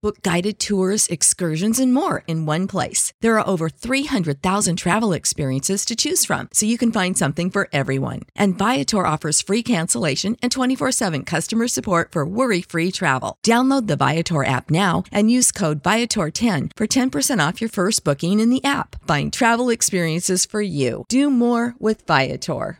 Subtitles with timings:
[0.00, 3.12] Book guided tours, excursions, and more in one place.
[3.20, 7.68] There are over 300,000 travel experiences to choose from, so you can find something for
[7.72, 8.20] everyone.
[8.36, 13.38] And Viator offers free cancellation and 24 7 customer support for worry free travel.
[13.44, 18.38] Download the Viator app now and use code Viator10 for 10% off your first booking
[18.38, 19.04] in the app.
[19.04, 21.06] Find travel experiences for you.
[21.08, 22.78] Do more with Viator.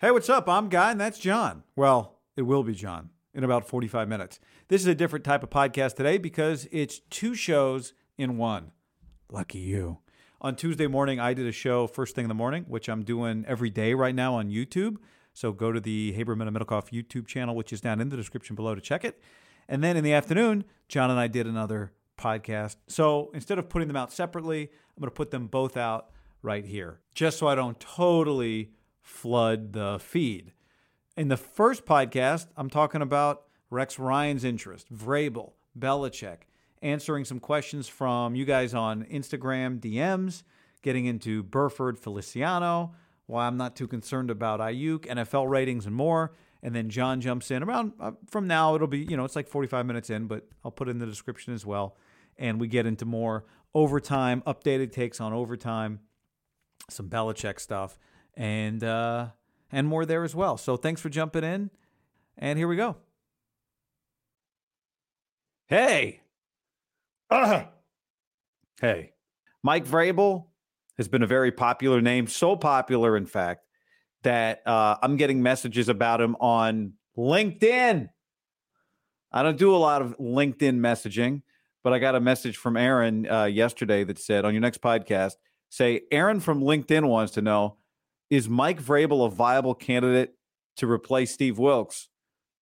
[0.00, 0.48] Hey, what's up?
[0.48, 1.62] I'm Guy, and that's John.
[1.76, 4.40] Well, it will be John in about 45 minutes.
[4.68, 8.72] This is a different type of podcast today because it's two shows in one.
[9.32, 10.00] Lucky you.
[10.42, 13.46] On Tuesday morning, I did a show first thing in the morning, which I'm doing
[13.48, 14.96] every day right now on YouTube.
[15.32, 18.56] So go to the Haberman and Middlekauff YouTube channel, which is down in the description
[18.56, 19.22] below to check it.
[19.70, 22.76] And then in the afternoon, John and I did another podcast.
[22.88, 26.10] So instead of putting them out separately, I'm going to put them both out
[26.42, 30.52] right here, just so I don't totally flood the feed.
[31.16, 36.38] In the first podcast, I'm talking about Rex Ryan's interest, Vrabel, Belichick,
[36.82, 40.42] answering some questions from you guys on Instagram DMs,
[40.82, 42.94] getting into Burford Feliciano,
[43.26, 46.32] why I'm not too concerned about Aiyuk, NFL ratings, and more.
[46.62, 48.74] And then John jumps in around uh, from now.
[48.74, 51.54] It'll be, you know, it's like 45 minutes in, but I'll put in the description
[51.54, 51.96] as well.
[52.36, 56.00] And we get into more overtime, updated takes on overtime,
[56.88, 57.98] some Belichick stuff,
[58.34, 59.28] and uh,
[59.70, 60.56] and more there as well.
[60.56, 61.70] So thanks for jumping in.
[62.36, 62.96] And here we go.
[65.68, 66.22] Hey.
[67.30, 67.64] Uh,
[68.80, 69.12] hey.
[69.62, 70.46] Mike Vrabel
[70.96, 73.66] has been a very popular name, so popular, in fact,
[74.22, 78.08] that uh, I'm getting messages about him on LinkedIn.
[79.30, 81.42] I don't do a lot of LinkedIn messaging,
[81.84, 85.34] but I got a message from Aaron uh, yesterday that said, on your next podcast,
[85.68, 87.76] say, Aaron from LinkedIn wants to know,
[88.30, 90.34] is Mike Vrabel a viable candidate
[90.76, 92.08] to replace Steve Wilks?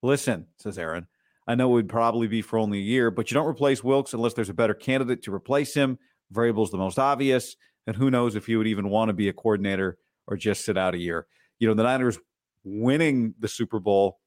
[0.03, 1.07] Listen, says Aaron,
[1.47, 4.15] I know it would probably be for only a year, but you don't replace Wilks
[4.15, 5.99] unless there's a better candidate to replace him.
[6.33, 9.33] Vrabel's the most obvious, and who knows if you would even want to be a
[9.33, 11.27] coordinator or just sit out a year.
[11.61, 12.19] You know, the Niners
[12.65, 14.19] winning the Super Bowl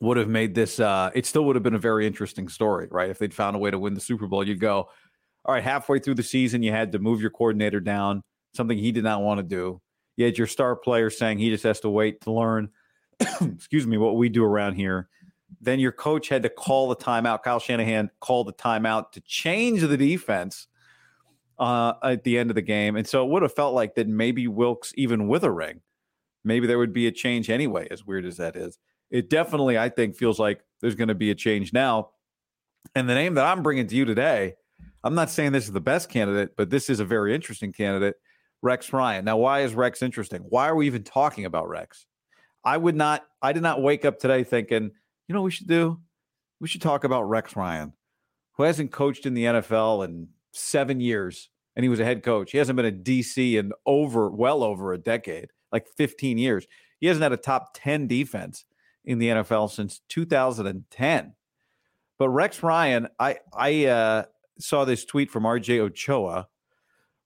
[0.00, 3.10] would have made this uh it still would have been a very interesting story, right?
[3.10, 4.88] If they'd found a way to win the Super Bowl, you'd go,
[5.44, 8.22] all right, halfway through the season, you had to move your coordinator down,
[8.54, 9.82] something he did not want to do.
[10.16, 12.70] You had your star player saying he just has to wait to learn,
[13.40, 15.08] excuse me, what we do around here
[15.60, 17.42] then your coach had to call the timeout.
[17.42, 20.66] Kyle Shanahan called the timeout to change the defense
[21.58, 22.96] uh, at the end of the game.
[22.96, 25.80] And so it would have felt like that maybe Wilks, even with a ring,
[26.44, 28.78] maybe there would be a change anyway, as weird as that is.
[29.10, 32.10] It definitely, I think, feels like there's going to be a change now.
[32.94, 34.54] And the name that I'm bringing to you today,
[35.02, 38.16] I'm not saying this is the best candidate, but this is a very interesting candidate,
[38.62, 39.24] Rex Ryan.
[39.24, 40.42] Now, why is Rex interesting?
[40.48, 42.06] Why are we even talking about Rex?
[42.64, 44.90] I would not, I did not wake up today thinking,
[45.28, 46.00] you know what we should do?
[46.58, 47.92] We should talk about Rex Ryan,
[48.52, 52.50] who hasn't coached in the NFL in seven years, and he was a head coach.
[52.50, 56.66] He hasn't been a DC in over, well over a decade, like 15 years.
[56.98, 58.64] He hasn't had a top 10 defense
[59.04, 61.34] in the NFL since 2010.
[62.18, 64.24] But Rex Ryan, I I uh,
[64.58, 66.48] saw this tweet from RJ Ochoa.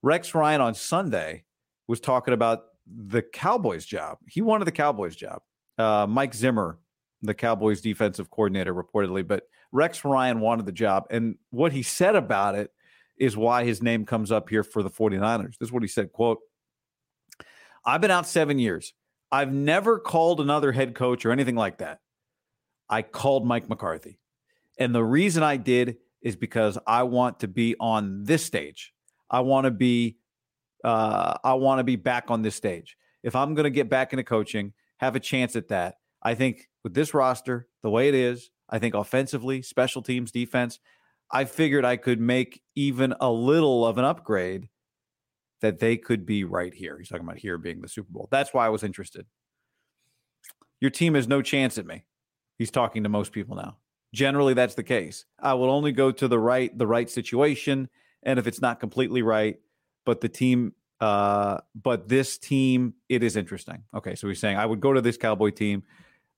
[0.02, 1.44] Rex Ryan on Sunday
[1.88, 4.18] was talking about the Cowboys job.
[4.26, 5.40] He wanted the Cowboys job.
[5.78, 6.78] Uh, Mike Zimmer
[7.22, 11.06] the Cowboys defensive coordinator reportedly, but Rex Ryan wanted the job.
[11.10, 12.72] And what he said about it
[13.18, 15.58] is why his name comes up here for the 49ers.
[15.58, 16.38] This is what he said, quote,
[17.84, 18.94] I've been out 7 years.
[19.30, 22.00] I've never called another head coach or anything like that.
[22.88, 24.18] I called Mike McCarthy.
[24.78, 28.92] And the reason I did is because I want to be on this stage.
[29.30, 30.18] I want to be
[30.84, 32.96] uh, I want to be back on this stage.
[33.22, 36.68] If I'm going to get back into coaching, have a chance at that, I think
[36.84, 40.78] with this roster, the way it is, I think offensively, special teams, defense,
[41.30, 44.68] I figured I could make even a little of an upgrade
[45.60, 46.98] that they could be right here.
[46.98, 48.28] He's talking about here being the Super Bowl.
[48.30, 49.26] That's why I was interested.
[50.80, 52.04] Your team has no chance at me.
[52.58, 53.78] He's talking to most people now.
[54.12, 55.24] Generally, that's the case.
[55.38, 57.88] I will only go to the right, the right situation,
[58.22, 59.58] and if it's not completely right,
[60.04, 63.84] but the team, uh, but this team, it is interesting.
[63.94, 65.84] Okay, so he's saying I would go to this Cowboy team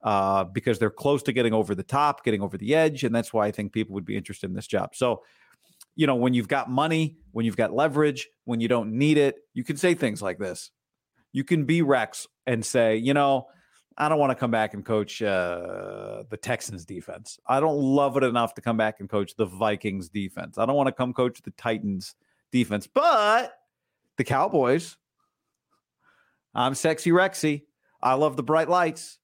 [0.04, 3.32] uh, because they're close to getting over the top, getting over the edge, and that's
[3.32, 4.94] why I think people would be interested in this job.
[4.94, 5.22] So
[5.96, 9.36] you know, when you've got money, when you've got leverage, when you don't need it,
[9.52, 10.70] you can say things like this.
[11.32, 13.46] You can be Rex and say, you know,
[13.96, 17.38] I don't want to come back and coach uh, the Texans defense.
[17.46, 20.58] I don't love it enough to come back and coach the Vikings defense.
[20.58, 22.14] I don't want to come coach the Titans
[22.50, 23.52] defense, but
[24.16, 24.96] the Cowboys,
[26.54, 27.62] I'm sexy Rexy.
[28.02, 29.18] I love the bright lights,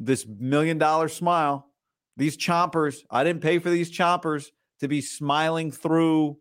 [0.00, 1.68] this million dollar smile,
[2.16, 3.04] these chompers.
[3.10, 4.46] I didn't pay for these chompers
[4.80, 6.38] to be smiling through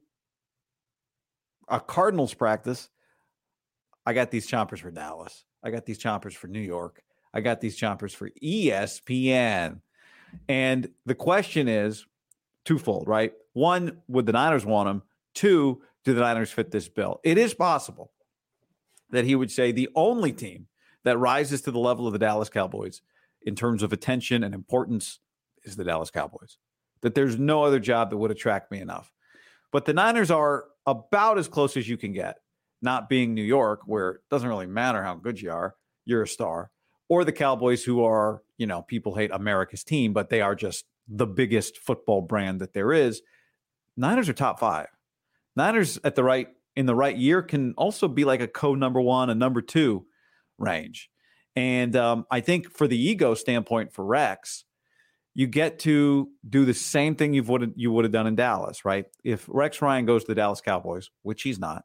[1.67, 2.89] a Cardinals practice.
[4.05, 5.45] I got these chompers for Dallas.
[5.61, 7.03] I got these chompers for New York.
[7.33, 9.81] I got these chompers for ESPN.
[10.47, 12.05] And the question is
[12.65, 13.33] twofold, right?
[13.53, 15.03] One, would the Niners want him?
[15.35, 17.19] Two, do the Niners fit this bill?
[17.23, 18.11] It is possible
[19.11, 20.67] that he would say the only team
[21.03, 23.01] that rises to the level of the Dallas Cowboys
[23.41, 25.19] in terms of attention and importance
[25.63, 26.57] is the Dallas Cowboys
[27.01, 29.11] that there's no other job that would attract me enough.
[29.71, 32.37] But the Niners are about as close as you can get,
[32.81, 35.75] not being New York, where it doesn't really matter how good you are,
[36.05, 36.71] you're a star,
[37.07, 40.85] or the Cowboys, who are, you know, people hate America's team, but they are just
[41.07, 43.21] the biggest football brand that there is.
[43.95, 44.87] Niners are top five.
[45.55, 49.01] Niners at the right in the right year can also be like a co number
[49.01, 50.05] one, a number two
[50.57, 51.09] range.
[51.59, 54.63] And um, I think for the ego standpoint for Rex,
[55.35, 58.85] you get to do the same thing you would you would have done in Dallas,
[58.85, 59.07] right?
[59.25, 61.83] If Rex Ryan goes to the Dallas Cowboys, which he's not,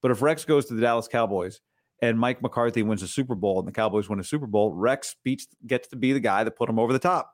[0.00, 1.60] but if Rex goes to the Dallas Cowboys
[2.00, 5.16] and Mike McCarthy wins a Super Bowl and the Cowboys win a Super Bowl, Rex
[5.24, 7.32] beats gets to be the guy that put him over the top.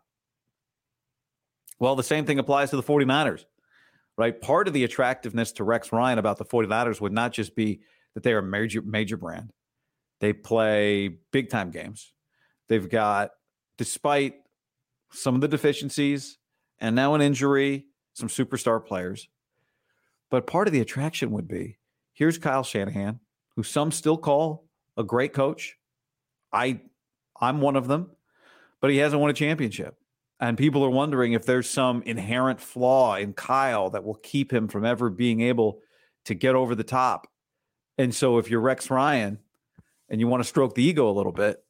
[1.78, 3.44] Well, the same thing applies to the 49ers,
[4.16, 4.40] right?
[4.40, 7.82] Part of the attractiveness to Rex Ryan about the 49ers would not just be
[8.14, 9.52] that they're a major major brand.
[10.22, 12.12] They play big time games.
[12.69, 13.32] They've got
[13.76, 14.36] despite
[15.10, 16.38] some of the deficiencies,
[16.78, 19.28] and now an injury, some superstar players.
[20.30, 21.78] But part of the attraction would be
[22.12, 23.19] here's Kyle Shanahan,
[23.56, 25.76] who some still call a great coach.
[26.52, 26.82] I
[27.40, 28.12] I'm one of them,
[28.80, 29.96] but he hasn't won a championship.
[30.38, 34.68] And people are wondering if there's some inherent flaw in Kyle that will keep him
[34.68, 35.80] from ever being able
[36.26, 37.26] to get over the top.
[37.98, 39.40] And so if you're Rex Ryan
[40.12, 41.64] and you want to stroke the ego a little bit,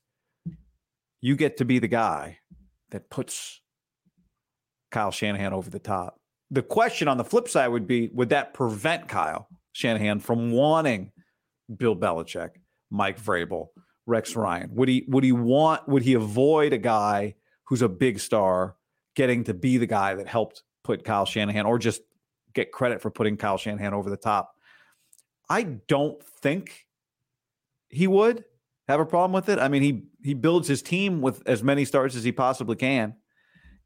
[1.21, 2.41] you get to be the guy
[2.91, 3.63] that puts
[4.91, 6.21] Kyle Shanahan over the top.
[6.51, 11.13] The question on the flip side would be would that prevent Kyle Shanahan from wanting
[11.75, 12.51] Bill Belichick,
[12.91, 13.69] Mike Vrabel,
[14.07, 14.75] Rex Ryan?
[14.75, 17.37] Would he would he want would he avoid a guy
[17.69, 18.77] who's a big star
[19.15, 22.03] getting to be the guy that helped put Kyle Shanahan or just
[22.53, 24.53] get credit for putting Kyle Shanahan over the top?
[25.49, 26.87] I don't think
[27.93, 28.45] he would
[28.89, 29.59] have a problem with it.
[29.59, 33.15] I mean, he he builds his team with as many stars as he possibly can,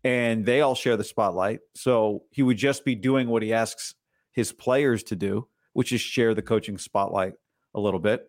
[0.04, 1.60] and they all share the spotlight.
[1.74, 3.94] So he would just be doing what he asks
[4.32, 7.34] his players to do, which is share the coaching spotlight
[7.74, 8.26] a little bit.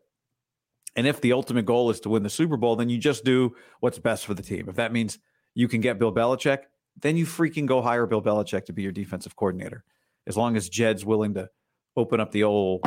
[0.96, 3.56] And if the ultimate goal is to win the Super Bowl, then you just do
[3.82, 4.68] what's best for the team.
[4.68, 5.20] If that means
[5.54, 6.64] you can get Bill Belichick,
[7.00, 9.84] then you freaking go hire Bill Belichick to be your defensive coordinator.
[10.26, 11.50] As long as Jed's willing to
[11.96, 12.82] open up the old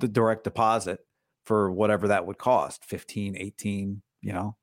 [0.00, 0.98] the direct deposit
[1.44, 4.56] for whatever that would cost 15 18 you know?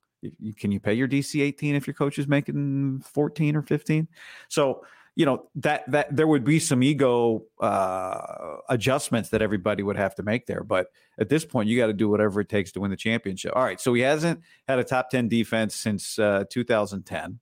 [0.58, 4.08] Can you pay your dc 18 if your coach is making 14 or 15
[4.48, 4.84] so
[5.16, 10.16] you know that that there would be some ego uh, adjustments that everybody would have
[10.16, 10.88] to make there but
[11.20, 13.52] at this point you got to do whatever it takes to win the championship.
[13.56, 17.40] All right so he hasn't had a top 10 defense since uh, 2010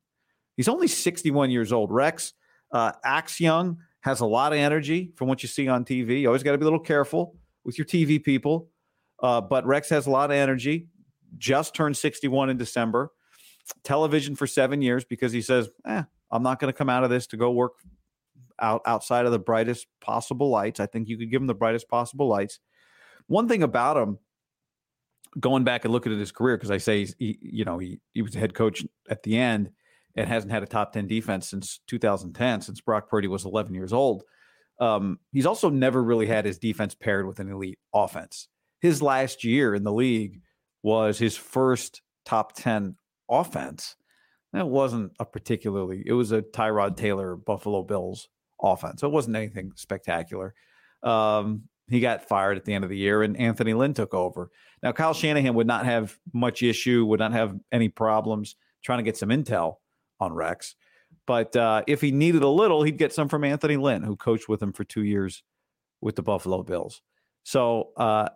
[0.55, 1.91] he's only 61 years old.
[1.91, 2.33] Rex
[2.71, 6.27] uh, acts young has a lot of energy from what you see on tv you
[6.27, 8.69] always got to be a little careful with your tv people
[9.21, 10.87] uh, but Rex has a lot of energy.
[11.37, 13.11] Just turned 61 in December.
[13.83, 17.09] Television for seven years because he says, eh, I'm not going to come out of
[17.09, 17.73] this to go work
[18.59, 20.79] out outside of the brightest possible lights.
[20.79, 22.59] I think you could give him the brightest possible lights.
[23.27, 24.19] One thing about him,
[25.39, 28.21] going back and looking at his career, because I say he, you know, he, he
[28.21, 29.71] was head coach at the end
[30.15, 33.93] and hasn't had a top 10 defense since 2010, since Brock Purdy was 11 years
[33.93, 34.23] old.
[34.79, 38.47] Um, he's also never really had his defense paired with an elite offense
[38.81, 40.41] his last year in the league
[40.83, 42.95] was his first top 10
[43.29, 43.95] offense.
[44.53, 46.03] That wasn't a particularly.
[46.05, 48.29] It was a Tyrod Taylor Buffalo Bills
[48.61, 49.01] offense.
[49.01, 50.53] So it wasn't anything spectacular.
[51.03, 54.51] Um, he got fired at the end of the year, and Anthony Lynn took over.
[54.83, 59.03] Now, Kyle Shanahan would not have much issue, would not have any problems trying to
[59.03, 59.75] get some intel
[60.19, 60.75] on Rex.
[61.25, 64.49] But uh, if he needed a little, he'd get some from Anthony Lynn, who coached
[64.49, 65.43] with him for two years
[66.01, 67.01] with the Buffalo Bills.
[67.43, 68.29] So uh,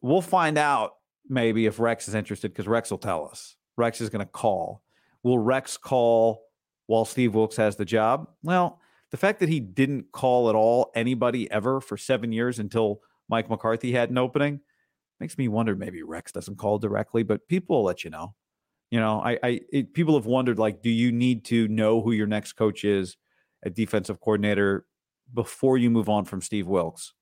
[0.00, 0.94] we'll find out
[1.28, 3.56] maybe if Rex is interested because Rex will tell us.
[3.76, 4.82] Rex is going to call.
[5.22, 6.44] Will Rex call
[6.86, 8.28] while Steve Wilks has the job?
[8.42, 13.00] Well, the fact that he didn't call at all anybody ever for seven years until
[13.28, 14.60] Mike McCarthy had an opening
[15.20, 18.34] makes me wonder maybe Rex doesn't call directly, but people will let you know.
[18.90, 22.12] You know, I, I it, people have wondered like, do you need to know who
[22.12, 23.16] your next coach is,
[23.62, 24.86] a defensive coordinator,
[25.34, 27.12] before you move on from Steve Wilks?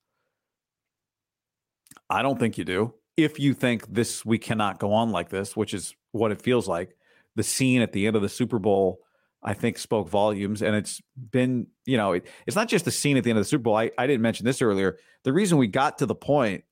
[2.09, 2.95] I don't think you do.
[3.17, 6.69] If you think this, we cannot go on like this, which is what it feels
[6.69, 6.97] like.
[7.35, 9.01] The scene at the end of the Super Bowl,
[9.43, 10.63] I think, spoke volumes.
[10.63, 13.45] And it's been, you know, it, it's not just the scene at the end of
[13.45, 13.77] the Super Bowl.
[13.77, 14.99] I, I didn't mention this earlier.
[15.25, 16.65] The reason we got to the point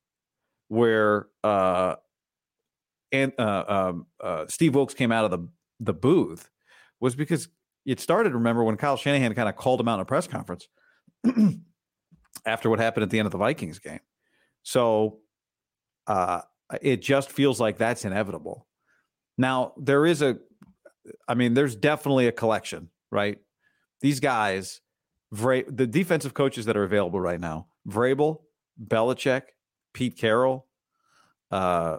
[0.69, 1.97] where uh,
[3.14, 5.49] and uh, um, uh, Steve Wilks came out of the
[5.81, 6.50] the booth
[7.00, 7.49] was because
[7.87, 8.35] it started.
[8.35, 10.69] Remember when Kyle Shanahan kind of called him out in a press conference
[12.47, 14.00] after what happened at the end of the Vikings game.
[14.64, 15.21] So
[16.09, 16.40] uh,
[16.83, 18.66] it just feels like that's inevitable.
[19.38, 20.38] Now there is a,
[21.28, 23.38] I mean, there's definitely a collection, right?
[24.00, 24.80] These guys,
[25.33, 28.40] Vra- the defensive coaches that are available right now: Vrabel,
[28.83, 29.42] Belichick,
[29.92, 30.66] Pete Carroll,
[31.50, 31.99] uh,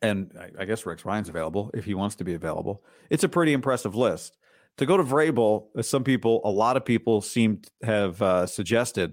[0.00, 2.84] and I, I guess Rex Ryan's available if he wants to be available.
[3.10, 4.36] It's a pretty impressive list.
[4.78, 8.46] To go to Vrabel, as some people, a lot of people seem to have uh,
[8.46, 9.12] suggested,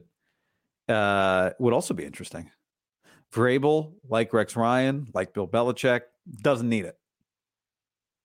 [0.89, 2.50] uh, would also be interesting.
[3.34, 6.01] Vrabel, like Rex Ryan, like Bill Belichick,
[6.41, 6.98] doesn't need it.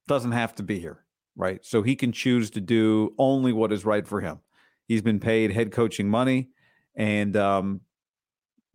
[0.09, 1.04] Doesn't have to be here,
[1.37, 1.64] right?
[1.64, 4.40] So he can choose to do only what is right for him.
[4.87, 6.50] He's been paid head coaching money
[6.94, 7.80] and um,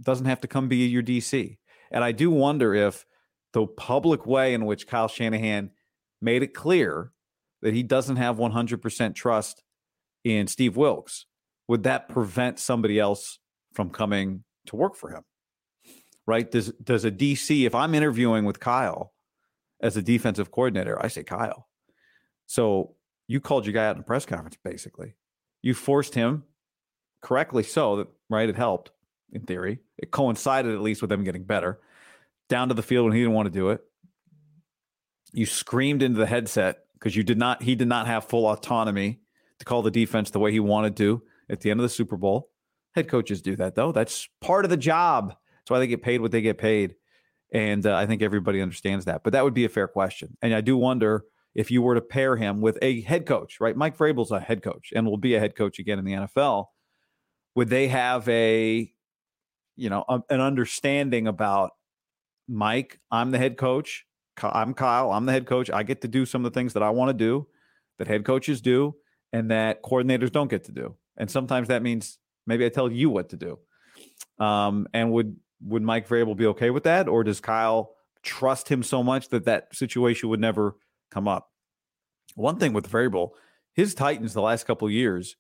[0.02, 1.58] doesn't have to come be your DC.
[1.92, 3.06] And I do wonder if
[3.54, 5.72] the public way in which Kyle Shanahan
[6.22, 7.12] made it clear
[7.62, 9.64] that he doesn't have 100% trust
[10.24, 11.26] in Steve Wilks,
[11.68, 13.40] would that prevent somebody else
[13.80, 15.24] from coming to work for him?
[16.28, 16.52] Right?
[16.52, 19.14] Does does a DC if I'm interviewing with Kyle
[19.80, 21.70] as a defensive coordinator, I say Kyle.
[22.46, 22.96] So
[23.30, 25.16] you called your guy out in a press conference basically.
[25.62, 26.44] You forced him
[27.22, 28.92] correctly so that right it helped
[29.32, 29.80] in theory.
[29.98, 31.80] It coincided at least with them getting better
[32.50, 33.80] down to the field when he didn't want to do it.
[35.32, 39.22] You screamed into the headset because you did not he did not have full autonomy
[39.60, 42.18] to call the defense the way he wanted to at the end of the Super
[42.18, 42.50] Bowl.
[42.96, 43.92] Head coaches do that though.
[43.92, 45.30] That's part of the job.
[45.30, 46.96] That's why they get paid what they get paid.
[47.52, 49.24] And uh, I think everybody understands that.
[49.24, 50.38] But that would be a fair question.
[50.42, 53.76] And I do wonder if you were to pair him with a head coach, right?
[53.76, 56.66] Mike Vrabel's a head coach and will be a head coach again in the NFL.
[57.56, 58.92] Would they have a,
[59.76, 61.72] you know, a, an understanding about
[62.50, 64.06] Mike, I'm the head coach.
[64.42, 65.12] I'm Kyle.
[65.12, 65.70] I'm the head coach.
[65.70, 67.48] I get to do some of the things that I want to do,
[67.98, 68.96] that head coaches do,
[69.32, 70.96] and that coordinators don't get to do.
[71.18, 72.18] And sometimes that means
[72.50, 73.60] maybe I tell you what to do.
[74.44, 78.84] Um, and would would Mike Vrabel be okay with that, or does Kyle trust him
[78.84, 80.76] so much that that situation would never
[81.12, 81.50] come up?
[82.36, 83.32] One thing with Vrabel,
[83.74, 85.36] his Titans the last couple years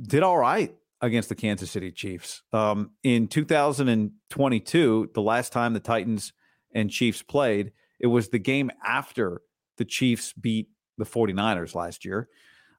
[0.00, 2.42] did all right against the Kansas City Chiefs.
[2.52, 6.32] Um, in 2022, the last time the Titans
[6.74, 9.42] and Chiefs played, it was the game after
[9.78, 12.28] the Chiefs beat the 49ers last year.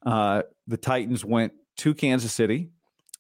[0.06, 2.72] Uh, the Titans went to Kansas City.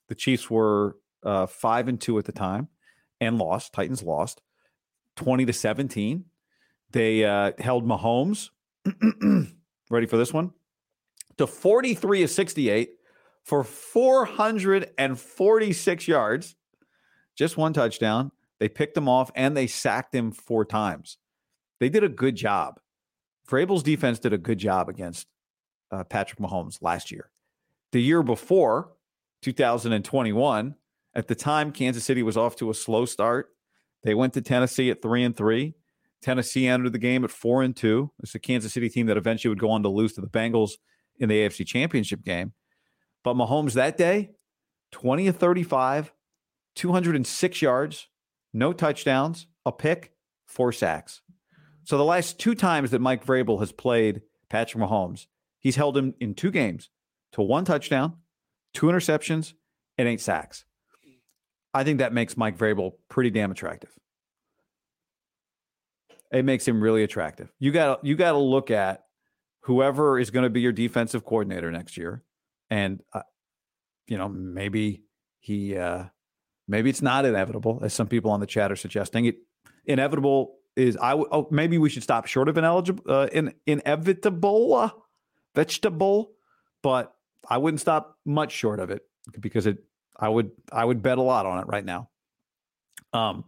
[0.09, 2.67] The Chiefs were uh, five and two at the time
[3.21, 3.73] and lost.
[3.73, 4.41] Titans lost
[5.15, 6.25] 20 to 17.
[6.91, 8.49] They uh, held Mahomes,
[9.89, 10.51] ready for this one,
[11.37, 12.91] to 43 of 68
[13.43, 16.55] for 446 yards,
[17.35, 18.31] just one touchdown.
[18.59, 21.17] They picked him off and they sacked him four times.
[21.79, 22.79] They did a good job.
[23.49, 25.27] Vrabel's defense did a good job against
[25.91, 27.29] uh, Patrick Mahomes last year.
[27.91, 28.93] The year before,
[29.43, 30.75] 2021,
[31.15, 33.49] at the time Kansas City was off to a slow start.
[34.03, 35.75] They went to Tennessee at three and three.
[36.21, 38.11] Tennessee entered the game at four and two.
[38.19, 40.71] It's a Kansas City team that eventually would go on to lose to the Bengals
[41.19, 42.53] in the AFC Championship game.
[43.23, 44.31] But Mahomes that day,
[44.91, 46.13] 20 of 35,
[46.75, 48.07] 206 yards,
[48.53, 50.13] no touchdowns, a pick,
[50.45, 51.21] four sacks.
[51.83, 55.27] So the last two times that Mike Vrabel has played Patrick Mahomes,
[55.59, 56.89] he's held him in two games
[57.33, 58.17] to one touchdown,
[58.73, 59.53] two interceptions,
[59.97, 60.65] and eight sacks.
[61.73, 63.89] I think that makes Mike Vrabel pretty damn attractive.
[66.31, 67.51] It makes him really attractive.
[67.59, 69.03] You got you got to look at
[69.61, 72.23] whoever is going to be your defensive coordinator next year,
[72.69, 73.21] and uh,
[74.07, 75.03] you know maybe
[75.39, 76.05] he uh,
[76.67, 79.25] maybe it's not inevitable, as some people on the chat are suggesting.
[79.25, 79.37] It
[79.85, 84.73] inevitable is I w- oh, maybe we should stop short of ineligible uh, in, inevitable
[84.73, 84.89] uh,
[85.55, 86.31] vegetable,
[86.81, 87.12] but
[87.49, 89.03] I wouldn't stop much short of it
[89.39, 89.83] because it
[90.17, 92.09] I would I would bet a lot on it right now.
[93.13, 93.45] Um,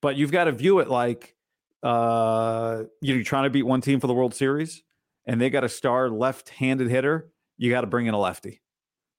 [0.00, 1.34] but you've got to view it like
[1.82, 4.82] uh, you're trying to beat one team for the World Series,
[5.26, 7.30] and they got a star left-handed hitter.
[7.58, 8.62] You got to bring in a lefty.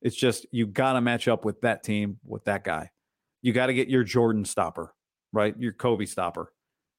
[0.01, 2.91] It's just you got to match up with that team with that guy.
[3.41, 4.93] You got to get your Jordan stopper,
[5.33, 5.55] right?
[5.57, 6.53] Your Kobe stopper.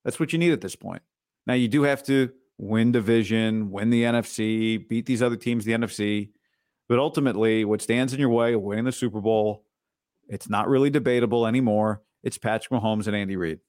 [0.05, 1.03] That's what you need at this point.
[1.47, 5.73] Now you do have to win division, win the NFC, beat these other teams, the
[5.73, 6.31] NFC.
[6.89, 9.65] But ultimately, what stands in your way of winning the Super Bowl,
[10.29, 12.03] it's not really debatable anymore.
[12.23, 13.61] It's Patrick Mahomes and Andy Reid.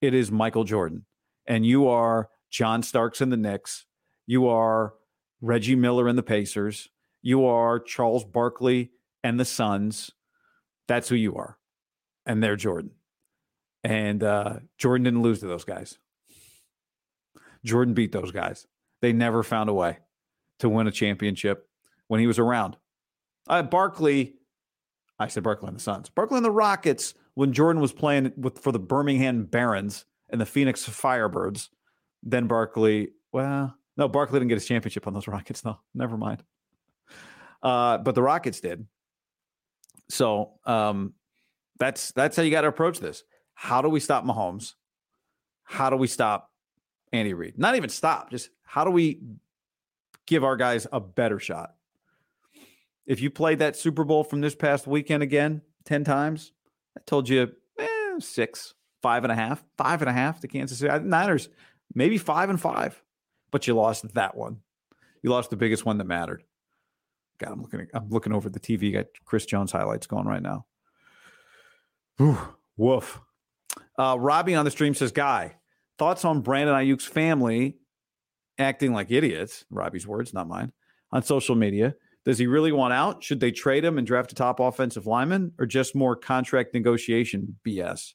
[0.00, 1.04] It is Michael Jordan.
[1.46, 3.86] And you are John Starks and the Knicks.
[4.26, 4.94] You are
[5.40, 6.88] Reggie Miller and the Pacers.
[7.20, 8.92] You are Charles Barkley
[9.22, 10.10] and the Suns.
[10.88, 11.58] That's who you are.
[12.26, 12.92] And they're Jordan.
[13.82, 15.98] And uh, Jordan didn't lose to those guys.
[17.64, 18.66] Jordan beat those guys.
[19.02, 19.98] They never found a way
[20.60, 21.68] to win a championship
[22.08, 22.76] when he was around.
[23.48, 24.34] Uh, Barkley,
[25.18, 26.08] I said Barkley and the Suns.
[26.08, 30.46] Barkley and the Rockets when Jordan was playing with for the Birmingham Barons and the
[30.46, 31.68] Phoenix Firebirds.
[32.22, 35.64] Then Barkley, well, no, Barkley didn't get his championship on those Rockets.
[35.64, 36.42] No, never mind.
[37.62, 38.86] Uh, but the Rockets did.
[40.08, 41.14] So um,
[41.78, 43.24] that's that's how you got to approach this.
[43.54, 44.74] How do we stop Mahomes?
[45.64, 46.50] How do we stop
[47.12, 47.58] Andy Reid?
[47.58, 49.20] Not even stop, just how do we
[50.26, 51.74] give our guys a better shot?
[53.06, 56.52] If you played that Super Bowl from this past weekend again 10 times,
[56.96, 60.78] I told you eh, six, five and a half, five and a half to Kansas
[60.78, 60.98] City.
[61.00, 61.48] Niners,
[61.94, 63.02] maybe five and five,
[63.50, 64.60] but you lost that one.
[65.22, 66.44] You lost the biggest one that mattered.
[67.38, 67.86] God, I'm looking.
[67.92, 68.92] I'm looking over the TV.
[68.92, 70.66] Got Chris Jones highlights going right now.
[72.16, 72.38] Whew,
[72.76, 73.20] woof.
[73.98, 75.56] Uh, Robbie on the stream says, "Guy,
[75.98, 77.78] thoughts on Brandon Aiyuk's family
[78.58, 80.72] acting like idiots?" Robbie's words, not mine.
[81.10, 83.22] On social media, does he really want out?
[83.22, 87.56] Should they trade him and draft a top offensive lineman, or just more contract negotiation
[87.66, 88.14] BS?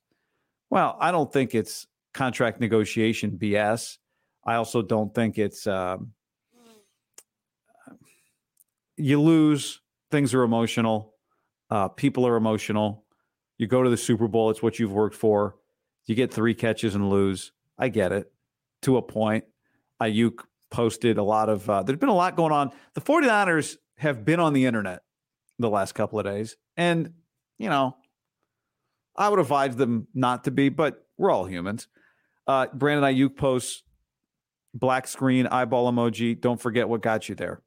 [0.70, 3.98] Well, I don't think it's contract negotiation BS.
[4.44, 6.14] I also don't think it's um,
[8.98, 9.82] you lose.
[10.12, 11.14] Things are emotional.
[11.70, 13.06] Uh, people are emotional.
[13.58, 14.50] You go to the Super Bowl.
[14.50, 15.56] It's what you've worked for.
[16.06, 17.52] You get three catches and lose.
[17.78, 18.32] I get it
[18.82, 19.46] to a point.
[20.02, 20.40] Aiyuk
[20.72, 22.72] posted a lot of, uh, there's been a lot going on.
[22.94, 25.02] The 49ers have been on the internet
[25.60, 26.56] the last couple of days.
[26.78, 27.14] And,
[27.58, 27.98] you know,
[29.16, 31.88] I would advise them not to be, but we're all humans.
[32.48, 33.84] Uh, Brandon Aiyuk posts
[34.74, 36.40] black screen, eyeball emoji.
[36.40, 37.62] Don't forget what got you there.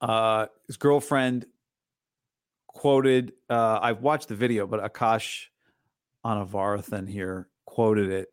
[0.00, 1.46] Uh, his girlfriend
[2.66, 5.46] quoted, uh, I've watched the video, but Akash
[6.26, 8.28] Anavarathan here quoted it.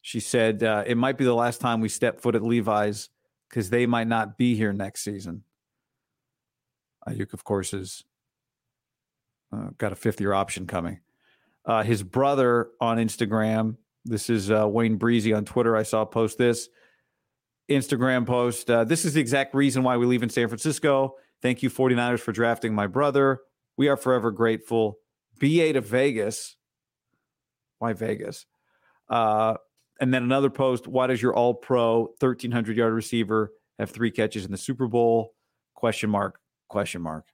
[0.00, 3.10] She said, uh, It might be the last time we step foot at Levi's
[3.48, 5.42] because they might not be here next season.
[7.08, 8.04] Aiyuk, of course, has
[9.52, 11.00] uh, got a fifth year option coming.
[11.64, 15.76] Uh, his brother on Instagram, this is uh, Wayne Breezy on Twitter.
[15.76, 16.68] I saw post this
[17.70, 18.70] Instagram post.
[18.70, 21.14] Uh, this is the exact reason why we leave in San Francisco.
[21.42, 23.40] Thank you, 49ers, for drafting my brother.
[23.76, 24.98] We are forever grateful.
[25.38, 26.56] BA to Vegas.
[27.78, 28.46] Why Vegas?
[29.08, 29.54] Uh,
[30.00, 30.86] and then another post.
[30.86, 35.34] Why does your All Pro 1300 yard receiver have three catches in the Super Bowl?
[35.74, 36.40] Question mark.
[36.68, 37.26] Question mark.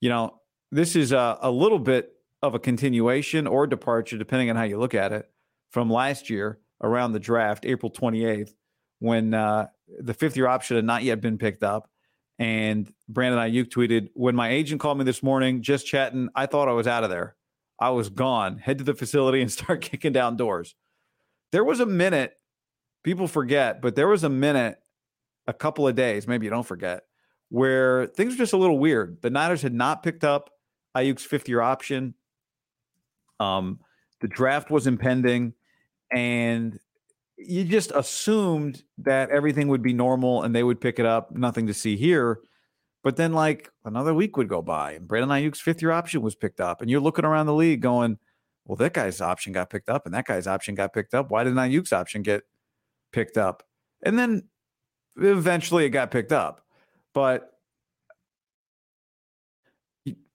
[0.00, 4.56] You know, this is a, a little bit of a continuation or departure, depending on
[4.56, 5.30] how you look at it,
[5.70, 8.50] from last year around the draft, April 28th,
[8.98, 9.66] when uh,
[9.98, 11.90] the fifth year option had not yet been picked up.
[12.38, 16.68] And Brandon Aiyuk tweeted, When my agent called me this morning, just chatting, I thought
[16.68, 17.36] I was out of there.
[17.80, 18.58] I was gone.
[18.58, 20.74] Head to the facility and start kicking down doors.
[21.52, 22.34] There was a minute,
[23.04, 24.78] people forget, but there was a minute,
[25.46, 27.04] a couple of days, maybe you don't forget,
[27.48, 29.18] where things were just a little weird.
[29.22, 30.50] The Niners had not picked up
[30.96, 32.14] Aiyuk's fifth year option.
[33.38, 33.80] Um,
[34.20, 35.54] the draft was impending,
[36.10, 36.78] and
[37.36, 41.30] you just assumed that everything would be normal and they would pick it up.
[41.32, 42.40] Nothing to see here.
[43.04, 46.34] But then, like another week would go by, and Brandon Aiyuk's fifth year option was
[46.34, 48.18] picked up, and you're looking around the league going,
[48.64, 51.30] "Well, that guy's option got picked up, and that guy's option got picked up.
[51.30, 52.42] Why didn't Aiyuk's option get
[53.12, 53.62] picked up?"
[54.02, 54.48] And then
[55.16, 56.65] eventually, it got picked up,
[57.16, 57.50] but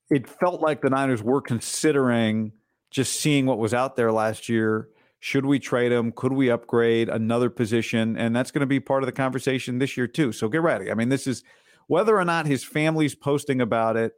[0.09, 2.53] it felt like the Niners were considering
[2.89, 4.89] just seeing what was out there last year
[5.23, 6.11] Should we trade him?
[6.11, 8.17] Could we upgrade another position?
[8.17, 10.31] And that's going to be part of the conversation this year, too.
[10.31, 10.89] So get ready.
[10.89, 11.43] I mean, this is
[11.85, 14.13] whether or not his family's posting about it,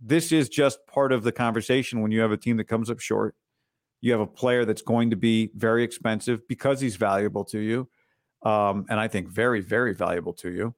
[0.00, 3.00] this is just part of the conversation when you have a team that comes up
[3.00, 3.34] short.
[4.00, 7.88] You have a player that's going to be very expensive because he's valuable to you.
[8.44, 10.74] Um, and I think very, very valuable to you.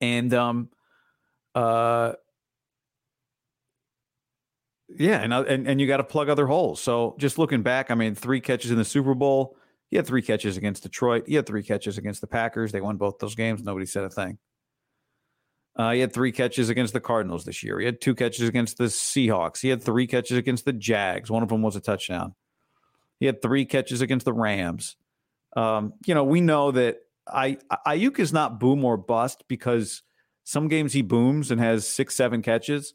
[0.00, 0.70] And um,
[1.54, 2.14] uh,
[4.88, 6.80] yeah, and uh, and, and you got to plug other holes.
[6.80, 9.56] So just looking back, I mean, three catches in the Super Bowl.
[9.88, 11.24] He had three catches against Detroit.
[11.26, 12.72] He had three catches against the Packers.
[12.72, 13.62] They won both those games.
[13.62, 14.38] Nobody said a thing.
[15.76, 17.78] Uh, he had three catches against the Cardinals this year.
[17.78, 19.60] He had two catches against the Seahawks.
[19.60, 21.30] He had three catches against the Jags.
[21.30, 22.34] One of them was a touchdown.
[23.20, 24.96] He had three catches against the Rams.
[25.54, 30.02] Um, you know, we know that I Aiyuk is not boom or bust because
[30.44, 32.94] some games he booms and has six, seven catches.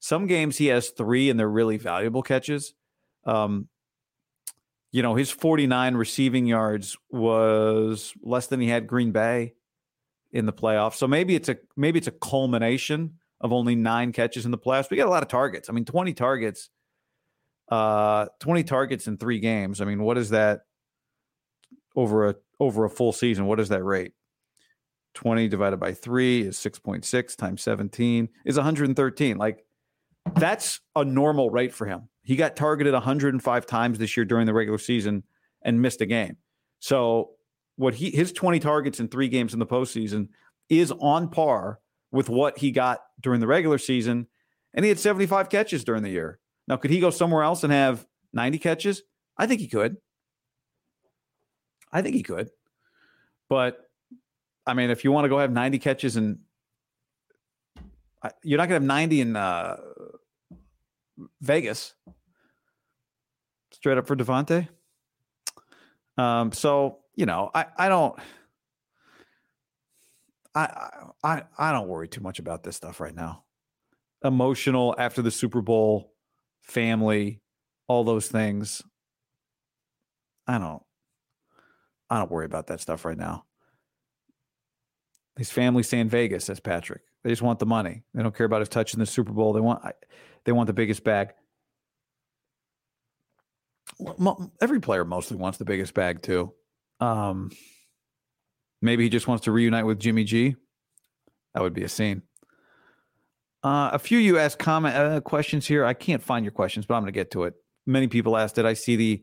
[0.00, 2.74] Some games he has three and they're really valuable catches.
[3.24, 3.68] Um,
[4.92, 9.54] you know, his 49 receiving yards was less than he had Green Bay
[10.32, 10.94] in the playoffs.
[10.94, 14.90] So maybe it's a maybe it's a culmination of only nine catches in the playoffs.
[14.90, 15.68] We got a lot of targets.
[15.70, 16.70] I mean, 20 targets,
[17.70, 19.80] uh, 20 targets in three games.
[19.80, 20.62] I mean, what is that
[21.96, 23.46] over a over a full season?
[23.46, 24.12] What is that rate?
[25.14, 29.38] 20 divided by three is 6.6 times 17 is 113.
[29.38, 29.64] Like
[30.36, 32.08] that's a normal rate for him.
[32.22, 35.24] He got targeted 105 times this year during the regular season
[35.62, 36.36] and missed a game.
[36.78, 37.30] So
[37.76, 40.28] what he his 20 targets in three games in the postseason
[40.68, 41.80] is on par
[42.12, 44.26] with what he got during the regular season,
[44.74, 46.38] and he had 75 catches during the year.
[46.66, 49.02] Now, could he go somewhere else and have 90 catches?
[49.36, 49.96] I think he could.
[51.92, 52.50] I think he could.
[53.48, 53.88] But
[54.66, 56.38] I mean, if you want to go have 90 catches and
[58.42, 59.76] you're not going to have 90 in uh,
[61.40, 61.94] Vegas.
[63.72, 64.68] Straight up for Davante.
[66.18, 68.18] Um, so you know, I I don't.
[70.54, 70.90] I
[71.22, 73.44] I I don't worry too much about this stuff right now.
[74.22, 76.12] Emotional after the Super Bowl,
[76.62, 77.40] family,
[77.88, 78.82] all those things.
[80.46, 80.82] I don't.
[82.10, 83.44] I don't worry about that stuff right now.
[85.36, 87.02] His family stay in Vegas, says Patrick.
[87.22, 88.02] They just want the money.
[88.12, 89.52] They don't care about his touching the Super Bowl.
[89.52, 89.82] They want
[90.44, 91.32] they want the biggest bag.
[94.60, 96.52] Every player mostly wants the biggest bag too.
[97.00, 97.50] Um,
[98.82, 100.56] maybe he just wants to reunite with Jimmy G.
[101.54, 102.22] That would be a scene.
[103.62, 105.84] Uh, a few you asked comment uh, questions here.
[105.84, 107.54] I can't find your questions, but I'm going to get to it.
[107.86, 108.64] Many people asked it.
[108.64, 109.22] I see the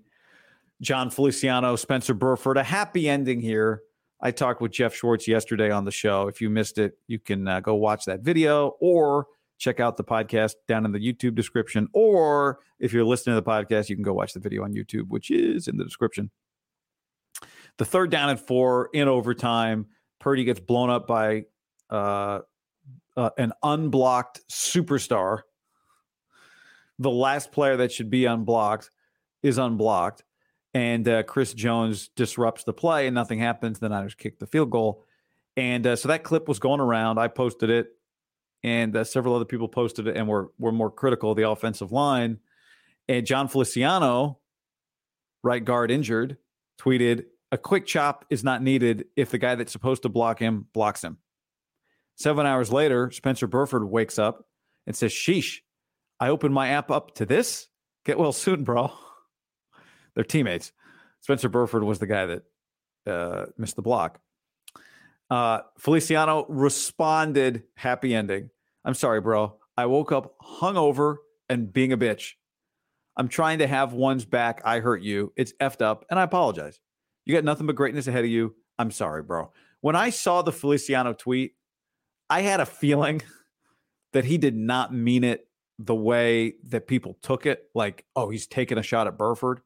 [0.82, 3.82] Jon Feliciano, Spencer Burford, a happy ending here.
[4.22, 6.28] I talked with Jeff Schwartz yesterday on the show.
[6.28, 10.04] If you missed it, you can uh, go watch that video or check out the
[10.04, 11.88] podcast down in the YouTube description.
[11.94, 15.08] Or if you're listening to the podcast, you can go watch the video on YouTube,
[15.10, 16.30] which is in the description.
[17.78, 19.88] The third down and four in overtime,
[20.20, 21.46] Purdy gets blown up by
[21.90, 22.40] uh,
[23.16, 25.42] uh, an unblocked superstar.
[27.00, 28.90] The last player that should be unblocked
[29.44, 30.24] is unblocked
[30.74, 33.80] and uh, Chris Jones disrupts the play, and nothing happens.
[33.80, 35.04] The Niners kick the field goal,
[35.56, 37.18] and uh, so that clip was going around.
[37.18, 37.90] I posted it,
[38.64, 41.92] and uh, several other people posted it, and were were more critical of the offensive
[41.92, 42.40] line.
[43.08, 44.40] And Jon Feliciano,
[45.44, 46.38] right guard injured,
[46.80, 50.68] tweeted, "A quick chop is not needed if the guy that's supposed to block him
[50.74, 51.18] blocks him."
[52.16, 54.46] Seven hours later, Spencer Burford wakes up
[54.86, 55.60] and says, "Sheesh,
[56.20, 57.68] I opened my app up to this.
[58.06, 58.92] Get well soon, bro."
[60.18, 60.72] They're teammates.
[61.22, 62.44] Spencer Burford was the guy that
[63.06, 64.20] uh, missed the block.
[65.30, 68.50] Uh, Feliciano responded, happy ending.
[68.84, 69.58] I'm sorry, bro.
[69.78, 71.18] I woke up hungover
[71.50, 72.32] and being a bitch.
[73.16, 74.60] I'm trying to have one's back.
[74.66, 75.34] I hurt you.
[75.36, 76.80] It's effed up, and I apologize.
[77.24, 78.56] You got nothing but greatness ahead of you.
[78.80, 79.52] I'm sorry, bro.
[79.82, 81.54] When I saw the Feliciano tweet,
[82.28, 83.22] I had a feeling
[84.14, 87.66] that he did not mean it the way that people took it.
[87.76, 89.62] Like, oh, he's taking a shot at Burford.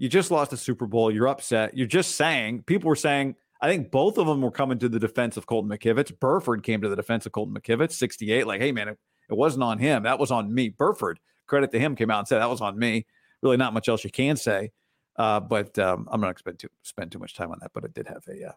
[0.00, 1.12] You just lost a Super Bowl.
[1.12, 1.76] You're upset.
[1.76, 4.98] You're just saying, people were saying, I think both of them were coming to the
[4.98, 6.18] defense of Colton McKivitz.
[6.18, 8.46] Burford came to the defense of Colton McKivitz, 68.
[8.46, 10.04] Like, hey, man, it, it wasn't on him.
[10.04, 10.70] That was on me.
[10.70, 13.04] Burford, credit to him, came out and said, that was on me.
[13.42, 14.72] Really, not much else you can say.
[15.16, 17.72] Uh, but um, I'm not going to spend too, spend too much time on that.
[17.74, 18.52] But it did have a uh,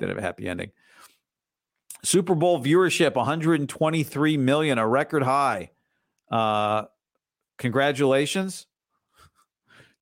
[0.00, 0.70] did have a happy ending.
[2.02, 5.70] Super Bowl viewership 123 million, a record high.
[6.30, 6.84] Uh,
[7.58, 8.68] congratulations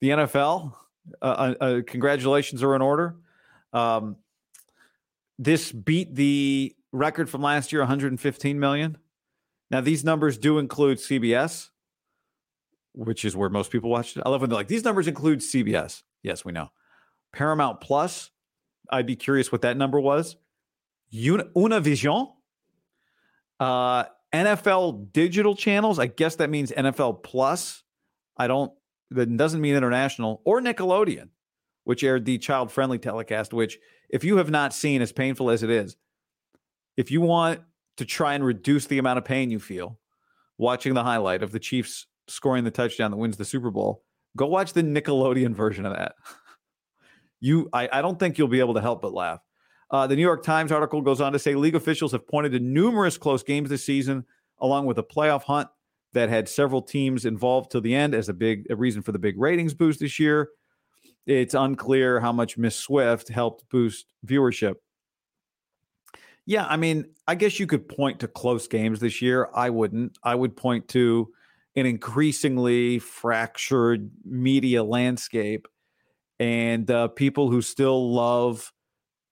[0.00, 0.74] the NFL.
[1.22, 3.16] Uh, uh, uh, congratulations are in order.
[3.72, 4.16] Um,
[5.38, 8.98] this beat the record from last year, 115 million.
[9.70, 11.70] Now these numbers do include CBS,
[12.92, 14.22] which is where most people watch it.
[14.24, 16.02] I love when they're like, these numbers include CBS.
[16.22, 16.70] Yes, we know.
[17.32, 18.30] Paramount Plus,
[18.90, 20.36] I'd be curious what that number was.
[21.12, 22.32] Univision,
[23.60, 25.98] uh, NFL digital channels.
[25.98, 27.82] I guess that means NFL Plus.
[28.36, 28.72] I don't,
[29.10, 31.28] that doesn't mean international or Nickelodeon,
[31.84, 35.62] which aired the child friendly telecast, which, if you have not seen, as painful as
[35.62, 35.96] it is,
[36.96, 37.60] if you want
[37.96, 39.98] to try and reduce the amount of pain you feel
[40.58, 44.02] watching the highlight of the Chiefs scoring the touchdown that wins the Super Bowl,
[44.36, 46.14] go watch the Nickelodeon version of that.
[47.40, 49.40] you, I, I don't think you'll be able to help but laugh.
[49.90, 52.58] Uh, the New York Times article goes on to say league officials have pointed to
[52.58, 54.24] numerous close games this season,
[54.58, 55.68] along with a playoff hunt
[56.16, 59.18] that had several teams involved till the end as a big a reason for the
[59.18, 60.48] big ratings boost this year.
[61.26, 64.76] It's unclear how much Miss Swift helped boost viewership.
[66.46, 69.50] Yeah, I mean, I guess you could point to close games this year.
[69.54, 70.16] I wouldn't.
[70.22, 71.28] I would point to
[71.74, 75.68] an increasingly fractured media landscape
[76.40, 78.72] and uh, people who still love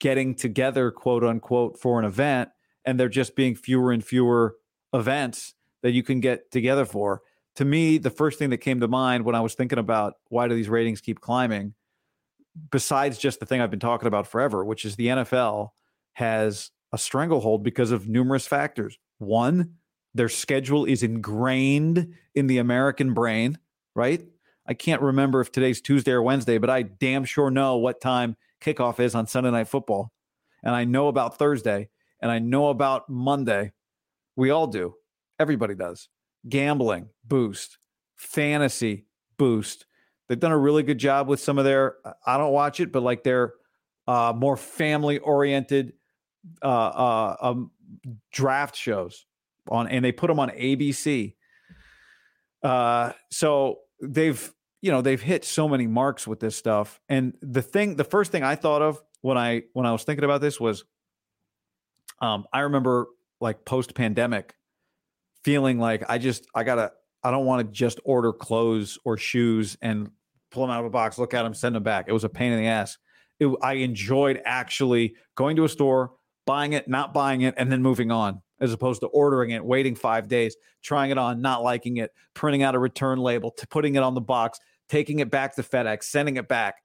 [0.00, 2.50] getting together, quote unquote, for an event,
[2.84, 4.56] and there just being fewer and fewer
[4.92, 7.20] events that you can get together for.
[7.56, 10.48] To me, the first thing that came to mind when I was thinking about why
[10.48, 11.74] do these ratings keep climbing,
[12.70, 15.68] besides just the thing I've been talking about forever, which is the NFL
[16.14, 18.98] has a stranglehold because of numerous factors.
[19.18, 19.74] One,
[20.14, 23.58] their schedule is ingrained in the American brain,
[23.94, 24.24] right?
[24.66, 28.36] I can't remember if today's Tuesday or Wednesday, but I damn sure know what time
[28.62, 30.12] kickoff is on Sunday Night Football.
[30.62, 31.90] And I know about Thursday
[32.22, 33.72] and I know about Monday.
[34.34, 34.94] We all do.
[35.38, 36.08] Everybody does.
[36.48, 37.78] Gambling boost,
[38.16, 39.86] fantasy boost.
[40.28, 43.02] They've done a really good job with some of their, I don't watch it, but
[43.02, 43.54] like their
[44.06, 45.94] uh, more family oriented
[46.62, 47.70] uh, uh, um,
[48.32, 49.26] draft shows
[49.68, 51.34] on, and they put them on ABC.
[52.62, 54.52] Uh, so they've
[54.84, 58.30] you know they've hit so many marks with this stuff and the thing the first
[58.30, 60.84] thing i thought of when i when i was thinking about this was
[62.20, 63.06] um i remember
[63.40, 64.54] like post pandemic
[65.44, 66.90] feeling like i just i gotta
[67.22, 70.10] i don't want to just order clothes or shoes and
[70.50, 72.28] pull them out of a box look at them send them back it was a
[72.28, 72.98] pain in the ass
[73.40, 76.12] it, i enjoyed actually going to a store
[76.46, 79.94] buying it not buying it and then moving on as opposed to ordering it, waiting
[79.94, 83.94] five days, trying it on, not liking it, printing out a return label, to putting
[83.94, 86.76] it on the box, taking it back to FedEx, sending it back.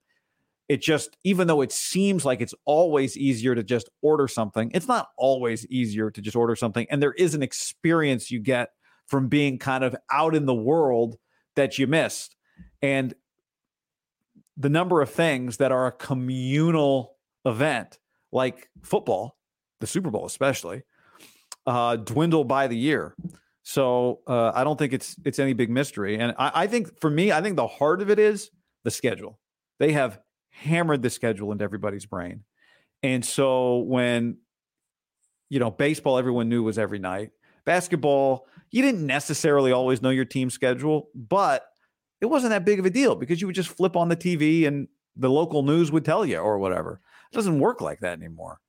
[0.69, 4.87] It just, even though it seems like it's always easier to just order something, it's
[4.87, 6.85] not always easier to just order something.
[6.91, 8.69] And there is an experience you get
[9.07, 11.17] from being kind of out in the world
[11.55, 12.35] that you missed.
[12.83, 13.15] And
[14.55, 17.97] the number of things that are a communal event,
[18.31, 19.37] like football,
[19.79, 20.83] the Super Bowl especially,
[21.65, 23.15] uh, dwindle by the year.
[23.63, 26.17] So uh, I don't think it's it's any big mystery.
[26.19, 28.51] And I, I think for me, I think the heart of it is
[28.83, 29.39] the schedule.
[29.79, 32.43] They have hammered the schedule into everybody's brain.
[33.03, 34.37] And so when
[35.49, 37.31] you know baseball, everyone knew was every night.
[37.65, 41.65] Basketball, you didn't necessarily always know your team schedule, but
[42.21, 44.67] it wasn't that big of a deal because you would just flip on the TV
[44.67, 47.01] and the local news would tell you or whatever.
[47.31, 48.59] It doesn't work like that anymore.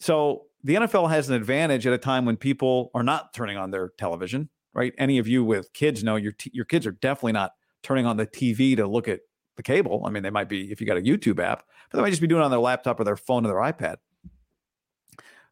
[0.00, 3.70] So the NFL has an advantage at a time when people are not turning on
[3.70, 4.92] their television, right?
[4.98, 8.16] Any of you with kids know your t- your kids are definitely not turning on
[8.16, 9.20] the TV to look at
[9.56, 10.04] the cable.
[10.06, 12.22] I mean, they might be if you got a YouTube app, but they might just
[12.22, 13.96] be doing it on their laptop or their phone or their iPad.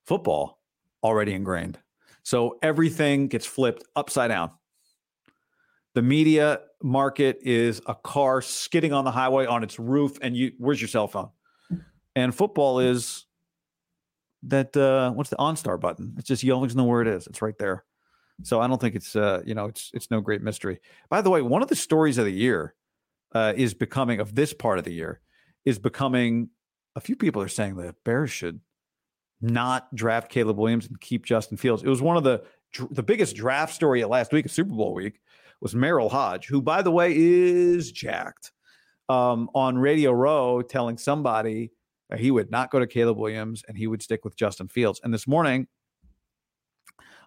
[0.04, 0.60] Football
[1.02, 1.78] already ingrained.
[2.22, 4.50] So everything gets flipped upside down.
[5.94, 10.52] The media market is a car skidding on the highway on its roof, and you
[10.58, 11.30] where's your cell phone?
[12.16, 13.26] And football is
[14.44, 16.14] that uh, what's the OnStar button?
[16.18, 17.26] It's just you always know where it is.
[17.26, 17.84] It's right there.
[18.42, 20.80] So I don't think it's uh, you know it's it's no great mystery.
[21.10, 22.74] By the way, one of the stories of the year
[23.34, 25.20] uh, is becoming of this part of the year
[25.64, 26.50] is becoming.
[26.94, 28.60] A few people are saying the Bears should
[29.40, 31.82] not draft Caleb Williams and keep Justin Fields.
[31.82, 32.42] It was one of the
[32.90, 35.20] the biggest draft story at last week of Super Bowl week
[35.60, 38.52] was Merril Hoge, who by the way is jacked
[39.08, 41.72] um, on Radio Row, telling somebody
[42.08, 45.00] that he would not go to Caleb Williams and he would stick with Justin Fields.
[45.02, 45.66] And this morning,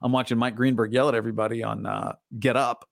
[0.02, 2.88] I'm watching Mike Greenberg yell at everybody on uh, Get Up,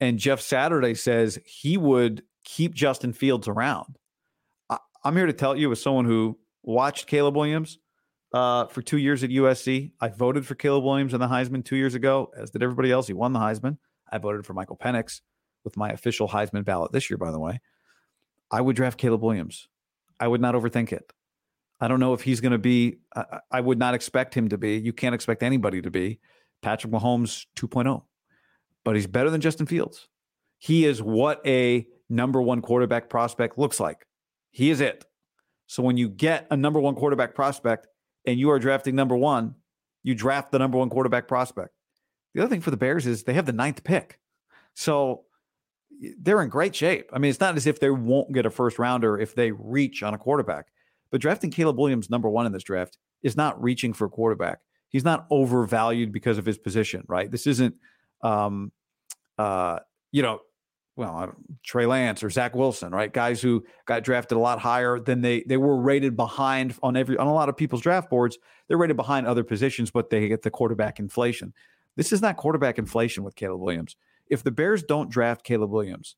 [0.00, 3.98] and Jeff Saturday says he would keep Justin Fields around.
[4.70, 7.78] I- am here to tell you, as someone who watched Caleb Williams
[8.32, 11.76] uh, for two years at USC, I voted for Caleb Williams in the Heisman two
[11.76, 13.06] years ago, as did everybody else.
[13.06, 13.78] He won the Heisman.
[14.10, 15.20] I voted for Michael Penix
[15.64, 17.60] with my official Heisman ballot this year, by the way.
[18.50, 19.68] I would draft Caleb Williams.
[20.20, 21.12] I would not overthink it.
[21.80, 24.58] I don't know if he's going to be, I, I, would not expect him to
[24.58, 24.76] be.
[24.76, 26.20] You can't expect anybody to be
[26.62, 28.02] Patrick Mahomes 2.0,
[28.84, 30.08] but he's better than Justin Fields.
[30.58, 34.06] He is what a number one quarterback prospect looks like.
[34.50, 35.04] He is it.
[35.66, 37.86] So when you get a number one quarterback prospect
[38.26, 39.54] and you are drafting number one,
[40.02, 41.70] you draft the number one quarterback prospect.
[42.34, 44.18] The other thing for the Bears is they have the ninth pick.
[44.74, 45.22] So
[46.18, 47.08] they're in great shape.
[47.12, 50.02] I mean, it's not as if they won't get a first rounder if they reach
[50.02, 50.66] on a quarterback.
[51.10, 54.58] But drafting Caleb Williams number one in this draft is not reaching for a quarterback.
[54.88, 57.30] He's not overvalued because of his position, right?
[57.30, 57.74] This isn't,
[58.22, 58.72] um,
[59.38, 59.78] uh,
[60.12, 60.40] you know,
[60.96, 63.12] well, Trey Lance or Zach Wilson, right?
[63.12, 67.16] Guys who got drafted a lot higher than they they were rated behind on every
[67.16, 68.38] on a lot of people's draft boards.
[68.68, 71.52] They're rated behind other positions, but they get the quarterback inflation.
[71.96, 73.96] This is not quarterback inflation with Caleb Williams.
[74.28, 76.16] If the Bears don't draft Caleb Williams,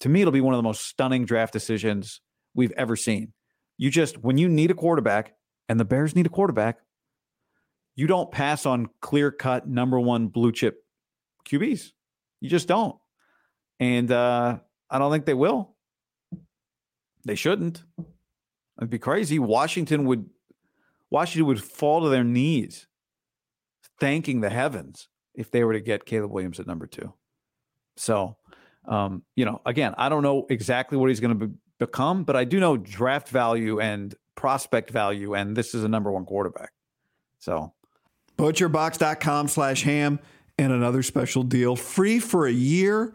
[0.00, 2.20] to me, it'll be one of the most stunning draft decisions
[2.54, 3.32] we've ever seen.
[3.76, 5.34] You just, when you need a quarterback
[5.68, 6.78] and the Bears need a quarterback,
[7.96, 10.84] you don't pass on clear cut number one blue chip
[11.48, 11.92] QBs.
[12.40, 12.96] You just don't.
[13.84, 15.74] And uh, I don't think they will.
[17.26, 17.84] They shouldn't.
[18.78, 19.38] It'd be crazy.
[19.38, 20.30] Washington would
[21.10, 22.86] Washington would fall to their knees
[24.00, 27.12] thanking the heavens if they were to get Caleb Williams at number two.
[27.96, 28.38] So,
[28.88, 32.36] um, you know, again, I don't know exactly what he's going to be, become, but
[32.36, 36.72] I do know draft value and prospect value, and this is a number one quarterback.
[37.38, 37.74] So,
[38.38, 40.20] butcherbox.com slash ham
[40.58, 43.14] and another special deal free for a year.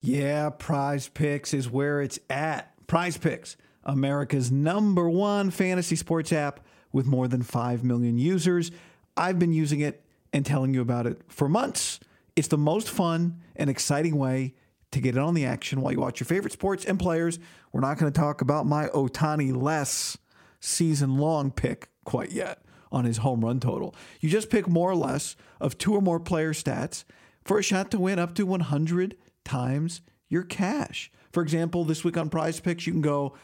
[0.00, 2.74] Yeah, Prize Picks is where it's at.
[2.86, 6.60] Prize Picks America's number one fantasy sports app
[6.92, 8.70] with more than 5 million users.
[9.16, 12.00] I've been using it and telling you about it for months.
[12.34, 14.54] It's the most fun and exciting way
[14.92, 17.38] to get in on the action while you watch your favorite sports and players.
[17.72, 20.16] We're not going to talk about my Ohtani less
[20.60, 23.94] season long pick quite yet on his home run total.
[24.20, 27.04] You just pick more or less of two or more player stats
[27.44, 29.16] for a shot to win up to 100
[29.50, 31.10] times your cash.
[31.32, 33.34] For example, this week on Prize Picks, you can go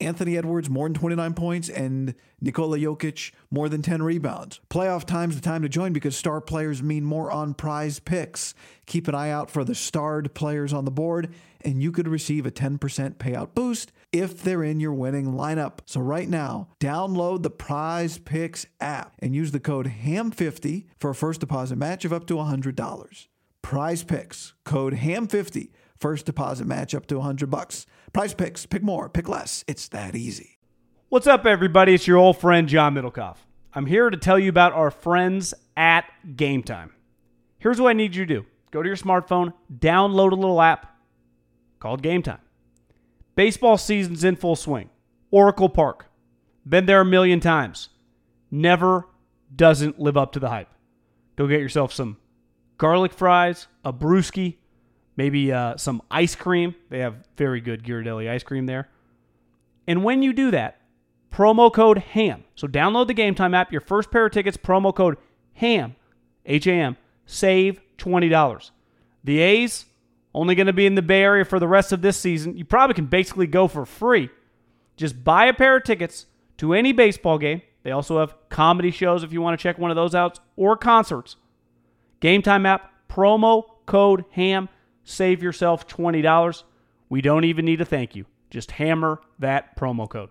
[0.00, 4.60] Anthony Edwards more than 29 points and Nikola Jokic more than 10 rebounds.
[4.68, 8.54] Playoff time's the time to join because star players mean more on prize picks.
[8.86, 12.44] Keep an eye out for the starred players on the board and you could receive
[12.44, 12.78] a 10%
[13.14, 15.78] payout boost if they're in your winning lineup.
[15.86, 21.14] So right now, download the Prize Picks app and use the code HAM50 for a
[21.14, 23.26] first deposit match of up to $100.
[23.64, 25.70] Prize Picks, code HAM50
[26.04, 27.86] First deposit match up to 100 bucks.
[28.12, 29.64] Prize picks, pick more, pick less.
[29.66, 30.58] It's that easy.
[31.08, 31.94] What's up, everybody?
[31.94, 33.38] It's your old friend, John Middlekauff.
[33.72, 36.04] I'm here to tell you about our friends at
[36.36, 36.92] Game Time.
[37.56, 40.94] Here's what I need you to do go to your smartphone, download a little app
[41.80, 42.42] called Game Time.
[43.34, 44.90] Baseball season's in full swing.
[45.30, 46.10] Oracle Park.
[46.68, 47.88] Been there a million times.
[48.50, 49.08] Never
[49.56, 50.68] doesn't live up to the hype.
[51.36, 52.18] Go get yourself some
[52.78, 54.56] garlic fries, a brewski,
[55.16, 56.74] maybe uh, some ice cream.
[56.90, 58.88] They have very good Ghirardelli ice cream there.
[59.86, 60.80] And when you do that,
[61.32, 62.44] promo code HAM.
[62.54, 63.72] So download the Game Time app.
[63.72, 65.16] Your first pair of tickets, promo code
[65.54, 65.96] HAM,
[66.46, 68.70] H A M, save $20.
[69.22, 69.86] The A's
[70.34, 72.56] only going to be in the Bay Area for the rest of this season.
[72.56, 74.30] You probably can basically go for free.
[74.96, 76.26] Just buy a pair of tickets
[76.58, 77.62] to any baseball game.
[77.82, 80.76] They also have comedy shows if you want to check one of those out or
[80.76, 81.36] concerts.
[82.24, 84.70] Game Time app, promo code HAM
[85.02, 86.62] save yourself $20.
[87.10, 88.24] We don't even need a thank you.
[88.48, 90.30] Just hammer that promo code.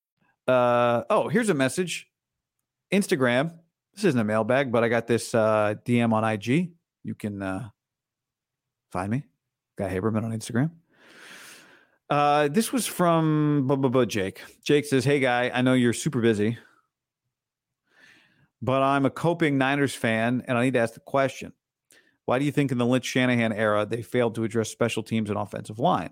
[0.47, 2.07] Uh, oh, here's a message.
[2.91, 3.57] Instagram.
[3.93, 6.71] This isn't a mailbag, but I got this uh, DM on IG.
[7.03, 7.69] You can uh,
[8.91, 9.23] Find me,
[9.77, 10.71] Guy Haberman on Instagram.
[12.09, 14.41] Uh, this was from blah, blah, blah, Jake.
[14.65, 16.57] Jake says, Hey, guy, I know you're super busy,
[18.61, 21.53] but I'm a coping Niners fan and I need to ask the question.
[22.25, 25.29] Why do you think in the Lynch Shanahan era they failed to address special teams
[25.29, 26.11] and offensive line?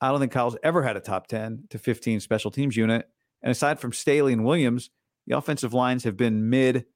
[0.00, 3.08] I don't think Kyle's ever had a top 10 to 15 special teams unit.
[3.42, 4.90] And aside from Staley and Williams,
[5.26, 6.86] the offensive lines have been mid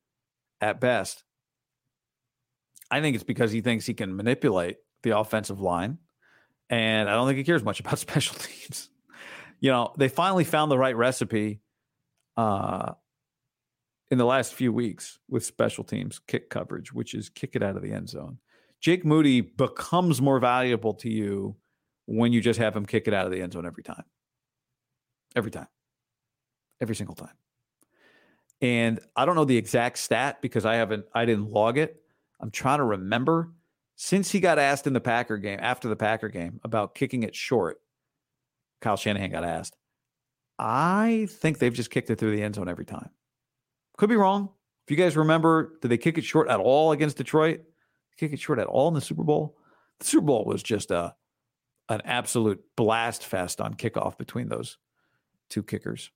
[0.60, 1.24] at best.
[2.90, 5.98] I think it's because he thinks he can manipulate the offensive line
[6.70, 8.90] and I don't think he cares much about special teams.
[9.60, 11.60] You know, they finally found the right recipe
[12.36, 12.92] uh,
[14.10, 17.76] in the last few weeks with special teams kick coverage, which is kick it out
[17.76, 18.38] of the end zone.
[18.80, 21.56] Jake Moody becomes more valuable to you
[22.04, 24.04] when you just have him kick it out of the end zone every time.
[25.34, 25.66] Every time.
[26.80, 27.34] Every single time.
[28.60, 32.02] And I don't know the exact stat because I haven't I didn't log it.
[32.40, 33.52] I'm trying to remember
[33.96, 37.34] since he got asked in the Packer game, after the Packer game, about kicking it
[37.34, 37.80] short,
[38.82, 39.76] Kyle Shanahan got asked.
[40.58, 43.10] I think they've just kicked it through the end zone every time.
[43.96, 44.50] Could be wrong.
[44.86, 47.60] If you guys remember, did they kick it short at all against Detroit?
[48.18, 49.58] Kick it short at all in the Super Bowl?
[49.98, 51.14] The Super Bowl was just a
[51.88, 54.78] an absolute blast fest on kickoff between those
[55.48, 56.10] two kickers.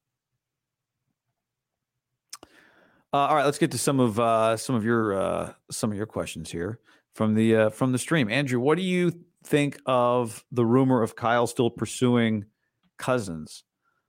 [3.12, 5.96] Uh, all right, let's get to some of uh, some of your uh, some of
[5.96, 6.78] your questions here
[7.14, 8.30] from the uh, from the stream.
[8.30, 9.12] Andrew, what do you
[9.44, 12.44] think of the rumor of Kyle still pursuing
[12.98, 13.64] Cousins?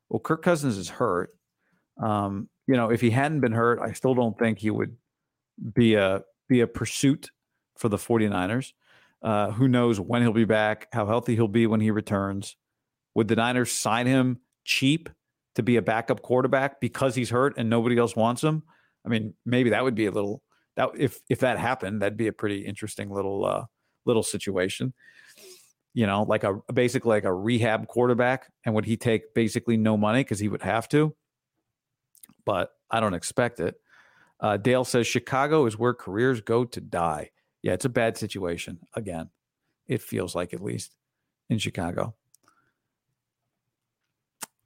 [0.10, 1.32] Well, Kirk Cousins is hurt.
[2.02, 4.96] Um, you know, if he hadn't been hurt, I still don't think he would
[5.74, 7.32] be a be a pursuit
[7.78, 8.74] for the 49ers.
[9.24, 12.56] Uh, who knows when he'll be back, how healthy he'll be when he returns.
[13.16, 15.10] Would the Niners sign him cheap
[15.56, 18.64] to be a backup quarterback because he's hurt and nobody else wants him?
[19.06, 20.42] I mean, maybe that would be a little
[20.76, 23.66] that if if that happened, that'd be a pretty interesting little uh,
[24.06, 24.94] little situation.
[25.94, 29.98] You know, like a basically like a rehab quarterback, and would he take basically no
[29.98, 31.16] money because he would have to?
[32.46, 33.76] But I don't expect it.
[34.40, 37.30] Uh, Dale says Chicago is where careers go to die.
[37.62, 38.80] Yeah, it's a bad situation.
[38.96, 39.30] Again,
[39.88, 40.96] it feels like at least
[41.50, 42.16] in Chicago.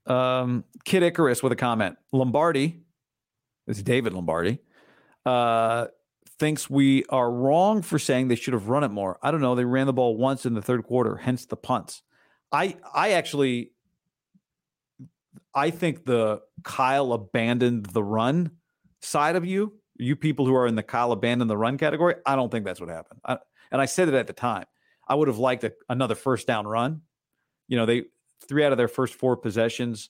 [0.05, 1.97] Um, Kid Icarus with a comment.
[2.13, 2.84] Lombardi,
[3.67, 4.59] is David Lombardi,
[5.25, 5.87] uh,
[6.39, 9.17] thinks we are wrong for saying they should have run it more.
[9.21, 9.55] I don't know.
[9.55, 12.01] They ran the ball once in the third quarter, hence the punts.
[12.51, 13.71] I I actually
[15.53, 18.51] I think the Kyle abandoned the run
[19.01, 22.15] side of you, you people who are in the Kyle abandoned the run category.
[22.25, 23.21] I don't think that's what happened.
[23.23, 23.37] I,
[23.71, 24.65] and I said it at the time.
[25.07, 27.01] I would have liked a, another first down run.
[27.67, 28.03] You know, they
[28.47, 30.09] three out of their first four possessions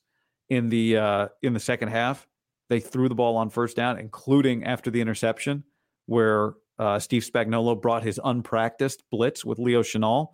[0.49, 2.27] in the uh, in the second half
[2.69, 5.63] they threw the ball on first down, including after the interception
[6.05, 10.29] where uh, Steve Spagnuolo brought his unpracticed blitz with Leo Chenal.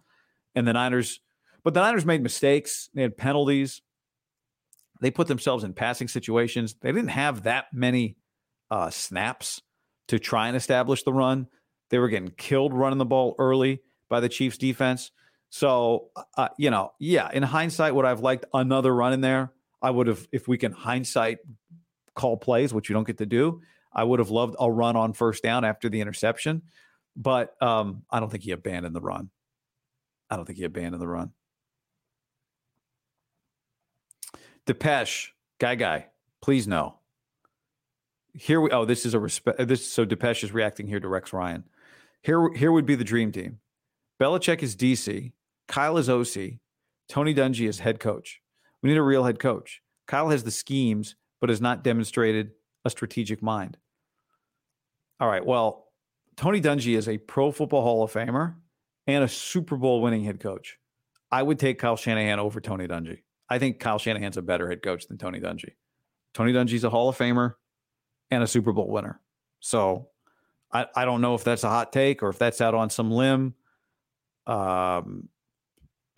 [0.53, 1.21] And the Niners,
[1.63, 2.89] but the Niners made mistakes.
[2.93, 3.81] They had penalties.
[4.99, 6.75] They put themselves in passing situations.
[6.81, 8.17] They didn't have that many
[8.69, 9.61] uh, snaps
[10.09, 11.47] to try and establish the run.
[11.89, 15.11] They were getting killed running the ball early by the Chiefs defense.
[15.49, 19.53] So, uh, you know, yeah, in hindsight, would I've liked another run in there?
[19.81, 21.39] I would have, if we can hindsight
[22.15, 23.61] call plays, which you don't get to do.
[23.93, 26.61] I would have loved a run on first down after the interception,
[27.15, 29.29] but um, I don't think he abandoned the run.
[30.29, 31.31] I don't think he abandoned the run.
[34.65, 36.07] Depeche, guy, guy,
[36.41, 36.95] please no.
[38.33, 38.69] Here we.
[38.71, 39.67] Oh, this is a respect.
[39.67, 41.65] This so Depeche is reacting here to Rex Ryan.
[42.21, 43.59] Here, here would be the dream team.
[44.21, 45.33] Belichick is DC.
[45.67, 46.59] Kyle is OC.
[47.09, 48.41] Tony Dungy is head coach.
[48.81, 49.81] We need a real head coach.
[50.07, 52.51] Kyle has the schemes but has not demonstrated
[52.85, 53.77] a strategic mind.
[55.19, 55.45] All right.
[55.45, 55.87] Well,
[56.37, 58.55] Tony Dungy is a Pro Football Hall of Famer
[59.07, 60.77] and a Super Bowl winning head coach.
[61.31, 63.19] I would take Kyle Shanahan over Tony Dungy.
[63.49, 65.71] I think Kyle Shanahan's a better head coach than Tony Dungy.
[66.33, 67.55] Tony Dungy's a Hall of Famer
[68.29, 69.19] and a Super Bowl winner.
[69.59, 70.07] So
[70.71, 73.11] I, I don't know if that's a hot take or if that's out on some
[73.11, 73.55] limb.
[74.47, 75.29] Um,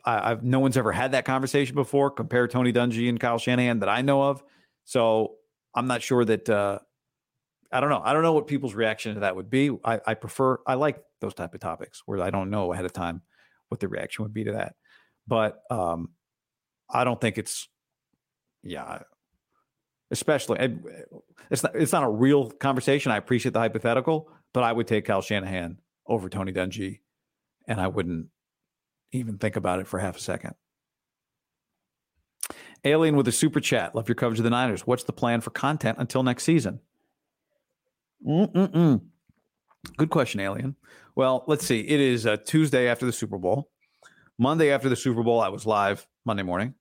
[0.05, 2.11] I, have no one's ever had that conversation before.
[2.11, 4.43] Compare Tony Dungy and Kyle Shanahan that I know of.
[4.86, 5.36] So
[5.75, 6.79] I'm not sure that uh,
[7.71, 8.01] I don't know.
[8.03, 9.71] I don't know what people's reaction to that would be.
[9.84, 12.93] I, I prefer I like those type of topics where I don't know ahead of
[12.93, 13.21] time
[13.69, 14.75] what the reaction would be to that.
[15.27, 16.09] But um,
[16.89, 17.67] I don't think it's
[18.61, 18.99] yeah.
[20.11, 20.77] Especially,
[21.49, 23.11] it's not it's not a real conversation.
[23.11, 26.99] I appreciate the hypothetical, but I would take Kyle Shanahan over Tony Dungy,
[27.67, 28.27] and I wouldn't
[29.11, 30.53] even think about it for half a second.
[32.86, 33.95] Alien with a super chat.
[33.95, 34.86] Love your coverage of the Niners.
[34.86, 36.79] What's the plan for content until next season?
[38.27, 39.01] Mm-mm-mm.
[39.97, 40.75] Good question, Alien.
[41.15, 41.81] Well, let's see.
[41.81, 43.69] It is uh, Tuesday after the Super Bowl.
[44.38, 46.73] Monday after the Super Bowl, I was live Monday morning.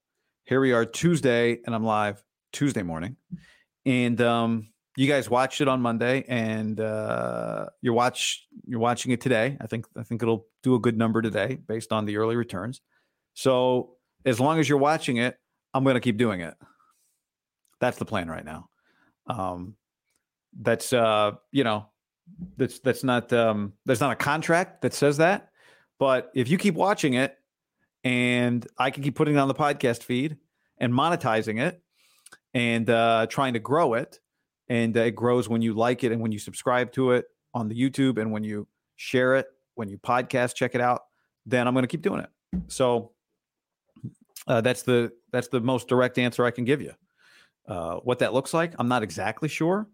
[0.44, 2.22] Here we are Tuesday, and I'm live
[2.52, 3.16] Tuesday morning.
[3.84, 9.20] And um, you guys watched it on Monday, and uh, you're watch you're watching it
[9.20, 9.56] today.
[9.60, 12.80] I think I think it'll do a good number today based on the early returns.
[13.34, 15.36] So as long as you're watching it,
[15.74, 16.54] I'm going to keep doing it.
[17.80, 18.68] That's the plan right now.
[19.26, 19.76] Um,
[20.60, 21.86] that's uh, you know,
[22.56, 25.50] that's that's not um, there's not a contract that says that,
[25.98, 27.36] but if you keep watching it,
[28.04, 30.36] and I can keep putting it on the podcast feed
[30.78, 31.82] and monetizing it,
[32.54, 34.20] and uh, trying to grow it,
[34.68, 37.68] and uh, it grows when you like it and when you subscribe to it on
[37.68, 38.66] the YouTube and when you
[38.96, 41.02] share it, when you podcast, check it out.
[41.46, 42.30] Then I'm going to keep doing it.
[42.68, 43.11] So
[44.46, 46.92] uh, that's the that's the most direct answer I can give you.
[47.66, 49.88] Uh, what that looks like, I'm not exactly sure,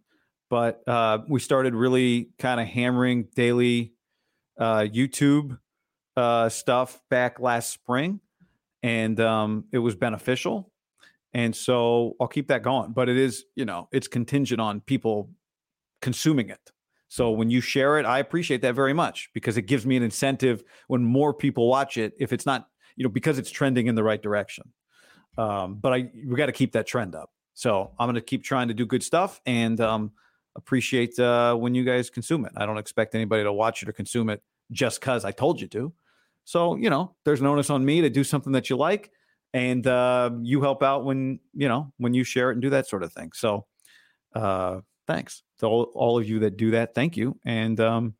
[0.49, 3.92] but uh, we started really kind of hammering daily
[4.59, 5.59] uh, YouTube
[6.16, 8.20] uh, stuff back last spring,
[8.82, 10.72] and um, it was beneficial.
[11.34, 12.92] And so I'll keep that going.
[12.92, 15.30] But it is, you know, it's contingent on people
[16.01, 16.72] consuming it.
[17.09, 20.03] So when you share it, I appreciate that very much because it gives me an
[20.03, 22.14] incentive when more people watch it.
[22.18, 22.68] If it's not
[22.99, 24.64] you know, because it's trending in the right direction.
[25.38, 27.30] Um, but I we got to keep that trend up.
[27.55, 30.12] So I'm going to keep trying to do good stuff and um,
[30.57, 32.53] appreciate uh, when you guys consume it.
[32.57, 34.42] I don't expect anybody to watch it or consume it
[34.72, 35.92] just because I told you to.
[36.44, 39.12] So you know, there's an onus on me to do something that you like,
[39.55, 42.88] and uh, you help out when you know when you share it and do that
[42.88, 43.30] sort of thing.
[43.32, 43.66] So
[44.34, 46.96] uh, thanks to all, all of you that do that.
[46.96, 48.14] Thank you, and um,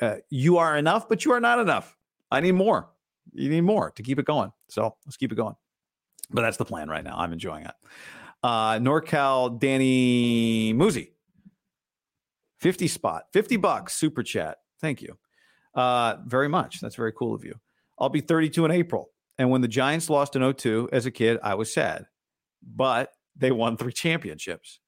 [0.00, 1.94] uh, you are enough, but you are not enough.
[2.30, 2.88] I need more
[3.32, 4.52] you need more to keep it going.
[4.68, 5.54] So let's keep it going.
[6.30, 7.16] But that's the plan right now.
[7.16, 7.74] I'm enjoying it.
[8.42, 11.10] Uh, NorCal Danny Muzi,
[12.60, 14.58] 50 spot, 50 bucks, super chat.
[14.80, 15.16] Thank you
[15.76, 16.80] uh, very much.
[16.80, 17.54] That's very cool of you.
[17.98, 19.10] I'll be 32 in April.
[19.38, 22.06] And when the Giants lost in 02 as a kid, I was sad.
[22.62, 24.80] But they won three championships.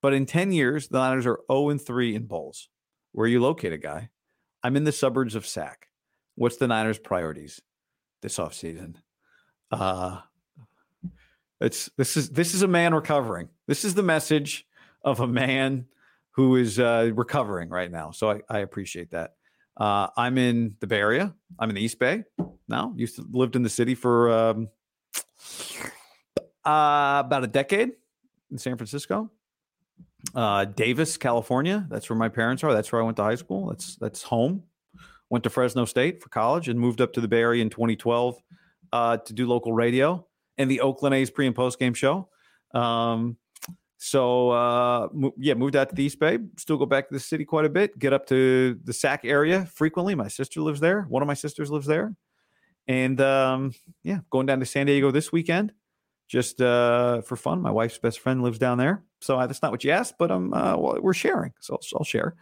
[0.00, 2.68] But in 10 years, the Niners are 0 and 3 in bowls.
[3.12, 4.10] Where are you located, guy?
[4.62, 5.88] I'm in the suburbs of Sac.
[6.36, 7.60] What's the Niners' priorities?
[8.20, 8.96] This offseason.
[9.70, 10.20] Uh
[11.60, 13.48] it's this is this is a man recovering.
[13.66, 14.66] This is the message
[15.02, 15.86] of a man
[16.32, 18.12] who is uh, recovering right now.
[18.12, 19.34] So I, I appreciate that.
[19.76, 21.34] Uh, I'm in the Bay Area.
[21.58, 22.24] I'm in the East Bay
[22.68, 22.92] now.
[22.96, 24.68] Used to lived in the city for um,
[26.64, 27.92] uh, about a decade
[28.50, 29.30] in San Francisco.
[30.34, 31.86] Uh, Davis, California.
[31.88, 32.72] That's where my parents are.
[32.72, 33.68] That's where I went to high school.
[33.68, 34.62] That's that's home
[35.30, 38.36] went to Fresno State for college and moved up to the Bay Area in 2012
[38.92, 40.26] uh, to do local radio
[40.56, 42.28] and the Oakland A's pre and post game show.
[42.74, 43.36] Um,
[43.98, 46.38] so uh, yeah, moved out to the East Bay.
[46.56, 47.98] Still go back to the city quite a bit.
[47.98, 50.14] Get up to the Sac area frequently.
[50.14, 51.02] My sister lives there.
[51.02, 52.14] One of my sisters lives there,
[52.86, 53.72] and um,
[54.04, 55.72] yeah, going down to San Diego this weekend
[56.28, 57.60] just uh, for fun.
[57.60, 60.30] My wife's best friend lives down there, so I, that's not what you asked, but
[60.30, 62.36] I'm uh, well, we're sharing, so I'll share.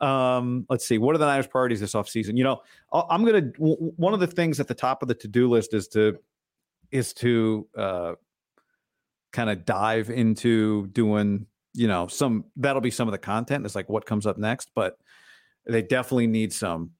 [0.00, 0.98] Um, let's see.
[0.98, 2.36] What are the Niners' priorities this offseason?
[2.36, 3.58] You know, I'm going to
[3.96, 6.18] one of the things at the top of the to do list is to
[6.90, 8.14] is to uh,
[9.32, 13.64] kind of dive into doing you know some that'll be some of the content.
[13.64, 14.96] It's like what comes up next, but
[15.66, 16.92] they definitely need some.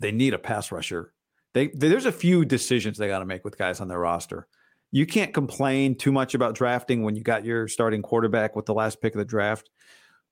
[0.00, 1.12] They need a pass rusher.
[1.52, 4.46] They there's a few decisions they got to make with guys on their roster.
[4.92, 8.74] You can't complain too much about drafting when you got your starting quarterback with the
[8.74, 9.68] last pick of the draft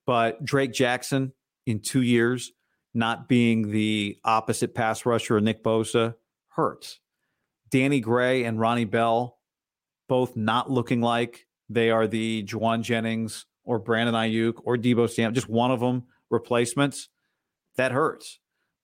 [0.07, 1.33] but Drake Jackson
[1.67, 2.53] in two years
[2.95, 6.15] not being the opposite pass rusher of Nick Bosa
[6.49, 7.01] hurts.
[7.71, 9.39] Danny Gray and Ronnie Bell
[10.09, 15.33] both not looking like they are the Jauan Jennings or Brandon Aiyuk or Deebo Samuel,
[15.33, 17.09] just one of them replacements.
[17.77, 18.39] That hurts.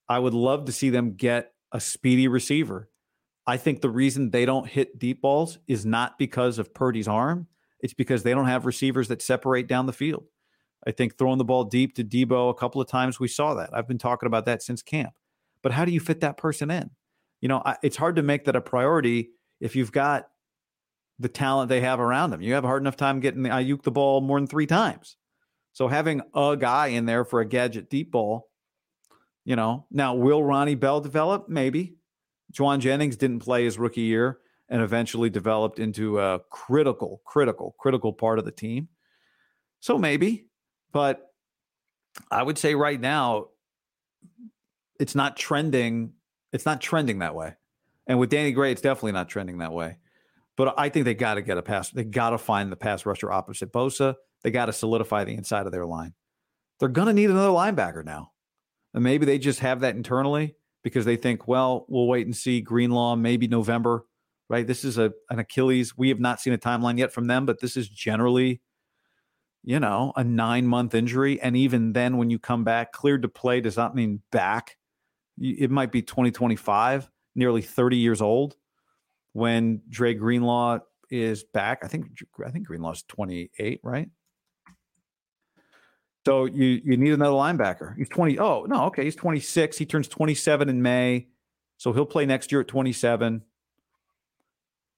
[0.08, 2.90] I would love to see them get a speedy receiver.
[3.46, 7.46] I think the reason they don't hit deep balls is not because of Purdy's arm.
[7.80, 10.24] It's because they don't have receivers that separate down the field.
[10.86, 13.70] I think throwing the ball deep to Deebo a couple of times, we saw that.
[13.72, 15.12] I've been talking about that since camp.
[15.62, 16.90] But how do you fit that person in?
[17.40, 20.28] You know, I, it's hard to make that a priority if you've got
[21.18, 22.40] the talent they have around them.
[22.40, 25.16] You have a hard enough time getting the Aiyuk the ball more than three times.
[25.72, 28.48] So having a guy in there for a gadget deep ball,
[29.44, 31.48] you know, now will Ronnie Bell develop?
[31.48, 31.96] Maybe.
[32.52, 38.12] Jauan Jennings didn't play his rookie year and eventually developed into a critical, critical, critical
[38.12, 38.88] part of the team.
[39.80, 40.46] So maybe.
[40.92, 41.32] But
[42.30, 43.46] I would say right now,
[44.98, 46.12] it's not trending.
[46.52, 47.54] It's not trending that way.
[48.06, 49.98] And with Danny Gray, it's definitely not trending that way.
[50.56, 51.90] But I think they got to get a pass.
[51.90, 54.16] They got to find the pass rusher opposite Bosa.
[54.42, 56.14] They got to solidify the inside of their line.
[56.78, 58.32] They're going to need another linebacker now.
[58.92, 62.60] And maybe they just have that internally because they think, well, we'll wait and see
[62.60, 64.04] Greenlaw, maybe November,
[64.48, 64.66] right?
[64.66, 65.96] This is a an Achilles.
[65.96, 68.60] We have not seen a timeline yet from them, but this is generally,
[69.62, 71.40] you know, a nine month injury.
[71.40, 74.76] And even then, when you come back, cleared to play does not mean back.
[75.38, 78.56] It might be 2025, nearly 30 years old
[79.32, 80.80] when Dre Greenlaw
[81.10, 81.80] is back.
[81.82, 82.06] I think
[82.44, 84.08] I think Greenlaw's 28, right?
[86.26, 87.96] So you you need another linebacker.
[87.96, 88.38] He's 20.
[88.38, 89.04] Oh, no, okay.
[89.04, 89.78] He's 26.
[89.78, 91.28] He turns 27 in May.
[91.78, 93.42] So he'll play next year at 27.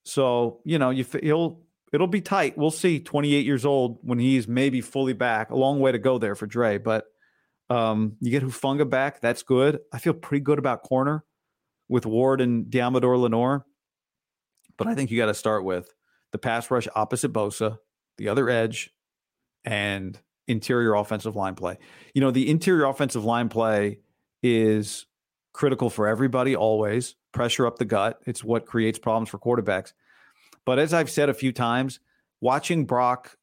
[0.04, 1.61] So, you know, you he'll
[1.92, 2.56] it'll be tight.
[2.56, 5.50] We'll see 28 years old when he's maybe fully back.
[5.50, 7.04] A long way to go there for Dre, but
[7.70, 9.20] um, you get Hufanga back.
[9.20, 9.80] That's good.
[9.92, 11.24] I feel pretty good about corner
[11.88, 13.66] with Ward and Deommodore Lenoir.
[14.76, 15.92] But I think you got to start with
[16.32, 17.78] the pass rush opposite Bosa,
[18.18, 18.90] the other edge,
[19.64, 20.18] and
[20.48, 21.78] interior offensive line play.
[22.14, 23.98] You know, the interior offensive line play
[24.42, 25.06] is
[25.52, 27.14] critical for everybody always.
[27.32, 28.20] Pressure up the gut.
[28.26, 29.92] It's what creates problems for quarterbacks.
[30.64, 32.00] But as I've said a few times,
[32.40, 33.36] watching Brock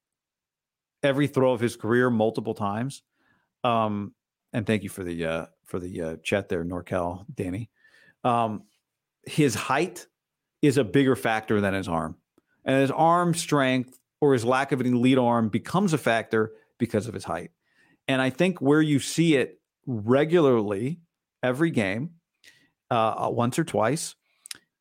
[1.03, 3.03] every throw of his career multiple times,
[3.63, 4.13] um,
[4.53, 7.69] and thank you for the uh, for the uh, chat there, Norcal Danny.
[8.23, 8.63] Um,
[9.25, 10.07] his height
[10.61, 12.15] is a bigger factor than his arm,
[12.65, 17.07] and his arm strength or his lack of an elite arm becomes a factor because
[17.07, 17.51] of his height.
[18.07, 20.99] And I think where you see it regularly
[21.43, 22.11] every game,
[22.89, 24.15] uh, once or twice,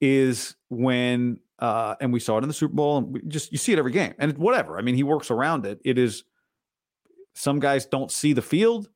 [0.00, 3.58] is when uh, and we saw it in the Super Bowl, and we just you
[3.58, 4.78] see it every game, and whatever.
[4.78, 5.80] I mean, he works around it.
[5.84, 6.24] It is
[7.34, 8.88] some guys don't see the field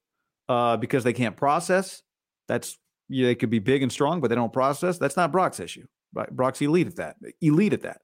[0.49, 2.03] uh, because they can't process.
[2.49, 4.99] That's yeah, they could be big and strong, but they don't process.
[4.99, 5.87] That's not Brock's issue.
[6.15, 6.31] Right?
[6.31, 7.17] Brock's elite at that.
[7.41, 8.01] Elite at that.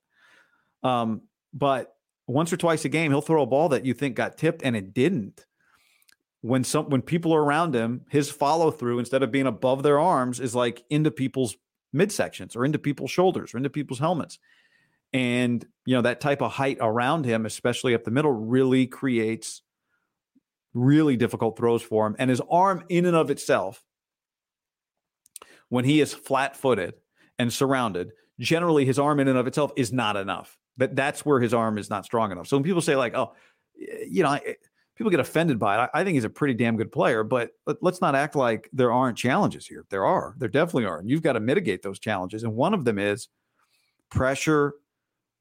[0.83, 1.95] Um, but
[2.27, 4.77] once or twice a game, he'll throw a ball that you think got tipped and
[4.77, 5.45] it didn't.
[6.41, 9.99] When some when people are around him, his follow through instead of being above their
[9.99, 11.57] arms is like into people's
[11.95, 14.39] midsections or into people's shoulders or into people's helmets.
[15.13, 19.63] And you know that type of height around him, especially up the middle, really creates
[20.75, 22.17] really difficult throws for him.
[22.19, 23.83] And his arm, in and of itself,
[25.71, 26.95] when he is flat footed
[27.39, 30.57] and surrounded, generally his arm in and of itself is not enough.
[30.77, 32.47] That that's where his arm is not strong enough.
[32.47, 33.35] So when people say like, "Oh,
[33.77, 34.57] you know," I,
[34.99, 35.91] people get offended by it.
[35.95, 38.69] I, I, think he's a pretty damn good player, but let, let's not act like
[38.73, 39.87] there aren't challenges here.
[39.91, 40.35] There are.
[40.39, 40.99] There definitely are.
[40.99, 42.43] And you've got to mitigate those challenges.
[42.43, 43.29] And one of them is
[44.11, 44.75] pressure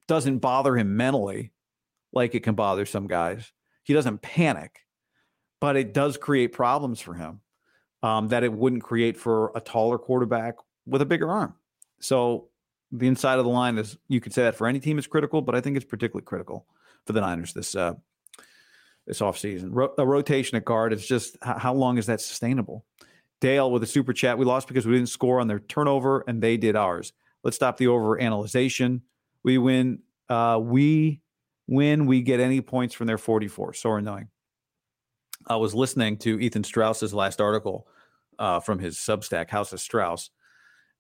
[0.08, 1.52] doesn't bother him mentally
[2.14, 3.52] like it can bother some guys.
[3.84, 4.80] He doesn't panic,
[5.60, 7.42] but it does create problems for him
[8.04, 10.56] um, that it wouldn't create for a taller quarterback
[10.86, 11.56] with a bigger arm.
[12.00, 12.50] So
[12.92, 15.42] the inside of the line is you could say that for any team is critical,
[15.42, 16.68] but I think it's particularly critical
[17.06, 17.96] for the Niners this uh,
[19.08, 19.70] this offseason.
[19.72, 22.86] Ro- a rotation at guard is just how long is that sustainable?
[23.40, 24.38] Dale with a super chat.
[24.38, 27.14] We lost because we didn't score on their turnover and they did ours.
[27.44, 29.04] Let's stop the over analyzation.
[29.44, 30.00] We win.
[30.28, 31.22] Uh, we
[31.68, 32.06] win.
[32.06, 33.74] We get any points from their 44.
[33.74, 34.28] So annoying.
[35.46, 37.88] I was listening to Ethan Strauss's last article
[38.38, 40.32] uh, from his Substack, House of Strauss,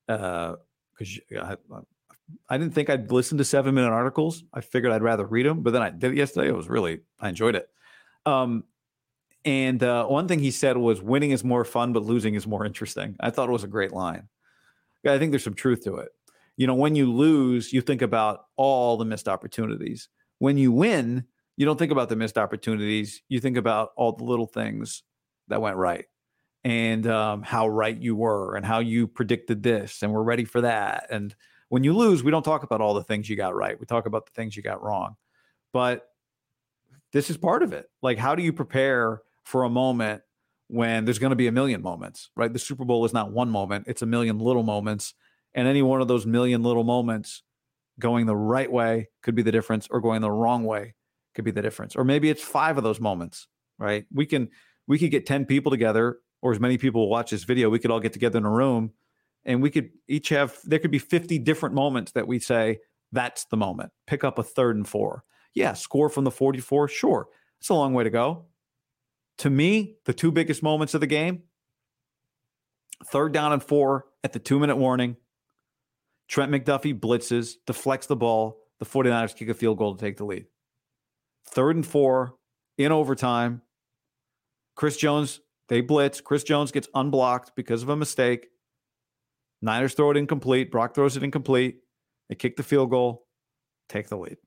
[0.07, 0.57] because
[1.35, 1.77] uh, I,
[2.47, 4.43] I, didn't think I'd listen to seven minute articles.
[4.53, 6.47] I figured I'd rather read them, but then I did it yesterday.
[6.47, 7.67] It was really I enjoyed it.
[8.27, 8.65] Um,
[9.45, 12.65] and uh, one thing he said was, "Winning is more fun, but losing is more
[12.65, 14.27] interesting." I thought it was a great line.
[15.07, 16.09] I think there's some truth to it.
[16.57, 20.09] You know, when you lose, you think about all the missed opportunities.
[20.39, 21.25] When you win,
[21.55, 23.21] you don't think about the missed opportunities.
[23.29, 25.03] You think about all the little things
[25.47, 26.05] that went right
[26.63, 30.61] and um, how right you were and how you predicted this and we're ready for
[30.61, 31.07] that.
[31.09, 31.33] And
[31.69, 33.79] when you lose, we don't talk about all the things you got right.
[33.79, 35.15] We talk about the things you got wrong.
[35.71, 36.09] But
[37.13, 37.85] this is part of it.
[38.01, 40.21] Like, how do you prepare for a moment
[40.67, 42.51] when there's going to be a million moments, right?
[42.51, 45.13] The Super Bowl is not one moment, it's a million little moments.
[45.53, 47.41] And any one of those million little moments
[47.99, 50.93] going the right way could be the difference, or going the wrong way
[51.33, 51.95] could be the difference.
[51.95, 53.47] Or maybe it's five of those moments,
[53.79, 54.05] right?
[54.13, 54.49] We can
[54.87, 57.91] we could get 10 people together or as many people watch this video, we could
[57.91, 58.91] all get together in a room
[59.45, 62.79] and we could each have there could be 50 different moments that we say
[63.11, 63.91] that's the moment.
[64.05, 65.23] Pick up a third and four.
[65.57, 67.29] Yeah, score from the 44, sure.
[67.59, 68.45] It's a long way to go.
[69.39, 71.41] To me, the two biggest moments of the game,
[73.07, 75.17] third down and four at the 2-minute warning.
[76.27, 80.25] Trent McDuffie blitzes, deflects the ball, the 49ers kick a field goal to take the
[80.25, 80.45] lead.
[81.47, 82.35] Third and four
[82.77, 83.63] in overtime.
[84.75, 86.21] Chris Jones, they blitz.
[86.21, 88.45] Chris Jones gets unblocked because of a mistake.
[89.63, 90.69] Niners throw it incomplete.
[90.69, 91.79] Brock throws it incomplete.
[92.29, 93.25] They kick the field goal,
[93.89, 94.37] take the lead.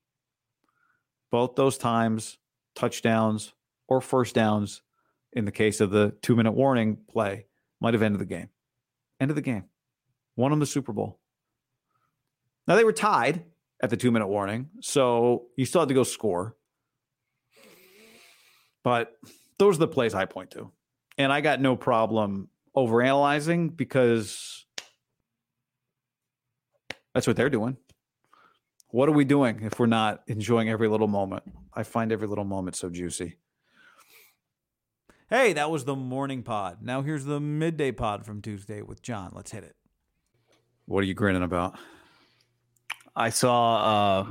[1.31, 2.39] Both those times,
[2.75, 3.53] touchdowns
[3.89, 4.83] or first downs
[5.33, 7.47] in the case of the two minute warning play
[7.81, 8.49] Might have ended the game.
[9.21, 9.65] End of the game.
[10.37, 11.21] Won them the Super Bowl.
[12.67, 13.45] Now they were tied
[13.83, 16.57] at the two minute warning, so you still had to go score.
[18.83, 19.13] But
[19.59, 20.71] those are the plays I point to.
[21.19, 24.65] And I got no problem overanalyzing because
[27.15, 27.77] that's what they're doing.
[28.93, 31.45] What are we doing if we're not enjoying every little moment?
[31.75, 33.37] I find every little moment so juicy.
[35.29, 36.79] Hey, that was the morning pod.
[36.83, 39.31] Now here's the midday pod from Tuesday with John.
[39.33, 39.77] Let's hit it.
[40.87, 41.79] What are you grinning about?
[43.15, 44.31] I saw uh,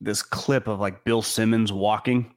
[0.00, 2.34] this clip of like Bill Simmons walking.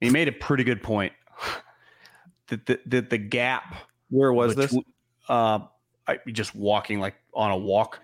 [0.00, 1.12] He made a pretty good point
[2.46, 3.74] that the, the, the gap.
[4.08, 4.90] Where was between- this?
[5.28, 5.60] Uh,
[6.08, 8.00] I, just walking like on a walk.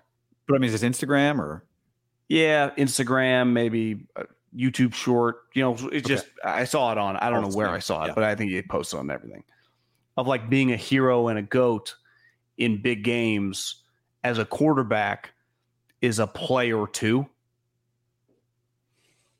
[0.47, 1.63] But I mean, is this Instagram or?
[2.29, 4.23] Yeah, Instagram, maybe uh,
[4.55, 5.43] YouTube short.
[5.53, 7.15] You know, it just I saw it on.
[7.17, 8.13] I don't Oh, know where I saw it, yeah.
[8.15, 9.43] but I think it posted on everything
[10.17, 11.95] of like being a hero and a goat
[12.57, 13.83] in big games
[14.23, 15.31] as a quarterback
[16.01, 17.25] is a play or two.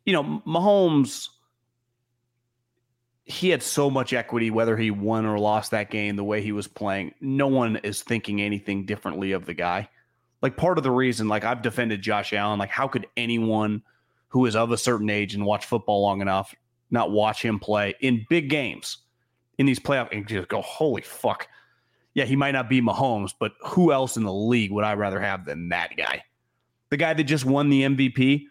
[0.05, 1.29] You know, Mahomes.
[3.29, 6.53] He had so much equity, whether he won or lost that game, the way he
[6.53, 7.13] was playing.
[7.19, 9.89] No one is thinking anything differently of the guy
[10.41, 13.81] like part of the reason like I've defended Josh Allen like how could anyone
[14.29, 16.53] who is of a certain age and watch football long enough
[16.91, 18.99] not watch him play in big games
[19.57, 21.47] in these playoff and just go holy fuck.
[22.13, 25.19] Yeah he might not be Mahomes but who else in the league would I rather
[25.19, 26.23] have than that guy?
[26.89, 28.45] The guy that just won the MVP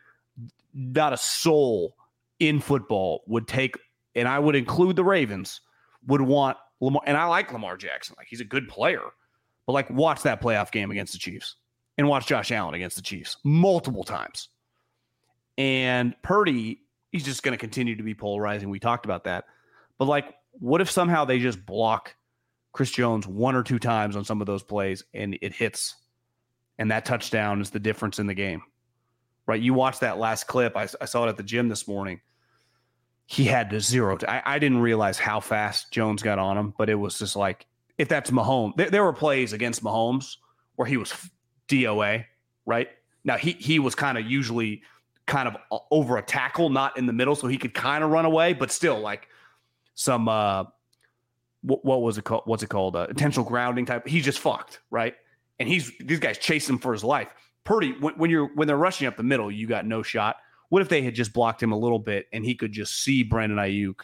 [0.74, 1.96] not a soul
[2.38, 3.78] in football would take
[4.14, 5.60] and I would include the Ravens
[6.06, 9.02] would want Lamar and I like Lamar Jackson like he's a good player
[9.66, 11.56] but like watch that playoff game against the Chiefs
[11.98, 14.48] and watch Josh Allen against the Chiefs multiple times.
[15.58, 16.82] And Purdy,
[17.12, 18.68] he's just going to continue to be polarizing.
[18.68, 19.44] We talked about that.
[19.98, 22.14] But like, what if somehow they just block
[22.72, 25.94] Chris Jones one or two times on some of those plays and it hits?
[26.78, 28.62] And that touchdown is the difference in the game,
[29.46, 29.60] right?
[29.60, 30.76] You watch that last clip.
[30.76, 32.20] I, I saw it at the gym this morning.
[33.24, 34.18] He had to zero.
[34.28, 37.66] I, I didn't realize how fast Jones got on him, but it was just like,
[37.96, 40.36] if that's Mahomes, there were plays against Mahomes
[40.74, 41.14] where he was
[41.68, 42.24] DOA,
[42.64, 42.88] right?
[43.24, 44.82] Now he he was kind of usually
[45.26, 45.56] kind of
[45.90, 48.70] over a tackle, not in the middle, so he could kind of run away, but
[48.70, 49.28] still like
[49.94, 50.64] some uh
[51.62, 52.42] what, what was it called?
[52.44, 52.94] What's it called?
[52.94, 54.06] Uh, intentional grounding type.
[54.06, 55.14] He's just fucked, right?
[55.58, 57.28] And he's these guys chase him for his life.
[57.64, 60.36] Purdy, when, when you're when they're rushing up the middle, you got no shot.
[60.68, 63.22] What if they had just blocked him a little bit and he could just see
[63.22, 64.00] Brandon Aiyuk,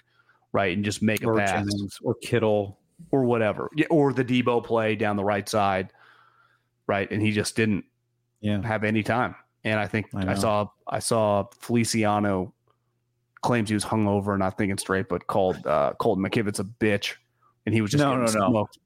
[0.53, 1.67] right, and just make a Or pass
[2.03, 2.79] or Kittle.
[3.11, 5.93] or whatever, yeah, or the Deebo play down the right side,
[6.87, 7.85] right, and he just didn't
[8.41, 8.63] Yeah.
[8.63, 9.35] have any time.
[9.65, 12.53] And I think I I, saw I saw Feliciano
[13.43, 17.15] claims he was hungover, not thinking straight, but called uh, Colton McKivitz a bitch,
[17.67, 18.27] and he was just No, no, no.
[18.49, 18.79] smoked.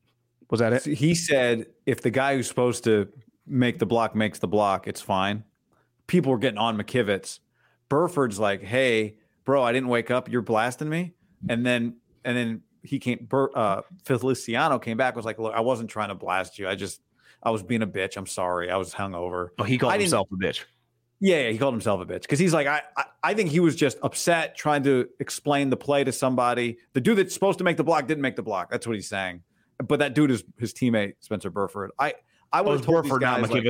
[0.51, 0.85] Was that it?
[0.85, 3.09] He said if the guy who's supposed to
[3.47, 5.45] make the block makes the block, it's fine.
[6.07, 7.41] People were getting on McKivitz.
[7.89, 10.31] Burford's like, "Hey, bro, I didn't wake up.
[10.31, 11.15] You're blasting me."
[11.49, 13.27] And then and then he came.
[13.29, 16.69] Bur, uh, Feliciano came back was like, "Look, I wasn't trying to blast you.
[16.69, 17.01] I just
[17.47, 18.19] I was being a bitch.
[18.19, 18.71] I'm sorry.
[18.71, 20.65] I was hungover." Oh, he called I himself a bitch.
[21.19, 23.59] Yeah, yeah, he called himself a bitch because he's like, I, I, I think he
[23.59, 26.77] was just upset trying to explain the play to somebody.
[26.93, 28.71] The dude that's supposed to make the block didn't make the block.
[28.71, 29.43] That's what he's saying.
[29.89, 31.93] But that dude is his teammate Spencer Burford.
[31.99, 32.15] I,
[32.53, 33.65] I Oh, would it have was these Burford, not guys, like,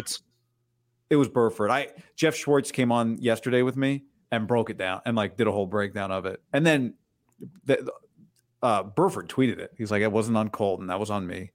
[1.09, 1.71] it was Burford.
[1.71, 5.47] I Jeff Schwartz came on yesterday with me and broke it down and like did
[5.47, 6.43] a whole breakdown of it.
[6.53, 6.95] And then
[7.65, 7.93] the,
[8.61, 9.71] uh, Burford tweeted it.
[9.79, 10.89] He's like, it wasn't on Colton.
[10.89, 11.53] That was on me.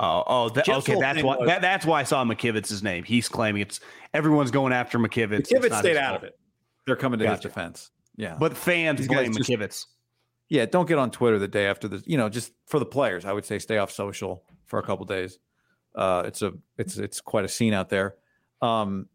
[0.00, 0.98] Oh, oh, that, okay.
[0.98, 1.36] That's why.
[1.36, 3.04] was- That, that's why I saw McKivitz's name.
[3.04, 3.80] He's claiming it's
[4.12, 5.48] everyone's going after McKivitz.
[5.52, 6.36] McKivitz stayed out of it.
[6.86, 7.90] They're coming to his defense.
[8.16, 8.36] Yeah.
[8.38, 9.86] But fans These guys blame just- McKivitz.
[10.50, 12.02] Yeah, don't get on Twitter the day after the.
[12.06, 15.06] You know, just for the players, I would say stay off social for a couple
[15.06, 15.38] days.
[15.94, 18.14] Uh, it's a it's it's quite a scene out there.
[18.60, 19.08] Um,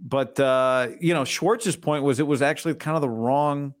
[0.00, 3.74] but uh, you know, Schwartz's point was it was actually kind of the wrong.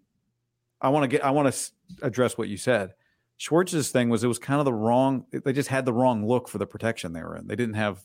[0.80, 1.24] I want to get.
[1.24, 1.70] I want to
[2.06, 2.94] address what you said.
[3.42, 5.24] Schwartz's thing was it was kind of the wrong.
[5.32, 7.46] They just had the wrong look for the protection they were in.
[7.46, 8.00] They didn't have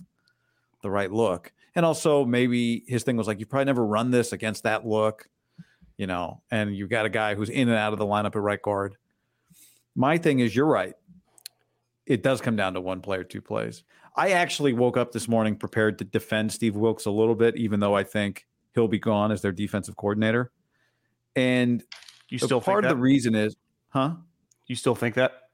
[0.81, 4.33] the right look, and also maybe his thing was like you probably never run this
[4.33, 5.27] against that look
[5.97, 8.41] you know, and you've got a guy who's in and out of the lineup at
[8.41, 8.95] right guard.
[9.95, 10.93] My thing is, you're right.
[12.05, 13.83] It does come down to one play or two plays.
[14.15, 17.79] I actually woke up this morning prepared to defend Steve Wilks a little bit, even
[17.79, 20.51] though I think he'll be gone as their defensive coordinator.
[21.35, 21.83] And
[22.29, 23.55] You still part of the reason is,
[23.89, 24.15] huh?
[24.67, 25.49] You still think that?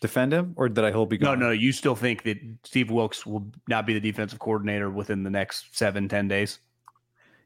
[0.00, 1.50] Defend him, or did I hope be No, no.
[1.50, 5.76] You still think that Steve Wilks will not be the defensive coordinator within the next
[5.76, 6.58] seven, ten days?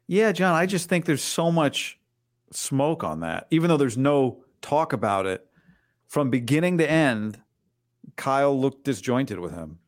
[0.07, 1.99] Yeah, John, I just think there's so much
[2.51, 5.45] smoke on that, even though there's no talk about it
[6.07, 7.41] from beginning to end.
[8.15, 9.79] Kyle looked disjointed with him.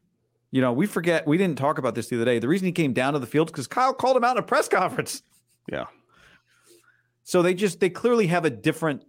[0.51, 2.39] You know, we forget we didn't talk about this the other day.
[2.39, 4.45] The reason he came down to the field because Kyle called him out in a
[4.45, 5.22] press conference.
[5.72, 5.86] Yeah.
[7.24, 9.03] So they just they clearly have a different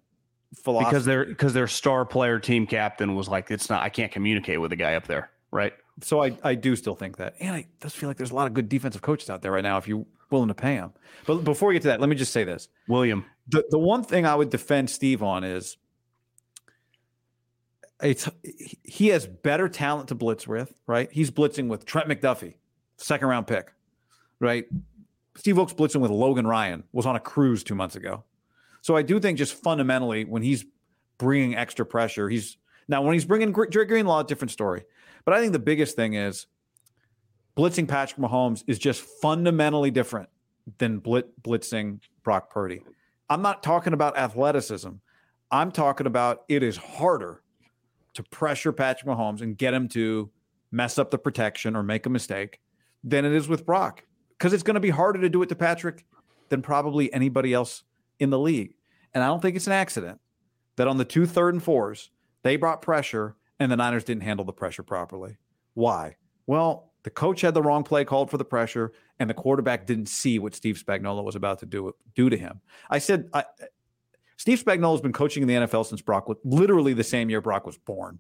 [0.55, 4.12] philosophy because their because their star player team captain was like, it's not I can't
[4.12, 5.72] communicate with the guy up there, right?
[6.03, 8.46] So I I do still think that, and I just feel like there's a lot
[8.46, 10.92] of good defensive coaches out there right now if you're willing to pay them.
[11.26, 13.24] But before we get to that, let me just say this, William.
[13.49, 15.76] The the one thing I would defend Steve on is
[18.03, 18.28] it's
[18.84, 21.09] he has better talent to blitz with, right?
[21.12, 22.55] He's blitzing with Trent McDuffie,
[22.96, 23.72] second round pick,
[24.40, 24.66] right?
[25.36, 28.24] Steve Wilks blitzing with Logan Ryan was on a cruise two months ago.
[28.89, 30.64] So I do think just fundamentally when he's
[31.18, 32.57] bringing extra pressure, he's
[32.89, 34.82] now when he's bringing Dre Greenlaw, a different story.
[35.26, 36.47] But I think the biggest thing is
[37.55, 40.30] blitzing Patrick Mahomes is just fundamentally different
[40.78, 42.80] than blitzing Brock Purdy.
[43.28, 44.93] I'm not talking about athleticism.
[45.51, 47.43] I'm talking about it is harder
[48.14, 50.30] to pressure Patrick Mahomes and get him to
[50.72, 52.59] mess up the protection or make a mistake
[53.05, 54.07] than it is with Brock
[54.39, 56.07] because it's going to be harder to do it to Patrick
[56.49, 57.84] than probably anybody else
[58.18, 58.72] in the league.
[59.14, 60.20] And I don't think it's an accident
[60.76, 62.11] that on the two third and fours,
[62.42, 65.36] they brought pressure and the Niners didn't handle the pressure properly.
[65.74, 66.16] Why?
[66.46, 70.09] Well, the coach had the wrong play called for the pressure, and the quarterback didn't
[70.09, 72.61] see what Steve Spagnuolo was about to do do to him.
[72.90, 73.44] I said I,
[74.36, 77.66] Steve Spagnuolo has been coaching in the NFL since Brock literally the same year Brock
[77.66, 78.18] was born.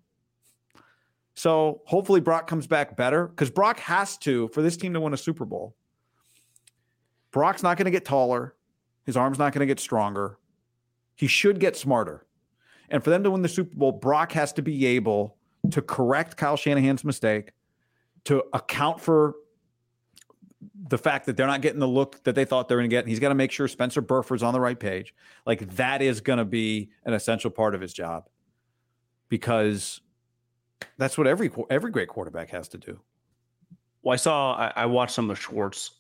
[1.34, 5.12] So hopefully Brock comes back better because Brock has to for this team to win
[5.12, 5.76] a Super Bowl.
[7.30, 8.54] Brock's not going to get taller.
[9.04, 10.38] His arm's not going to get stronger.
[11.18, 12.24] He should get smarter.
[12.88, 15.36] And for them to win the Super Bowl, Brock has to be able
[15.72, 17.50] to correct Kyle Shanahan's mistake,
[18.24, 19.34] to account for
[20.88, 23.00] the fact that they're not getting the look that they thought they're going to get.
[23.00, 25.12] And He's got to make sure Spencer Burford's on the right page.
[25.44, 28.28] Like that is going to be an essential part of his job
[29.28, 30.00] because
[30.98, 33.00] that's what every every great quarterback has to do.
[34.02, 35.97] Well, I saw I, I watched some of Schwartz,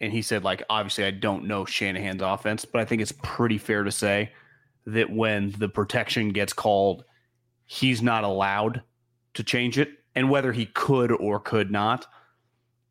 [0.00, 3.58] and he said like obviously I don't know Shanahan's offense, but I think it's pretty
[3.58, 4.32] fair to say
[4.86, 7.04] that when the protection gets called,
[7.64, 8.82] he's not allowed
[9.34, 12.06] to change it, and whether he could or could not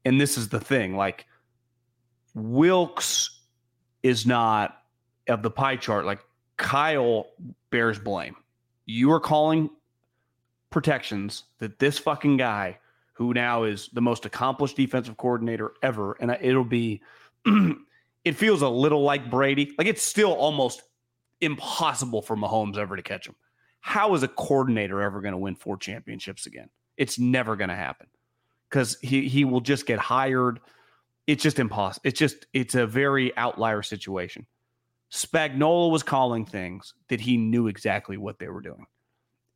[0.06, 1.26] and this is the thing like
[2.36, 3.41] Wilks
[4.03, 4.78] is not
[5.28, 6.20] of the pie chart like
[6.58, 7.26] Kyle
[7.72, 8.36] bears blame.
[8.86, 9.72] You are calling
[10.70, 12.78] protections that this fucking guy
[13.16, 17.01] who now is the most accomplished defensive coordinator ever and it'll be
[18.26, 19.74] it feels a little like Brady.
[19.78, 20.82] Like it's still almost
[21.41, 23.36] impossible for Mahomes ever to catch him.
[23.80, 26.70] How is a coordinator ever going to win four championships again?
[26.97, 28.07] It's never going to happen
[28.70, 30.59] because he he will just get hired.
[31.28, 32.01] It's just impossible.
[32.03, 34.47] It's just it's a very outlier situation.
[35.11, 38.88] Spagnuolo was calling things that he knew exactly what they were doing,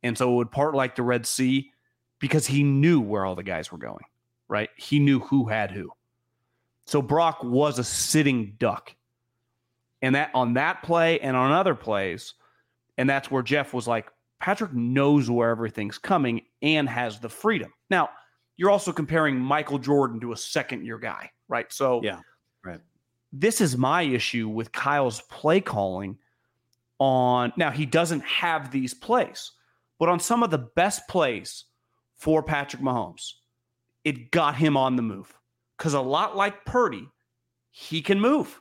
[0.02, 1.72] and so it would part like the Red Sea
[2.20, 4.04] because he knew where all the guys were going.
[4.48, 4.70] Right?
[4.76, 5.90] He knew who had who.
[6.86, 8.94] So Brock was a sitting duck,
[10.02, 12.34] and that on that play and on other plays,
[12.98, 14.08] and that's where Jeff was like,
[14.40, 17.72] Patrick knows where everything's coming and has the freedom.
[17.90, 18.10] Now,
[18.56, 21.72] you're also comparing Michael Jordan to a second year guy, right?
[21.72, 22.20] So, yeah,
[22.64, 22.80] right.
[23.32, 26.18] This is my issue with Kyle's play calling
[26.98, 29.52] on now he doesn't have these plays,
[29.98, 31.64] but on some of the best plays
[32.20, 33.32] for Patrick Mahomes,
[34.04, 35.34] it got him on the move.
[35.76, 37.08] Because a lot like Purdy,
[37.70, 38.60] he can move.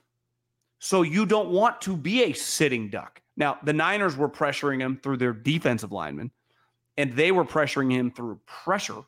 [0.79, 3.21] So you don't want to be a sitting duck.
[3.35, 6.31] Now, the Niners were pressuring him through their defensive linemen,
[6.97, 9.03] and they were pressuring him through pressure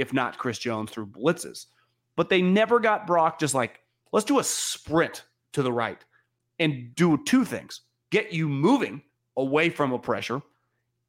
[0.00, 1.66] if not Chris Jones through blitzes.
[2.16, 3.80] But they never got Brock just like,
[4.12, 6.02] let's do a sprint to the right
[6.58, 9.02] and do two things get you moving
[9.36, 10.42] away from a pressure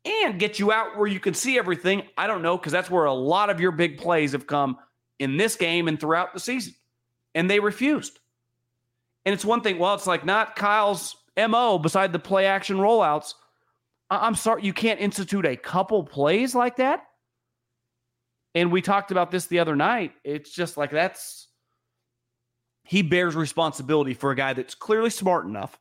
[0.06, 2.04] and get you out where you can see everything.
[2.18, 4.78] I don't know, because that's where a lot of your big plays have come
[5.20, 6.74] in this game and throughout the season.
[7.36, 8.20] And they refused.
[9.26, 13.34] And it's one thing, well, it's like not Kyle's MO beside the play action rollouts.
[14.10, 17.06] I'm sorry, you can't institute a couple plays like that
[18.54, 20.14] and we talked about this the other night.
[20.24, 21.48] It's just like that's
[22.84, 25.80] he bears responsibility for a guy that's clearly smart enough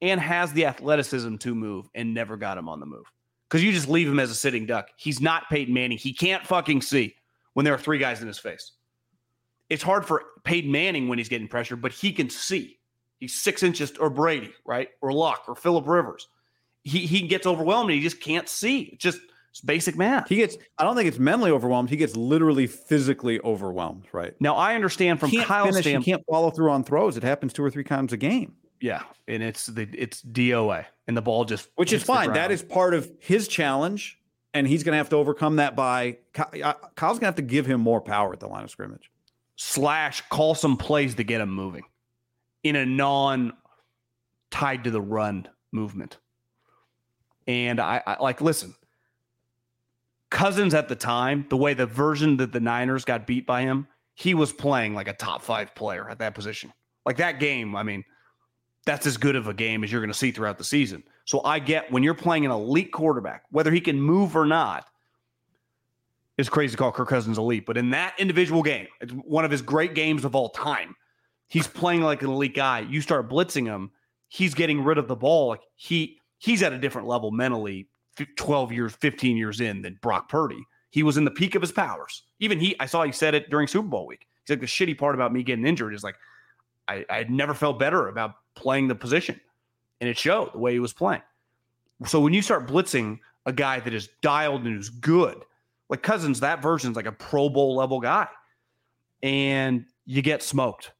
[0.00, 3.04] and has the athleticism to move and never got him on the move.
[3.48, 4.88] Because you just leave him as a sitting duck.
[4.96, 5.98] He's not Peyton Manning.
[5.98, 7.14] He can't fucking see
[7.54, 8.72] when there are three guys in his face.
[9.68, 12.78] It's hard for Peyton Manning when he's getting pressure, but he can see.
[13.18, 14.88] He's six inches, or Brady, right?
[15.00, 16.28] Or Luck, or Philip Rivers.
[16.82, 18.82] He he gets overwhelmed and he just can't see.
[18.92, 19.18] It's just
[19.56, 20.28] it's basic math.
[20.28, 21.88] He gets, I don't think it's mentally overwhelmed.
[21.88, 24.34] He gets literally physically overwhelmed, right?
[24.38, 26.04] Now, I understand from can't Kyle's standpoint.
[26.04, 27.16] He can't follow through on throws.
[27.16, 28.54] It happens two or three times a game.
[28.80, 29.02] Yeah.
[29.28, 32.32] And it's the, it's DOA and the ball just, which is fine.
[32.32, 34.18] That is part of his challenge
[34.56, 37.42] and he's going to have to overcome that by uh, Kyle's going to have to
[37.42, 39.10] give him more power at the line of scrimmage.
[39.56, 41.82] Slash, call some plays to get him moving
[42.62, 43.52] in a non
[44.50, 46.16] tied to the run movement.
[47.46, 48.74] And I, I like listen.
[50.30, 53.86] Cousins at the time, the way the version that the Niners got beat by him,
[54.14, 56.72] he was playing like a top five player at that position.
[57.04, 58.04] Like that game, I mean,
[58.86, 61.02] that's as good of a game as you're going to see throughout the season.
[61.24, 64.88] So I get when you're playing an elite quarterback, whether he can move or not,
[66.38, 67.66] it's crazy to call Kirk Cousins elite.
[67.66, 70.94] But in that individual game, it's one of his great games of all time.
[71.48, 72.80] He's playing like an elite guy.
[72.80, 73.90] You start blitzing him,
[74.28, 75.48] he's getting rid of the ball.
[75.48, 77.88] Like he he's at a different level mentally
[78.36, 80.64] 12 years, 15 years in than Brock Purdy.
[80.90, 82.22] He was in the peak of his powers.
[82.38, 84.26] Even he, I saw he said it during Super Bowl week.
[84.44, 86.14] He's like, the shitty part about me getting injured is like,
[86.88, 89.40] I, I never felt better about playing the position.
[90.00, 91.22] And it showed the way he was playing.
[92.06, 95.44] So when you start blitzing a guy that is dialed and is good,
[95.88, 98.28] like Cousins, that version's like a Pro Bowl level guy.
[99.22, 100.92] And you get smoked.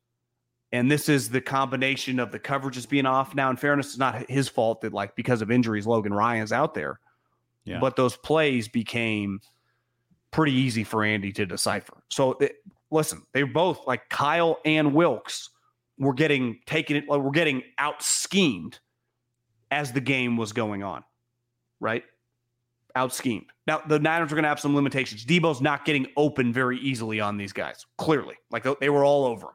[0.73, 3.35] And this is the combination of the coverage coverages being off.
[3.35, 6.75] Now, in fairness, it's not his fault that, like, because of injuries, Logan Ryan's out
[6.75, 6.99] there.
[7.65, 7.79] Yeah.
[7.79, 9.41] But those plays became
[10.33, 12.03] pretty easy for Andy to decipher.
[12.09, 12.57] So, it,
[12.91, 15.51] listen, they're both, like Kyle and Wilks,
[15.99, 18.79] were getting taken, like we're getting out schemed
[19.71, 21.05] as the game was going on,
[21.81, 22.05] right?
[22.95, 23.47] Out schemed.
[23.67, 25.25] Now, the Niners are going to have some limitations.
[25.25, 28.35] Deebo's not getting open very easily on these guys, clearly.
[28.51, 29.53] Like, they were all over him.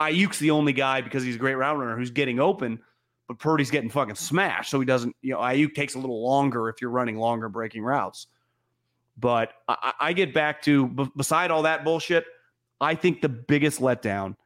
[0.00, 2.78] Aiyuk's the only guy because he's a great route runner who's getting open,
[3.26, 4.70] but Purdy's getting fucking smashed.
[4.70, 7.82] So he doesn't, you know, Aiyuk takes a little longer if you're running longer breaking
[7.82, 8.28] routes.
[9.18, 12.24] But I, I get back to b- beside all that bullshit,
[12.80, 14.36] I think the biggest letdown,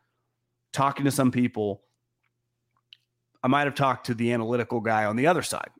[0.73, 1.83] talking to some people,
[3.43, 5.71] I might have talked to the analytical guy on the other side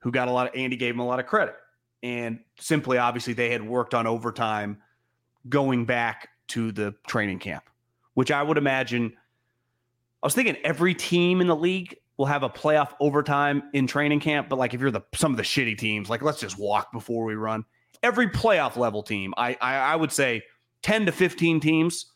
[0.00, 1.54] who got a lot of Andy gave him a lot of credit.
[2.02, 4.78] And simply, obviously, they had worked on overtime
[5.48, 7.64] going back to the training camp
[8.18, 9.12] which I would imagine.
[10.24, 14.18] I was thinking every team in the league will have a playoff overtime in training
[14.18, 16.90] camp, but like if you're the some of the shitty teams, like let's just walk
[16.90, 17.64] before we run.
[18.02, 20.42] Every playoff level team, I I, I would say
[20.82, 22.06] ten to fifteen teams.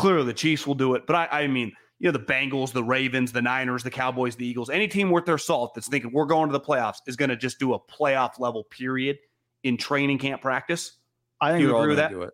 [0.00, 2.82] Clearly, the Chiefs will do it, but I, I mean, you know, the Bengals, the
[2.82, 6.24] Ravens, the Niners, the Cowboys, the Eagles, any team worth their salt that's thinking we're
[6.24, 9.18] going to the playoffs is going to just do a playoff level period
[9.62, 10.92] in training camp practice.
[11.40, 12.10] I think you agree with that.
[12.10, 12.32] Do it.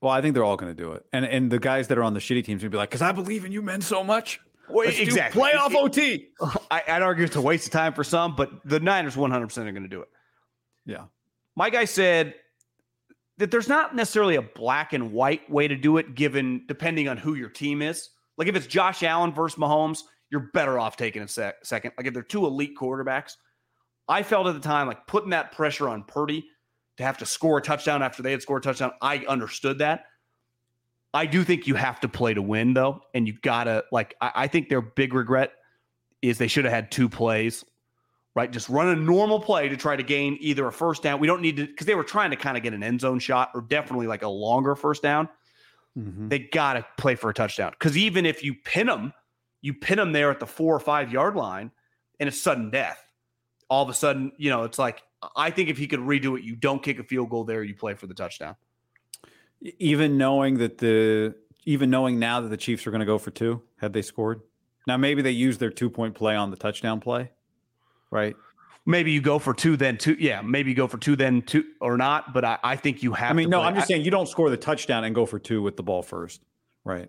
[0.00, 2.02] Well, I think they're all going to do it, and and the guys that are
[2.02, 4.40] on the shitty teams would be like, "Because I believe in you men so much."
[4.68, 5.40] Well, exactly.
[5.40, 6.28] Playoff it, OT.
[6.70, 9.68] I, would argue it's a waste of time for some, but the Niners 100 percent
[9.68, 10.08] are going to do it.
[10.84, 11.04] Yeah.
[11.54, 12.34] My guy said
[13.38, 17.16] that there's not necessarily a black and white way to do it, given depending on
[17.16, 18.10] who your team is.
[18.38, 21.92] Like if it's Josh Allen versus Mahomes, you're better off taking a sec- second.
[21.96, 23.32] Like if they're two elite quarterbacks,
[24.08, 26.46] I felt at the time like putting that pressure on Purdy
[26.96, 28.92] to have to score a touchdown after they had scored a touchdown.
[29.02, 30.04] I understood that.
[31.12, 33.00] I do think you have to play to win, though.
[33.14, 35.52] And you gotta like I, I think their big regret
[36.22, 37.64] is they should have had two plays,
[38.36, 38.52] right?
[38.52, 41.18] Just run a normal play to try to gain either a first down.
[41.18, 43.18] We don't need to because they were trying to kind of get an end zone
[43.18, 45.28] shot or definitely like a longer first down.
[45.98, 46.28] Mm-hmm.
[46.28, 47.72] They gotta play for a touchdown.
[47.72, 49.14] Because even if you pin them,
[49.62, 51.72] you pin them there at the four or five yard line,
[52.20, 53.02] and it's sudden death.
[53.70, 55.02] All of a sudden, you know, it's like
[55.34, 57.74] I think if he could redo it, you don't kick a field goal there, you
[57.74, 58.54] play for the touchdown.
[59.78, 61.34] Even knowing that the
[61.64, 64.42] even knowing now that the Chiefs are going to go for two, had they scored.
[64.86, 67.30] Now maybe they use their two point play on the touchdown play,
[68.10, 68.36] right?
[68.84, 70.16] Maybe you go for two, then two.
[70.18, 72.32] Yeah, maybe you go for two, then two, or not.
[72.32, 73.32] But I, I think you have.
[73.32, 73.68] I mean, no, play.
[73.68, 76.02] I'm just saying you don't score the touchdown and go for two with the ball
[76.02, 76.40] first,
[76.84, 77.08] right?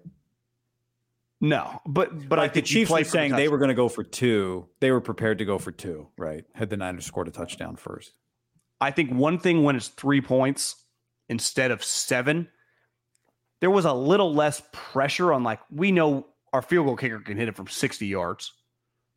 [1.40, 3.90] No, but but like I the Chiefs were saying the they were going to go
[3.90, 4.68] for two.
[4.80, 6.44] They were prepared to go for two, right?
[6.54, 8.14] Had the Niners scored a touchdown first.
[8.82, 10.76] I think one thing when it's three points
[11.30, 12.48] instead of seven,
[13.60, 17.38] there was a little less pressure on like we know our field goal kicker can
[17.38, 18.54] hit it from 60 yards.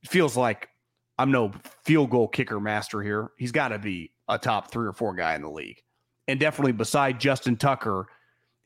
[0.02, 0.68] It feels like
[1.20, 1.52] I'm no
[1.84, 3.30] field goal kicker master here.
[3.36, 5.82] He's got to be a top three or four guy in the league.
[6.28, 8.06] And definitely beside Justin Tucker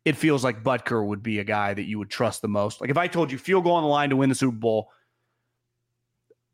[0.05, 2.81] it feels like Butker would be a guy that you would trust the most.
[2.81, 4.91] Like if I told you field goal on the line to win the Super Bowl,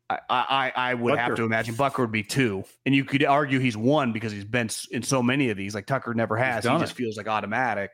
[0.09, 1.17] I I, I would Butker.
[1.17, 4.45] have to imagine Butker would be two, and you could argue he's one because he's
[4.45, 5.75] been in so many of these.
[5.75, 6.63] Like Tucker never has.
[6.63, 7.91] He just feels like automatic.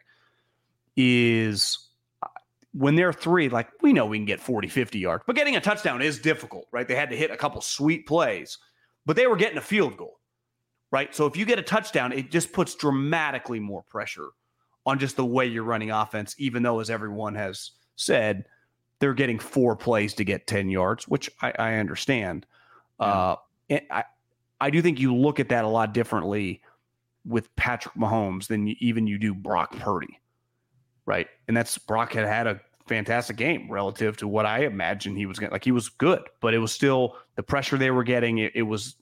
[0.96, 1.87] Is
[2.78, 5.62] when they're three, like we know we can get 40, 50 yards, but getting a
[5.62, 6.88] touchdown is difficult, right?
[6.88, 8.60] They had to hit a couple sweet plays,
[9.06, 10.20] but they were getting a field goal,
[10.92, 11.14] right?
[11.16, 14.28] So if you get a touchdown, it just puts dramatically more pressure
[14.86, 18.46] on just the way you're running offense, even though, as everyone has said,
[19.00, 22.46] they're getting four plays to get 10 yards, which I, I understand.
[23.00, 23.06] Yeah.
[23.08, 23.36] Uh,
[23.90, 24.04] I,
[24.62, 26.62] I do think you look at that a lot differently
[27.26, 30.20] with Patrick Mahomes than you, even you do Brock Purdy,
[31.06, 31.28] right?
[31.48, 35.40] And that's Brock had had a fantastic game relative to what I imagined he was
[35.40, 35.50] going.
[35.50, 38.40] to Like he was good, but it was still the pressure they were getting.
[38.40, 38.96] It, it was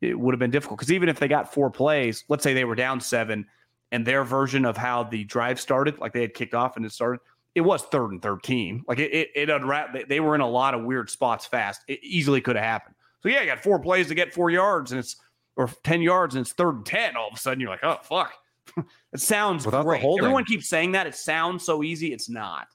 [0.00, 2.64] it would have been difficult because even if they got four plays, let's say they
[2.64, 3.46] were down seven,
[3.90, 6.92] and their version of how the drive started, like they had kicked off and it
[6.92, 7.20] started,
[7.54, 8.84] it was third and thirteen.
[8.86, 10.08] Like it it, it unwrapped.
[10.08, 11.82] They were in a lot of weird spots fast.
[11.88, 12.94] It easily could have happened.
[13.20, 15.16] So yeah, you got four plays to get four yards, and it's
[15.56, 17.16] or ten yards, and it's third and ten.
[17.16, 18.32] All of a sudden, you're like, oh fuck.
[19.12, 20.04] it sounds Without the great.
[20.04, 21.06] Everyone keeps saying that.
[21.06, 22.12] It sounds so easy.
[22.12, 22.68] It's not.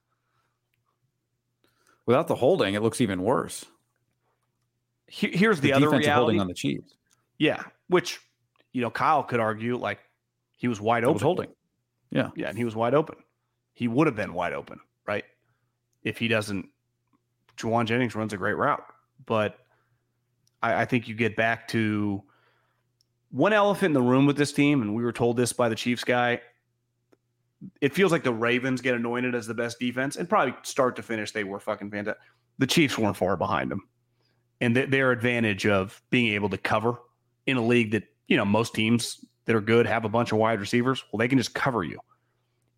[2.05, 3.65] Without the holding, it looks even worse.
[5.07, 6.09] Here- here's the, The, other reality.
[6.11, 6.95] holding on the Chiefs.
[7.37, 8.19] yeah, which
[8.71, 9.99] you know Kyle could argue like
[10.57, 11.13] he was wide open.
[11.13, 11.49] was holding.
[12.09, 12.29] Yeah.
[12.35, 13.15] Yeah, and he was wide open.
[13.73, 15.23] He would have been wide open, right?
[16.03, 16.67] If he doesn't,
[17.57, 18.83] Jauan Jennings runs a great route.
[19.25, 19.57] But
[20.61, 22.23] I, I think you get back to
[23.31, 25.75] one elephant in the room with this team, and we were told this by the
[25.75, 26.41] Chiefs guy.
[27.81, 31.03] It feels like the Ravens get anointed as the best defense, and probably start to
[31.03, 32.21] finish, they were fucking fantastic.
[32.57, 33.81] The Chiefs weren't far behind them.
[34.61, 36.95] And th- their advantage of being able to cover
[37.47, 40.37] in a league that, you know, most teams that are good have a bunch of
[40.37, 41.03] wide receivers.
[41.11, 41.99] Well, they can just cover you.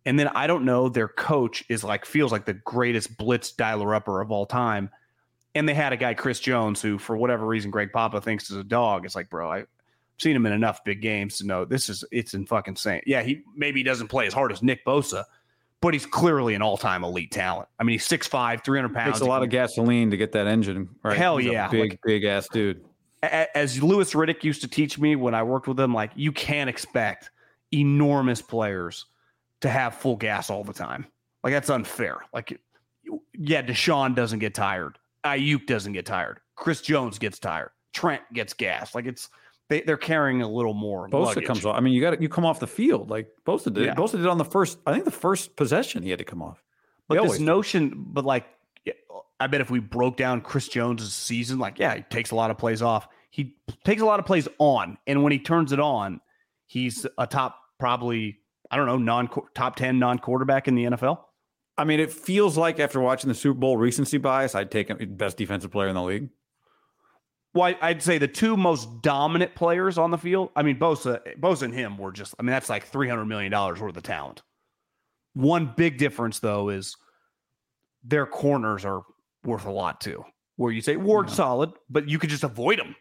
[0.04, 3.94] And then I don't know, their coach is like feels like the greatest blitz dialer
[3.94, 4.90] upper of all time.
[5.54, 8.56] And they had a guy, Chris Jones, who for whatever reason Greg Papa thinks is
[8.56, 9.04] a dog.
[9.04, 9.66] It's like, bro, I've
[10.18, 13.02] seen him in enough big games to know this is it's in fucking insane.
[13.06, 15.24] Yeah, he maybe he doesn't play as hard as Nick Bosa,
[15.80, 17.68] but he's clearly an all-time elite talent.
[17.78, 19.12] I mean, he's 6'5, 300 pounds.
[19.12, 20.88] Takes a lot of gasoline to get that engine.
[21.02, 21.16] Right?
[21.16, 21.68] Hell He's a yeah.
[21.68, 22.82] big, Like- big ass dude.
[23.22, 26.70] as Louis Riddick used to teach me when I worked with him, like you can't
[26.70, 27.30] expect
[27.72, 29.06] enormous players
[29.60, 31.06] to have full gas all the time.
[31.42, 32.18] Like that's unfair.
[32.32, 32.60] Like,
[33.34, 34.98] yeah, Deshaun doesn't get tired.
[35.24, 36.40] Aiyuk doesn't get tired.
[36.54, 37.70] Chris Jones gets tired.
[37.92, 38.94] Trent gets gas.
[38.94, 39.28] Like it's
[39.68, 41.08] they, they're carrying a little more.
[41.08, 41.44] Bosa luggage.
[41.46, 41.76] comes off.
[41.76, 43.84] I mean, you got you come off the field like Bosa did.
[43.86, 43.94] Yeah.
[43.94, 44.78] Bosa did on the first.
[44.86, 46.62] I think the first possession he had to come off.
[47.08, 47.44] But They this always do.
[47.44, 48.46] notion, but like,
[49.38, 52.50] I bet if we broke down Chris Jones' season, like, yeah, he takes a lot
[52.50, 53.06] of plays off.
[53.30, 56.20] He takes a lot of plays on, and when he turns it on,
[56.66, 58.38] he's a top, probably,
[58.70, 61.18] I don't know, non top ten non quarterback in the NFL.
[61.76, 64.96] I mean, it feels like after watching the Super Bowl recency bias, I'd take him
[65.16, 66.30] best defensive player in the league.
[67.56, 70.50] Well, I'd say the two most dominant players on the field.
[70.54, 72.34] I mean, Bosa, Bosa and him were just.
[72.38, 74.42] I mean, that's like three hundred million dollars worth of talent.
[75.32, 76.98] One big difference, though, is
[78.04, 79.04] their corners are
[79.42, 80.22] worth a lot too.
[80.56, 82.94] Where you say Ward's solid, but you could just avoid them,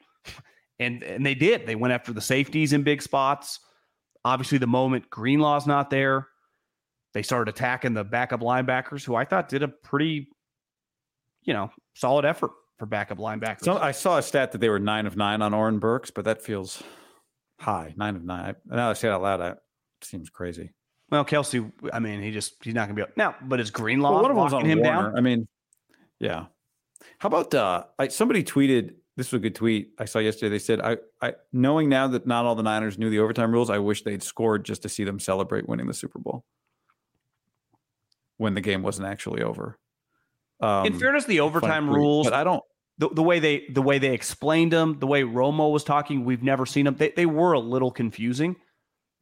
[0.79, 1.67] and and they did.
[1.67, 3.59] They went after the safeties in big spots.
[4.23, 6.29] Obviously, the moment Greenlaw's not there,
[7.13, 10.29] they started attacking the backup linebackers, who I thought did a pretty,
[11.43, 13.63] you know, solid effort for backup linebackers.
[13.63, 16.25] So I saw a stat that they were nine of nine on Oren Burks, but
[16.25, 16.81] that feels
[17.59, 17.93] high.
[17.97, 18.55] Nine of nine.
[18.71, 19.59] I- Now I say it out loud, that
[20.01, 20.71] seems crazy.
[21.09, 23.35] Well, Kelce, I mean, he just he's not going to be able now.
[23.41, 25.01] But is Greenlaw Well, one of locking on him Warner.
[25.09, 25.17] down?
[25.17, 25.47] I mean,
[26.19, 26.45] yeah.
[27.19, 30.49] How about uh I, somebody tweeted this was a good tweet I saw yesterday.
[30.49, 33.69] They said, I, I knowing now that not all the Niners knew the overtime rules,
[33.69, 36.43] I wish they'd scored just to see them celebrate winning the Super Bowl
[38.37, 39.77] when the game wasn't actually over.
[40.61, 42.63] Um, In fairness, the overtime rules, but I don't
[42.97, 46.43] the, the way they the way they explained them, the way Romo was talking, we've
[46.43, 46.95] never seen them.
[46.95, 48.55] They they were a little confusing,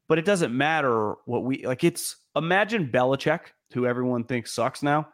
[0.07, 1.84] but it doesn't matter what we like.
[1.84, 3.39] It's imagine Belichick,
[3.73, 5.10] who everyone thinks sucks now.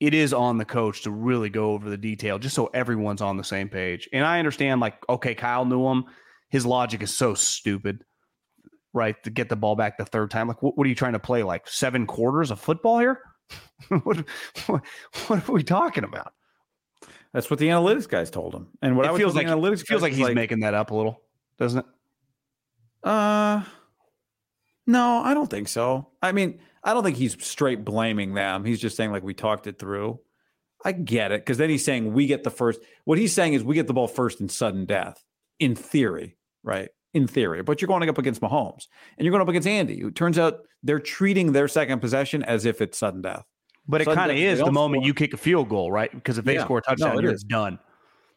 [0.00, 3.36] It is on the coach to really go over the detail, just so everyone's on
[3.36, 4.08] the same page.
[4.14, 6.04] And I understand, like, okay, Kyle knew him.
[6.48, 8.02] His logic is so stupid,
[8.94, 9.22] right?
[9.24, 11.18] To get the ball back the third time, like, what, what are you trying to
[11.18, 11.42] play?
[11.42, 13.20] Like seven quarters of football here?
[14.02, 14.24] what,
[14.66, 14.82] what
[15.26, 16.32] what are we talking about?
[17.32, 18.68] That's what the analytics guys told him.
[18.82, 20.94] And what I it would feels like analytics feels like he's making that up a
[20.94, 21.22] little,
[21.58, 23.08] doesn't it?
[23.08, 23.62] Uh,
[24.86, 26.08] no, I don't think so.
[26.20, 28.64] I mean, I don't think he's straight blaming them.
[28.64, 30.18] He's just saying like we talked it through.
[30.84, 32.80] I get it because then he's saying we get the first.
[33.04, 35.22] What he's saying is we get the ball first in sudden death,
[35.58, 36.88] in theory, right?
[37.12, 38.86] In theory, but you're going up against Mahomes
[39.18, 40.00] and you're going up against Andy.
[40.00, 43.44] It turns out they're treating their second possession as if it's sudden death.
[43.88, 45.06] But it kind of is the moment score.
[45.08, 46.12] you kick a field goal, right?
[46.12, 46.64] Because if they Yeah.
[46.64, 47.42] score a touchdown, No, it you're is.
[47.42, 47.78] done.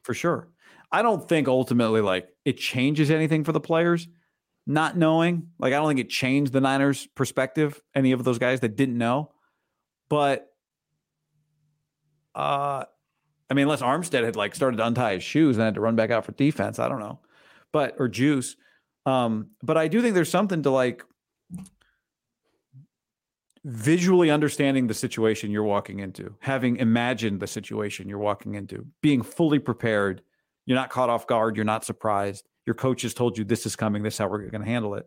[0.02, 0.48] for sure.
[0.92, 4.08] I don't think ultimately like it changes anything for the players.
[4.66, 7.80] Not knowing, like I don't think it changed the Niners' perspective.
[7.94, 9.32] Any of those guys that didn't know,
[10.10, 10.48] but
[12.36, 12.86] uh,
[13.50, 15.96] I mean, unless Armstead had like started to untie his shoes and had to run
[15.96, 17.20] back out for defense, I don't know,
[17.74, 18.56] but or Juice.
[19.06, 21.04] Um, but I do think there's something to like
[23.66, 29.22] visually understanding the situation you're walking into, having imagined the situation you're walking into, being
[29.22, 30.22] fully prepared.
[30.66, 31.58] You're not caught off guard.
[31.58, 32.48] You're not surprised.
[32.66, 34.96] your coach has told you this is coming, this is how we're going to handle
[34.96, 35.06] it.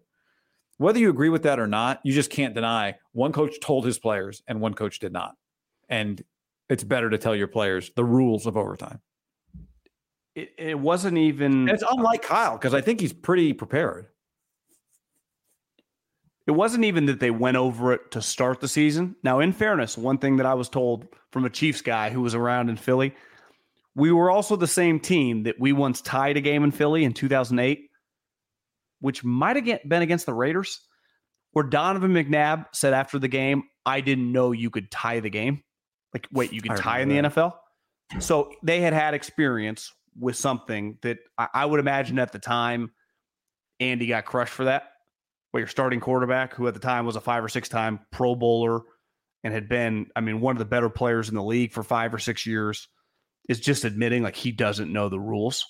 [0.76, 3.98] Whether you agree with that or not, you just can't deny one coach told his
[3.98, 5.34] players and one coach did not.
[5.88, 6.22] And
[6.68, 9.00] it's better to tell your players the rules of overtime.
[10.36, 11.66] It, it wasn't even.
[11.68, 14.06] It's unlike Kyle because I think he's pretty prepared.
[16.46, 19.16] It wasn't even that they went over it to start the season.
[19.24, 22.36] Now, in fairness, one thing that I was told from a Chiefs guy who was
[22.36, 23.14] around in Philly,
[23.96, 27.14] we were also the same team that we once tied a game in Philly in
[27.14, 27.90] 2008,
[29.00, 30.82] which might have been against the Raiders,
[31.52, 35.64] where Donovan McNabb said after the game, I didn't know you could tie the game.
[36.12, 37.16] Like, wait, you can tie in the.
[37.16, 37.54] NFL?
[38.20, 42.92] So they had had experience with something that I, I would imagine at the time
[43.80, 44.84] Andy got crushed for that
[45.56, 48.34] what your starting quarterback, who at the time was a five or six time Pro
[48.34, 48.82] Bowler
[49.42, 52.12] and had been, I mean, one of the better players in the league for five
[52.12, 52.88] or six years,
[53.48, 55.64] is just admitting like he doesn't know the rules.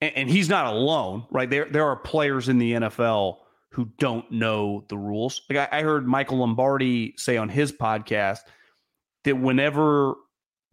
[0.00, 1.48] And, and he's not alone, right?
[1.48, 3.36] There, there are players in the NFL
[3.70, 5.42] who don't know the rules.
[5.48, 8.40] Like I, I heard Michael Lombardi say on his podcast
[9.22, 10.16] that whenever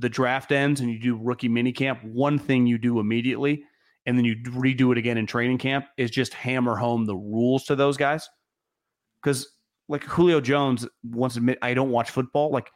[0.02, 3.64] the draft ends and you do rookie minicamp, one thing you do immediately
[4.06, 7.66] and then you redo it again in training camp is just hammer home the rules
[7.66, 8.28] to those guys.
[9.22, 9.48] Because
[9.88, 12.52] like Julio Jones once admit I don't watch football.
[12.52, 12.72] Like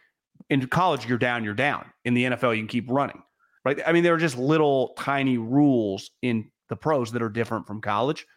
[0.49, 1.85] in college, you're down, you're down.
[2.03, 3.21] In the NFL, you can keep running.
[3.63, 3.79] Right.
[3.85, 7.81] I mean, there are just little tiny rules in the pros that are different from
[7.81, 8.27] college.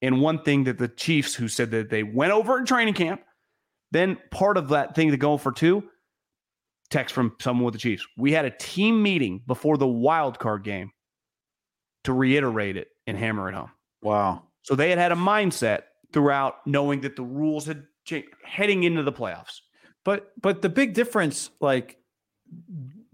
[0.00, 3.20] And one thing that the Chiefs, who said that they went over in training camp,
[3.90, 5.84] then part of that thing to go for two,
[6.90, 8.06] text from someone with the Chiefs.
[8.16, 10.92] We had a team meeting before the wild card game
[12.04, 13.70] to reiterate it and hammer it home.
[14.02, 14.42] Wow.
[14.62, 15.82] So they had had a mindset
[16.12, 19.60] throughout knowing that the rules had changed heading into the playoffs.
[20.04, 21.98] But but the big difference, like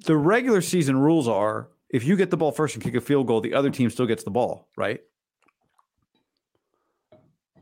[0.05, 3.27] the regular season rules are if you get the ball first and kick a field
[3.27, 5.01] goal, the other team still gets the ball, right?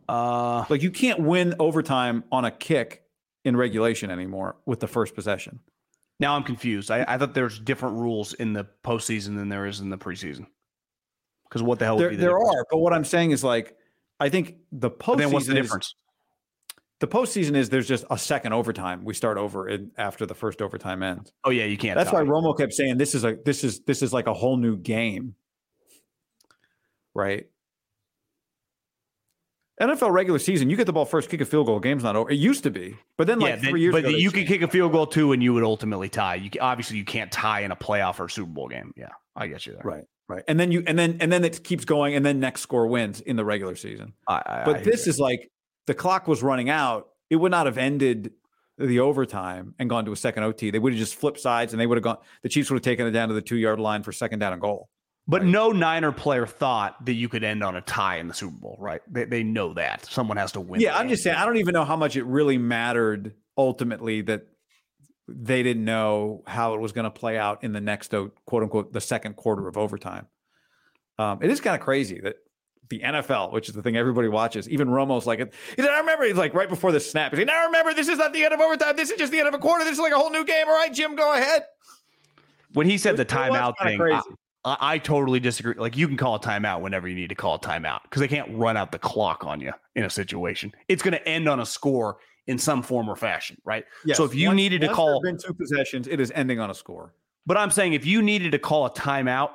[0.09, 3.03] Uh like you can't win overtime on a kick
[3.45, 5.61] in regulation anymore with the first possession.
[6.21, 6.91] Now I'm confused.
[6.91, 10.47] I, I thought there's different rules in the postseason than there is in the preseason.
[11.49, 11.97] Because what the hell?
[11.97, 13.77] There, the there are, but what I'm saying is like,
[14.21, 15.19] I think the postseason.
[15.19, 15.87] then what's the difference?
[15.87, 15.95] Is,
[17.01, 19.05] the postseason is there's just a second overtime.
[19.05, 21.33] We start over in, after the first overtime ends.
[21.45, 21.97] Oh yeah, you can't.
[21.97, 24.57] That's why Romo kept saying this is a this is this is like a whole
[24.57, 25.37] new game,
[27.15, 27.47] right?
[29.81, 32.31] NFL regular season, you get the ball first, kick a field goal, game's not over.
[32.31, 34.03] It used to be, but then like yeah, three years ago.
[34.03, 36.37] but ago, you could kick a field goal too, and you would ultimately tie.
[36.37, 38.93] You obviously you can't tie in a playoff or Super Bowl game.
[38.97, 39.83] Yeah, I get you there.
[39.85, 40.05] Right.
[40.29, 40.45] Right.
[40.47, 43.23] And then you and then and then it keeps going and then next score wins
[43.23, 44.13] in the regular season.
[44.27, 45.51] I, I, but I this is like
[45.87, 47.09] the clock was running out.
[47.31, 48.33] It would not have ended
[48.77, 50.71] the overtime and gone to a second OT.
[50.71, 52.83] They would have just flipped sides and they would have gone the Chiefs would have
[52.83, 54.91] taken it down to the two yard line for second down and goal.
[55.29, 55.51] But right?
[55.51, 58.77] no Niner player thought that you could end on a tie in the Super Bowl,
[58.81, 59.03] right?
[59.07, 60.81] They, they know that someone has to win.
[60.81, 61.37] Yeah, I'm just saying.
[61.37, 64.47] I don't even know how much it really mattered ultimately that
[65.29, 68.15] they didn't know how it was going to play out in the next
[68.47, 70.27] quote unquote the second quarter of overtime.
[71.19, 72.37] Um, it is kind of crazy that
[72.89, 75.53] the NFL, which is the thing everybody watches, even Romo's like it.
[75.77, 77.33] He said, "I remember." He's like right before the snap.
[77.33, 78.97] He's like, "Now remember, this is not the end of overtime.
[78.97, 79.85] This is just the end of a quarter.
[79.85, 80.67] This is like a whole new game.
[80.67, 81.65] All right, Jim, go ahead."
[82.73, 84.23] When he said the timeout thing, I,
[84.81, 85.75] I, totally disagree.
[85.75, 88.29] Like you can call a timeout whenever you need to call a timeout because they
[88.29, 90.73] can't run out the clock on you in a situation.
[90.89, 93.85] It's going to end on a score in some form or fashion, right?
[94.05, 94.17] Yes.
[94.17, 96.75] So if you once, needed to call, been two possessions, it is ending on a
[96.75, 97.15] score.
[97.47, 99.51] But I'm saying if you needed to call a timeout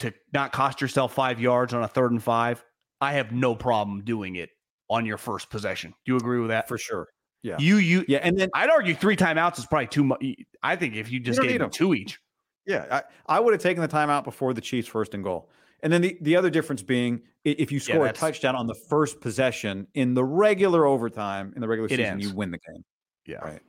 [0.00, 2.64] to not cost yourself five yards on a third and five,
[3.00, 4.50] I have no problem doing it
[4.88, 5.94] on your first possession.
[6.04, 6.68] Do you agree with that?
[6.68, 7.08] For sure.
[7.42, 7.56] Yeah.
[7.58, 10.22] You you yeah, and then I'd argue three timeouts is probably too much.
[10.62, 12.18] I think if you just you gave them two each.
[12.66, 15.50] Yeah, I, I would have taken the timeout before the Chiefs' first and goal.
[15.82, 18.74] And then the, the other difference being if you score yeah, a touchdown on the
[18.74, 22.26] first possession in the regular overtime in the regular season, ends.
[22.26, 22.84] you win the game.
[23.26, 23.38] Yeah.
[23.38, 23.60] Right.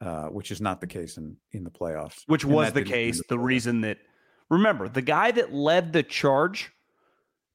[0.00, 2.22] Uh, which is not the case in in the playoffs.
[2.26, 3.18] Which and was the case.
[3.18, 3.98] The, the reason that
[4.48, 6.72] remember the guy that led the charge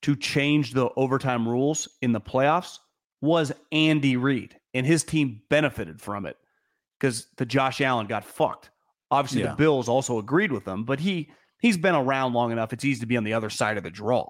[0.04, 2.80] to change the overtime rules in the playoffs
[3.22, 6.38] was Andy Reid, and his team benefited from it
[7.00, 8.70] because the Josh Allen got fucked.
[9.12, 9.52] Obviously, yeah.
[9.52, 11.30] the Bills also agreed with them, but he
[11.60, 12.74] he's been around long enough.
[12.74, 14.28] It's easy to be on the other side of the draw.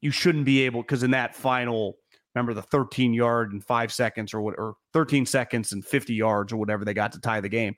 [0.00, 1.96] You shouldn't be able because in that final,
[2.34, 6.52] remember the 13 yard and five seconds or what, or 13 seconds and 50 yards
[6.52, 7.74] or whatever they got to tie the game.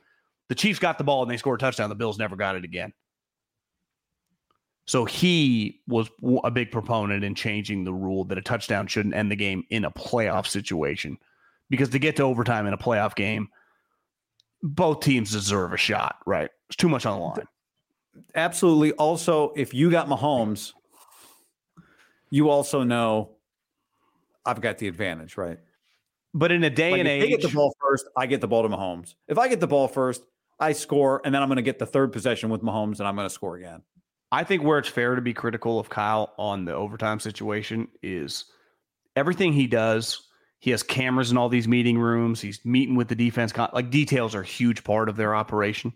[0.48, 1.88] The Chiefs got the ball and they scored a touchdown.
[1.88, 2.92] The Bills never got it again.
[4.86, 6.08] So he was
[6.44, 9.84] a big proponent in changing the rule that a touchdown shouldn't end the game in
[9.84, 11.18] a playoff situation.
[11.68, 13.48] Because to get to overtime in a playoff game,
[14.62, 16.50] both teams deserve a shot, right?
[16.68, 17.46] It's too much on the line
[18.34, 18.92] Absolutely.
[18.92, 20.72] Also, if you got Mahomes,
[22.30, 23.36] you also know
[24.44, 25.58] I've got the advantage, right?
[26.32, 28.40] But in a day Like and if age, they get the ball first, I get
[28.40, 29.14] the ball to Mahomes.
[29.28, 30.22] If I get the ball first,
[30.60, 33.16] I score, and then I'm going to get the third possession with Mahomes, and I'm
[33.16, 33.82] going to score again.
[34.32, 38.46] I think where it's fair to be critical of Kyle on the overtime situation is
[39.14, 40.25] everything he does.
[40.66, 42.40] He has cameras in all these meeting rooms.
[42.40, 43.56] He's meeting with the defense.
[43.56, 45.94] Like details are a huge part of their operation.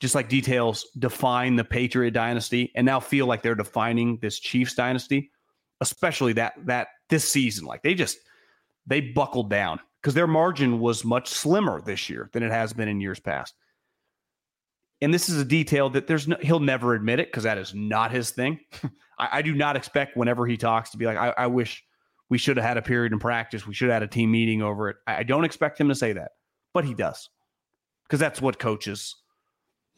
[0.00, 4.76] Just like details define the Patriot dynasty and now feel like they're defining this Chiefs
[4.76, 5.32] dynasty,
[5.80, 7.64] especially that that this season.
[7.64, 8.18] Like they just
[8.86, 12.86] they buckled down because their margin was much slimmer this year than it has been
[12.86, 13.56] in years past.
[15.00, 17.74] And this is a detail that there's no, he'll never admit it because that is
[17.74, 18.60] not his thing.
[19.18, 21.82] I, I do not expect whenever he talks to be like, I, I wish
[22.28, 23.66] we should have had a period in practice.
[23.66, 24.96] We should have had a team meeting over it.
[25.06, 26.32] I, don't expect him to say that,
[26.72, 27.28] but he does
[28.04, 29.16] because that's what coaches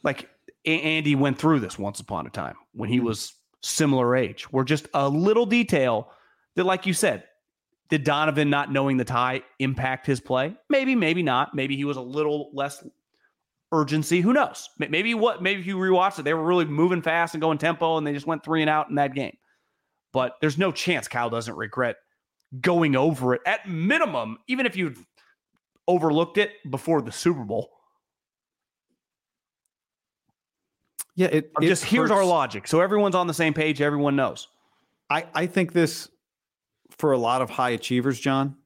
[0.02, 0.28] like.
[0.64, 3.06] Andy went through this once upon a time when he mm-hmm.
[3.06, 3.32] was
[3.62, 6.10] similar age, where just a little detail
[6.56, 7.24] that, like you said,
[7.88, 10.54] did Donovan not knowing the tie impact his play?
[10.68, 11.54] Maybe, maybe not.
[11.54, 12.84] Maybe he was a little less
[13.72, 14.20] urgency.
[14.20, 14.68] Who knows?
[14.78, 15.42] Maybe what?
[15.42, 18.12] Maybe if you rewatched it, they were really moving fast and going tempo, and they
[18.12, 19.36] just went three and out in that game.
[20.12, 21.96] But there's no chance Kyle doesn't regret
[22.60, 24.94] going over it at minimum, even if you
[25.86, 27.70] overlooked it before the Super Bowl.
[31.14, 33.80] Yeah, it, it just here's our logic, so everyone's on the same page.
[33.80, 34.46] Everyone knows.
[35.10, 36.08] I, I think this
[36.90, 38.56] for a lot of high achievers, John,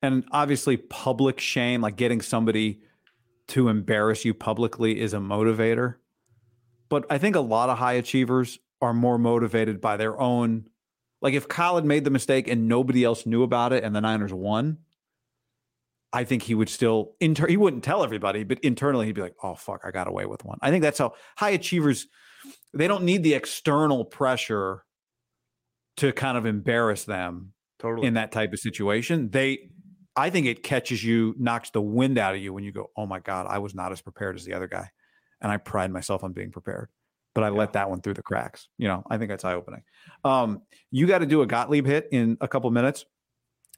[0.00, 2.80] and obviously public shame, like getting somebody
[3.48, 5.96] to embarrass you publicly is a motivator.
[6.88, 10.68] But I think a lot of high achievers are more motivated by their own.
[11.20, 14.32] Like if had made the mistake and nobody else knew about it and the Niners
[14.32, 14.78] won,
[16.12, 19.34] I think he would still inter he wouldn't tell everybody, but internally he'd be like,
[19.42, 20.58] oh fuck, I got away with one.
[20.62, 22.06] I think that's how high achievers
[22.72, 24.84] they don't need the external pressure
[25.96, 28.06] to kind of embarrass them Totally.
[28.06, 29.30] in that type of situation.
[29.30, 29.70] They
[30.16, 33.06] I think it catches you, knocks the wind out of you when you go, Oh
[33.06, 34.90] my God, I was not as prepared as the other guy.
[35.40, 36.90] And I pride myself on being prepared.
[37.34, 38.68] But I let that one through the cracks.
[38.78, 39.82] You know, I think that's eye opening.
[40.22, 43.04] Um, you got to do a Gottlieb hit in a couple minutes.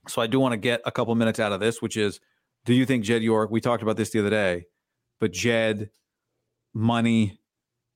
[0.08, 2.20] So I do want to get a couple minutes out of this, which is
[2.64, 4.66] do you think Jed York, we talked about this the other day,
[5.20, 5.90] but Jed,
[6.74, 7.40] money,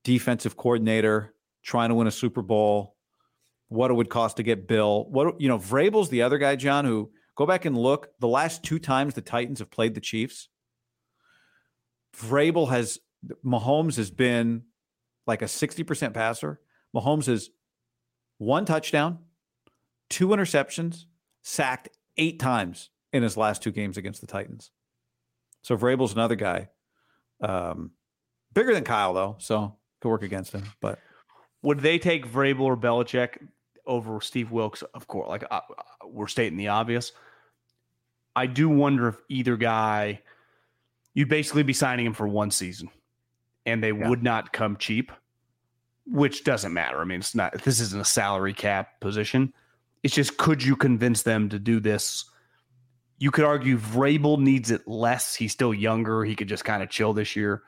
[0.04, 2.96] defensive coordinator, trying to win a Super Bowl,
[3.68, 5.06] what it would cost to get Bill.
[5.10, 8.08] What you know, Vrabel's the other guy, John, who go back and look.
[8.18, 10.48] The last two times the Titans have played the Chiefs,
[12.16, 12.98] Vrabel has
[13.44, 14.64] Mahomes has been
[15.30, 16.60] like a 60% passer.
[16.94, 17.50] Mahomes has
[18.38, 19.18] one touchdown,
[20.08, 21.04] two interceptions,
[21.42, 24.70] sacked eight times in his last two games against the Titans.
[25.62, 26.68] So Vrabel's another guy.
[27.40, 27.92] Um,
[28.54, 30.64] bigger than Kyle, though, so could work against him.
[30.80, 30.98] But
[31.62, 33.38] Would they take Vrabel or Belichick
[33.86, 34.82] over Steve Wilks?
[34.82, 37.12] Of course, like uh, uh, we're stating the obvious.
[38.34, 40.22] I do wonder if either guy,
[41.14, 42.90] you'd basically be signing him for one season,
[43.66, 45.12] and they would not come cheap,
[46.06, 47.00] which doesn't matter.
[47.00, 47.62] I mean, it's not.
[47.62, 49.52] This isn't a salary cap position.
[50.02, 52.24] It's just could you convince them to do this?
[53.18, 55.34] You could argue Vrabel needs it less.
[55.34, 56.24] He's still younger.
[56.24, 57.62] He could just kind of chill this year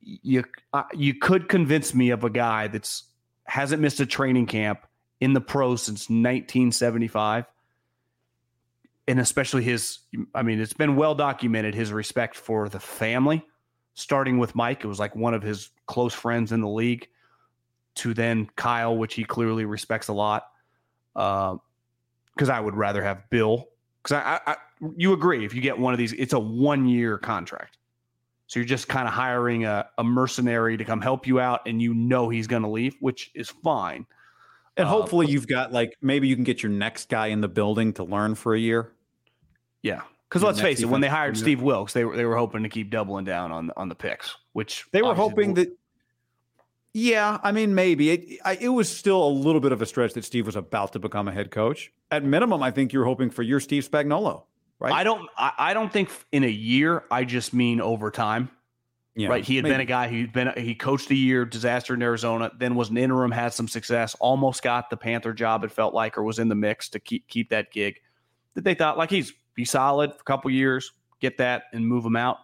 [0.00, 3.04] you uh, you could convince me of a guy that's
[3.44, 4.86] hasn't missed a training camp
[5.20, 7.44] in the pros since 1975
[9.06, 9.98] and especially his
[10.34, 13.44] i mean it's been well documented his respect for the family
[13.92, 17.08] starting with mike it was like one of his close friends in the league
[17.94, 20.48] to then kyle which he clearly respects a lot
[21.14, 23.68] because i would rather have bill
[24.02, 24.56] because I, I, I
[24.96, 27.78] you agree if you get one of these it's a one year contract
[28.46, 31.80] so you're just kind of hiring a, a mercenary to come help you out, and
[31.80, 34.06] you know he's going to leave, which is fine.
[34.76, 37.48] and Uh, hopefully you've got like maybe you can get your next guy in the
[37.48, 38.92] building to learn for a year.
[39.82, 41.36] Yeah, because let's face it, when they hired.
[41.36, 44.36] Steve Wilks, they were they were hoping to keep doubling down on on the picks,
[44.52, 45.76] which They were hoping that.
[46.96, 48.40] Yeah, I mean, maybe it.
[48.44, 51.00] I, it was still a little bit of a stretch that Steve was about to
[51.00, 51.92] become a head coach.
[52.12, 54.44] At minimum, I think you're hoping for your Steve Spagnuolo,
[54.78, 54.92] right?
[54.92, 57.02] I don't I, I don't think in a year.
[57.10, 58.48] I just mean over time.
[59.16, 59.44] Yeah, right?
[59.44, 62.76] He had been a guy who'd been he coached a year, disaster in Arizona, then
[62.76, 65.64] was an interim, had some success, almost got the Panther job.
[65.64, 68.00] It felt like, or was in the mix to keep keep that gig.
[68.54, 72.04] That they thought like he's be solid for a couple years, get that, and move
[72.04, 72.38] him out.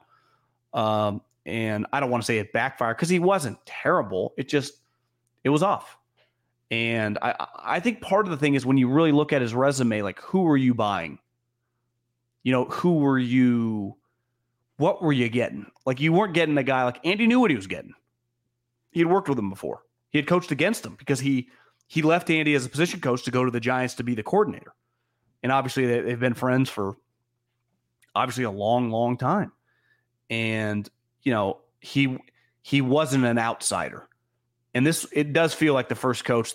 [0.72, 4.34] Um, and I don't want to say it backfired because he wasn't terrible.
[4.36, 4.74] It just
[5.44, 5.96] it was off.
[6.70, 9.54] And I I- think part of the thing is when you really look at his
[9.54, 11.18] resume, like who were you buying?
[12.42, 13.96] You know, who were you?
[14.76, 15.70] What were you getting?
[15.84, 17.92] Like you weren't getting a guy like Andy knew what he was getting.
[18.92, 19.82] he had worked with him before.
[20.10, 21.48] He had coached against him because he
[21.86, 24.22] he left Andy as a position coach to go to the Giants to be the
[24.22, 24.72] coordinator.
[25.42, 26.96] And obviously they, they've been friends for
[28.14, 29.52] obviously a long, long time.
[30.28, 30.88] And
[31.22, 32.18] you know, he
[32.62, 34.08] he wasn't an outsider.
[34.74, 36.52] And this it does feel like the first coach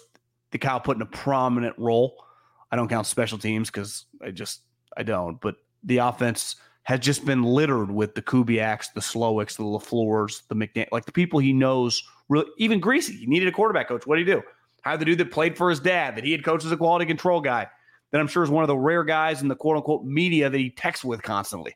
[0.52, 2.24] that Kyle put in a prominent role.
[2.72, 4.62] I don't count special teams because I just
[4.98, 9.64] I don't, but the offense has just been littered with the Kubiaks, the Slowiks, the
[9.64, 12.04] LaFleurs, the McDaniel, like the people he knows.
[12.30, 13.10] Really, even Griese.
[13.10, 14.06] he needed a quarterback coach.
[14.06, 14.44] What did he do?
[14.84, 17.06] Hired the dude that played for his dad, that he had coached as a quality
[17.06, 17.68] control guy,
[18.12, 20.58] that I'm sure is one of the rare guys in the quote unquote media that
[20.58, 21.76] he texts with constantly.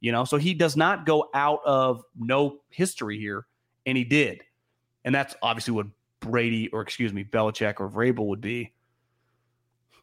[0.00, 3.46] You know, so he does not go out of no history here,
[3.84, 4.42] and he did.
[5.04, 5.86] And that's obviously what
[6.20, 8.72] Brady or excuse me, Belichick or Vrabel would be.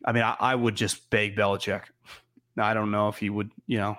[0.06, 1.84] I mean, I, I would just beg Belichick.
[2.57, 3.98] I don't know if he would, you know,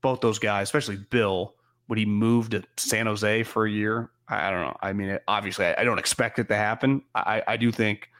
[0.00, 1.54] both those guys, especially Bill,
[1.88, 4.10] would he move to San Jose for a year?
[4.28, 4.76] I, I don't know.
[4.80, 7.02] I mean, it, obviously, I, I, don't expect it to happen.
[7.14, 8.10] I, I do think,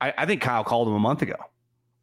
[0.00, 1.36] I, think Kyle called him a month ago.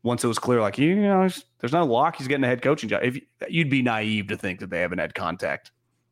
[0.06, 1.28] Once it was clear, like you know,
[1.60, 2.16] there's no lock.
[2.18, 3.02] He's getting a head coaching job.
[3.04, 3.20] If
[3.50, 5.72] you'd be naive to think that they haven't had contact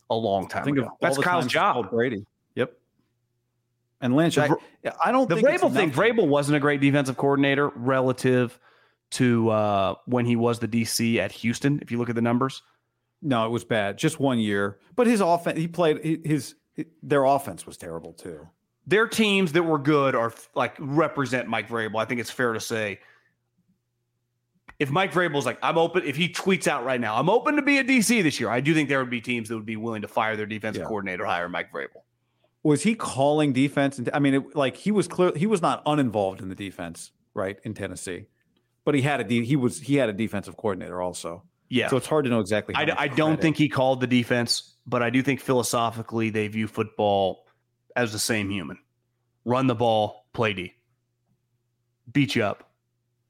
[0.09, 0.89] a long time think ago.
[0.99, 1.91] That's Kyle's job.
[1.91, 2.25] Brady.
[2.55, 2.73] Yep.
[4.01, 4.49] And Lynch, I,
[5.05, 5.91] I don't the think Vrabel thing.
[5.91, 8.59] Vrabel wasn't a great defensive coordinator relative
[9.11, 11.77] to uh, when he was the DC at Houston.
[11.83, 12.63] If you look at the numbers,
[13.21, 13.99] no, it was bad.
[13.99, 14.79] Just one year.
[14.95, 18.47] But his offense, he played his, his their offense was terrible too.
[18.87, 22.01] Their teams that were good are like represent Mike Vrabel.
[22.01, 22.99] I think it's fair to say.
[24.79, 27.61] If Mike Vrabel's like, I'm open, if he tweets out right now, I'm open to
[27.61, 29.75] be a DC this year, I do think there would be teams that would be
[29.75, 30.87] willing to fire their defensive yeah.
[30.87, 32.01] coordinator, hire Mike Vrabel.
[32.63, 33.99] Was he calling defense?
[34.13, 37.59] I mean, it, like he was clear, he was not uninvolved in the defense, right,
[37.63, 38.25] in Tennessee,
[38.85, 41.43] but he had a he was he had a defensive coordinator also.
[41.69, 41.89] Yeah.
[41.89, 42.75] So it's hard to know exactly.
[42.75, 46.67] I, I don't think he called the defense, but I do think philosophically they view
[46.67, 47.47] football
[47.95, 48.77] as the same human.
[49.43, 50.73] Run the ball, play D.
[52.11, 52.69] Beat you up.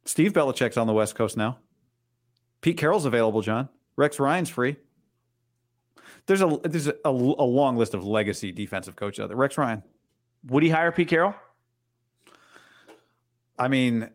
[0.06, 1.60] Steve Belichick's on the West Coast now.
[2.62, 3.70] Pete Carroll's available, John.
[3.96, 4.78] Rex Ryan's free.
[6.26, 9.38] There's a there's a, a long list of legacy defensive coaches out there.
[9.38, 9.84] Rex Ryan.
[10.48, 11.36] Would he hire Pete Carroll?
[13.58, 14.10] I mean,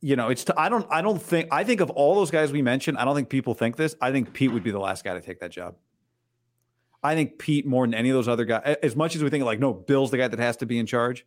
[0.00, 0.44] you know, it's.
[0.44, 0.86] T- I don't.
[0.90, 1.48] I don't think.
[1.50, 2.98] I think of all those guys we mentioned.
[2.98, 3.96] I don't think people think this.
[4.00, 5.76] I think Pete would be the last guy to take that job.
[7.02, 8.76] I think Pete more than any of those other guys.
[8.82, 10.86] As much as we think like, no, Bill's the guy that has to be in
[10.86, 11.26] charge.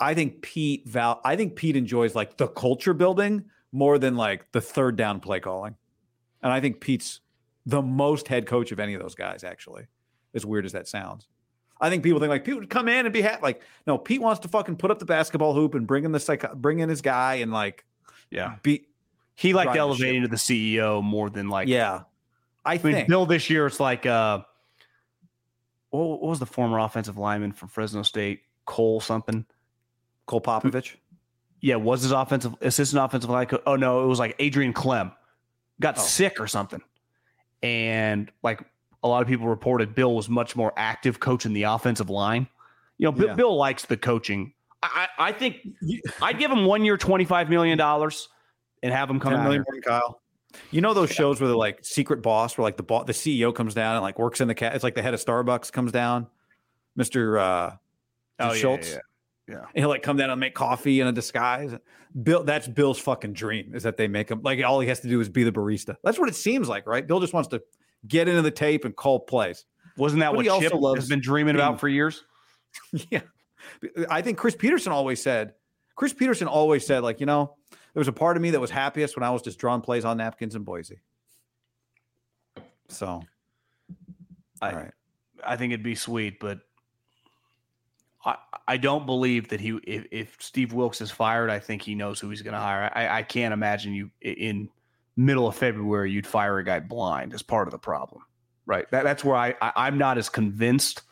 [0.00, 1.20] I think Pete Val.
[1.24, 5.40] I think Pete enjoys like the culture building more than like the third down play
[5.40, 5.76] calling,
[6.42, 7.20] and I think Pete's
[7.66, 9.44] the most head coach of any of those guys.
[9.44, 9.86] Actually,
[10.34, 11.28] as weird as that sounds.
[11.82, 13.42] I think people think like Pete would come in and be happy.
[13.42, 16.20] Like, no, Pete wants to fucking put up the basketball hoop and bring in the
[16.20, 17.84] psych, bring in his guy and like
[18.30, 18.56] yeah.
[18.62, 18.86] Be,
[19.34, 22.02] he liked elevating to the CEO more than like yeah.
[22.64, 24.40] I, I think mean, Bill this year it's like uh
[25.90, 28.42] what, was the former offensive lineman from Fresno State?
[28.66, 29.46] Cole something.
[30.30, 30.96] Cole Popovich?
[31.60, 33.48] Yeah, was his offensive assistant offensive line.
[33.66, 35.12] Oh no, it was like Adrian Klemm.
[35.80, 36.02] Got oh.
[36.02, 36.80] sick or something.
[37.62, 38.62] And like
[39.02, 42.46] a lot of people reported Bill was much more active coaching the offensive line.
[42.96, 43.34] You know, yeah.
[43.34, 44.52] Bill likes the coaching
[44.82, 45.56] I, I think
[46.22, 48.28] I'd give him one year, twenty five million dollars,
[48.82, 49.82] and have him come out million here.
[49.82, 50.20] Kyle.
[50.70, 53.54] You know those shows where they're like secret boss, where like the boss, the CEO
[53.54, 54.74] comes down and like works in the cat.
[54.74, 56.26] It's like the head of Starbucks comes down,
[56.96, 57.76] Mister uh,
[58.40, 58.92] oh, Schultz.
[58.92, 58.98] Yeah,
[59.50, 59.64] yeah, yeah.
[59.74, 61.74] And he'll like come down and make coffee in a disguise.
[62.22, 65.08] Bill, that's Bill's fucking dream is that they make him like all he has to
[65.08, 65.96] do is be the barista.
[66.02, 67.06] That's what it seems like, right?
[67.06, 67.62] Bill just wants to
[68.06, 69.64] get into the tape and call plays.
[69.96, 72.24] Wasn't that but what Chip has been dreaming being, about for years?
[73.10, 73.22] yeah,
[74.08, 75.54] I think Chris Petersen always said,
[75.94, 78.70] Chris Petersen always said, like, you know, there was a part of me that was
[78.70, 81.00] happiest when I was just drawing plays on napkins in Boise.
[82.88, 83.22] So,
[84.62, 84.92] I, right.
[85.44, 86.60] I think it'd be sweet, but
[88.24, 88.36] I,
[88.68, 92.20] I don't believe that he, if, if Steve Wilks is fired, I think he knows
[92.20, 92.90] who he's going to hire.
[92.94, 94.68] I, I can't imagine you in
[95.16, 98.22] middle of February, you'd fire a guy blind as part of the problem.
[98.66, 98.90] Right.
[98.90, 101.02] That, that's where I, I, am not as convinced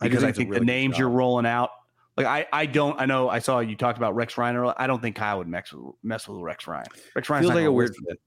[0.00, 1.70] because I, I think really the names you're rolling out
[2.16, 3.00] like I, I don't.
[3.00, 3.28] I know.
[3.28, 4.74] I saw you talked about Rex Ryan earlier.
[4.76, 6.86] I don't think Kyle would mess with, mess with Rex Ryan.
[7.14, 8.20] Rex Ryan feels like a weird fit.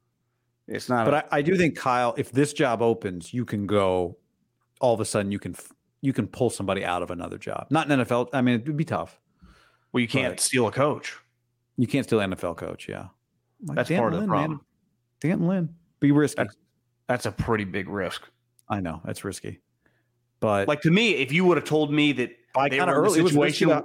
[0.68, 1.06] It's not.
[1.06, 4.18] But a, I, I do think Kyle, if this job opens, you can go.
[4.80, 5.56] All of a sudden, you can
[6.02, 7.68] you can pull somebody out of another job.
[7.70, 8.30] Not an NFL.
[8.34, 9.20] I mean, it would be tough.
[9.92, 11.16] Well, you can't steal a coach.
[11.78, 12.88] You can't steal an NFL coach.
[12.88, 13.08] Yeah,
[13.66, 14.52] like that's Dan part Lynn, of the problem.
[14.52, 14.60] Man.
[15.20, 16.44] Dan Lynn, be risky.
[16.44, 16.56] That's,
[17.08, 18.24] that's a pretty big risk.
[18.70, 19.62] I know that's risky.
[20.40, 23.20] But like to me, if you would have told me that by they were early,
[23.20, 23.84] in a situation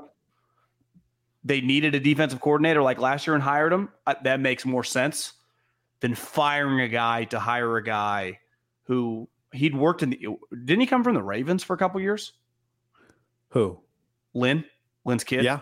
[1.45, 4.85] they needed a defensive coordinator like last year and hired him, uh, that makes more
[4.85, 5.33] sense
[6.01, 8.39] than firing a guy to hire a guy
[8.85, 10.27] who he'd worked in the.
[10.51, 12.33] Didn't he come from the Ravens for a couple years?
[13.51, 13.81] Who?
[14.35, 14.65] Lynn,
[15.05, 15.45] Lynn's kid.
[15.45, 15.61] Yeah.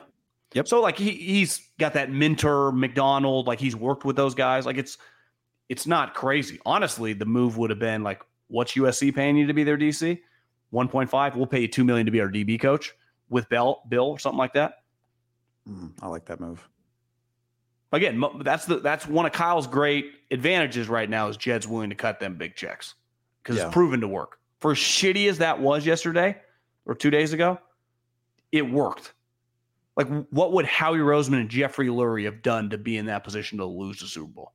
[0.54, 0.68] Yep.
[0.68, 4.66] So like he he's got that mentor Macdonald, like he's worked with those guys.
[4.66, 4.98] Like it's
[5.68, 6.58] it's not crazy.
[6.66, 10.20] Honestly, the move would have been like, what's USC paying you to be their DC?
[10.72, 11.36] 1.5.
[11.36, 12.92] We'll pay you two million to be our DB coach
[13.28, 14.74] with Bell Bill or something like that.
[15.68, 16.68] Mm, I like that move.
[17.92, 21.96] Again, that's the that's one of Kyle's great advantages right now is Jed's willing to
[21.96, 22.94] cut them big checks
[23.42, 23.66] because Yeah.
[23.66, 24.38] it's proven to work.
[24.60, 26.36] For as shitty as that was yesterday
[26.84, 27.58] or two days ago,
[28.52, 29.14] it worked.
[29.96, 33.58] Like, what would Howie Roseman and Jeffrey Lurie have done to be in that position
[33.58, 34.52] to lose the Super Bowl?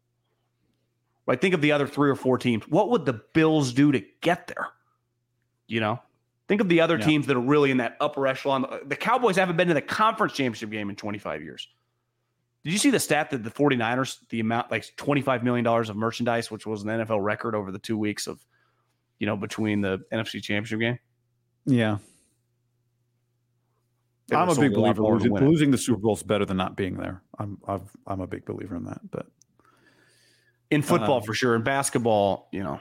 [1.28, 2.68] Like, think of the other three or four teams.
[2.68, 4.70] What would the Bills do to get there?
[5.68, 6.00] You know,
[6.48, 7.06] think of the other Yeah.
[7.06, 8.66] teams that are really in that upper echelon.
[8.66, 11.68] Uh, the Cowboys haven't been to the conference championship game in 25 years.
[12.64, 16.50] Did you see the stat that the 49ers, the amount like $25 million of merchandise,
[16.52, 18.44] which was an NFL record over the two weeks of,
[19.20, 21.00] you know, between the NFC championship game?
[21.66, 21.98] Yeah.
[24.28, 25.02] They I'm a big believer.
[25.02, 27.22] more Losing, losing the Super Bowl is better than not being there.
[27.38, 29.00] I'm I've, I'm a big believer in that.
[29.12, 29.28] But
[30.72, 31.56] In football, Um, for sure.
[31.56, 32.80] In basketball, you know,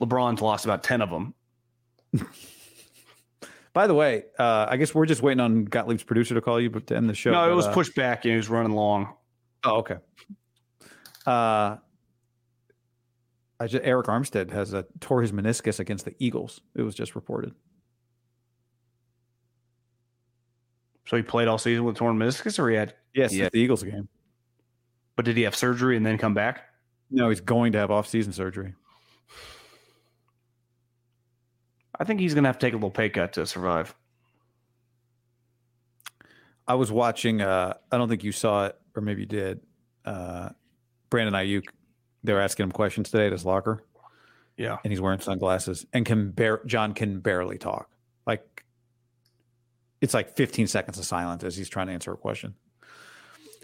[0.00, 1.34] LeBron's lost about 10 of them.
[3.74, 6.70] by the way, uh, I guess we're just waiting on Gottlieb's producer to call you
[6.70, 7.32] but to end the show.
[7.32, 9.12] no, it but, was uh, pushed back and he was running long.
[9.64, 9.96] Oh, okay.
[11.26, 11.76] Uh,
[13.64, 16.60] I just, Arik Armstead has a, tore his meniscus against the Eagles.
[16.74, 17.54] It was just reported.
[21.06, 23.44] So he played all season with torn meniscus or he had, Yes, Yeah.
[23.46, 24.06] it's the Eagles game.
[25.16, 26.64] but did he have surgery and then come back?
[27.10, 28.74] No, he's going to have off-season surgery.
[31.98, 33.94] I think he's going to have to take a little pay cut to survive.
[36.66, 37.40] I was watching.
[37.40, 39.60] Uh, I don't think you saw it, or maybe you did.
[40.04, 40.48] Uh,
[41.10, 41.64] Brandon Aiyuk.
[42.24, 43.84] They were asking him questions today at his locker,
[44.56, 44.78] Yeah.
[44.82, 47.88] and he's wearing sunglasses, and can bar- John can barely talk.
[48.26, 48.64] Like
[50.00, 52.54] it's like 15 seconds of silence as he's trying to answer a question.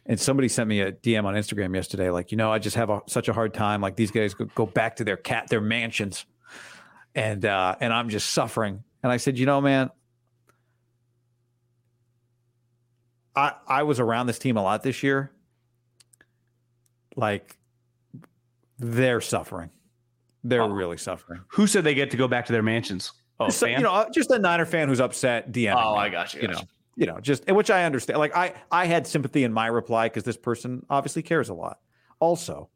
[0.07, 2.89] And somebody sent me a DM on Instagram yesterday, like, you know, I just have
[2.91, 3.81] a, such a hard time.
[3.81, 6.25] Like these guys go, go back to their cat, their mansions,
[7.15, 8.83] and uh, and I'm just suffering.
[9.03, 9.91] And I said, you know, man,
[13.37, 15.31] I I was around this team a lot this year.
[17.17, 17.57] Like
[18.81, 19.71] they're suffering.
[20.43, 20.69] They're Oh.
[20.71, 21.43] really suffering.
[21.49, 23.13] Who said they get to go back to their mansions?
[23.39, 23.79] Oh, So, fan?
[23.79, 25.53] you know, just a Niner fan who's upset.
[25.53, 25.75] DM.
[25.77, 26.67] Oh, I got you, You got know, you.
[26.97, 28.19] you know, just which I understand.
[28.19, 31.79] Like I, I had sympathy in my reply because this person obviously cares a lot.
[32.21, 32.69] Also,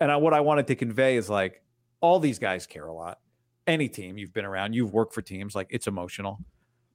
[0.00, 1.62] and I, what I wanted to convey is like
[2.00, 3.18] all these guys care a lot.
[3.66, 6.38] Any team you've been around, you've worked for teams, like it's emotional.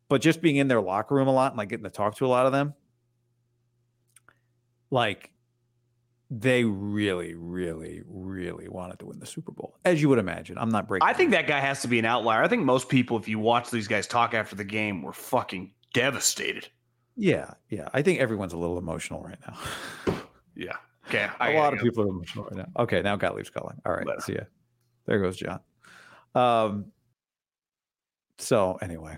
[0.09, 2.25] But just being in their locker room a lot and like getting to talk to
[2.25, 2.73] a lot of them,
[4.91, 5.31] like
[6.31, 10.57] they really, really, really wanted to win the Super Bowl, as you would imagine.
[10.57, 11.07] I'm not breaking.
[11.07, 12.41] I think that guy has to be an outlier.
[12.43, 15.71] I think most people, if you watch these guys talk after the game, were fucking
[15.93, 16.67] devastated.
[17.15, 17.89] Yeah, yeah.
[17.93, 20.15] I think everyone's a little emotional right now.
[20.55, 20.73] Yeah.
[21.07, 21.27] Okay.
[21.39, 22.83] a lot of people are emotional right now.
[22.83, 23.75] Okay, now Gottlieb's calling.
[23.85, 24.21] All right, Later.
[24.21, 24.41] see ya.
[25.07, 25.59] There goes John.
[26.35, 26.91] Um.
[28.37, 29.17] So anyway,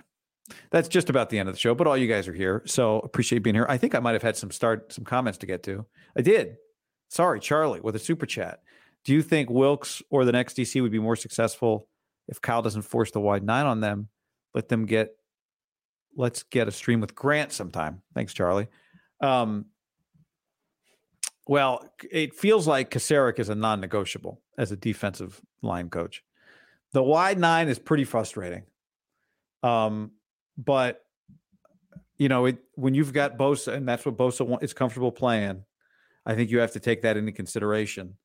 [0.72, 1.76] that's just about the end of the show.
[1.76, 3.66] But all you guys are here, so appreciate being here.
[3.68, 5.86] I think I might have had some start some comments to get to.
[6.18, 6.56] I did.
[7.10, 8.62] Sorry, Charlie, with a super chat.
[9.04, 11.88] Do you think Wilks or the next DC would be more successful
[12.28, 14.10] if Kyle doesn't force the wide nine on them?
[14.54, 15.16] Let them get.
[16.18, 18.02] Let's get a stream with Grant sometime.
[18.14, 18.68] Thanks, Charlie.
[19.20, 19.66] Um,
[21.48, 26.24] well, it feels like Kocurek is a non-negotiable as a defensive line coach.
[26.94, 28.64] The wide nine is pretty frustrating.
[29.62, 30.12] Um,
[30.58, 31.06] but
[32.18, 35.64] you know, it when you've got Bosa and that's what Bosa is comfortable playing,
[36.26, 38.16] I think you have to take that into consideration.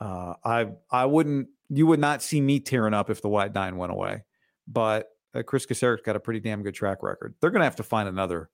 [0.00, 3.76] Uh, I I wouldn't you would not see me tearing up if the wide nine
[3.76, 4.24] went away,
[4.68, 7.34] but uh, Kris Kocurek's got a pretty damn good track record.
[7.40, 8.50] They're going to have to find another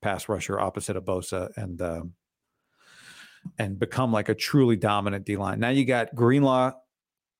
[0.00, 2.12] pass rusher opposite of Bosa and um,
[3.58, 5.60] and become like a truly dominant D line.
[5.60, 6.72] Now you got Greenlaw,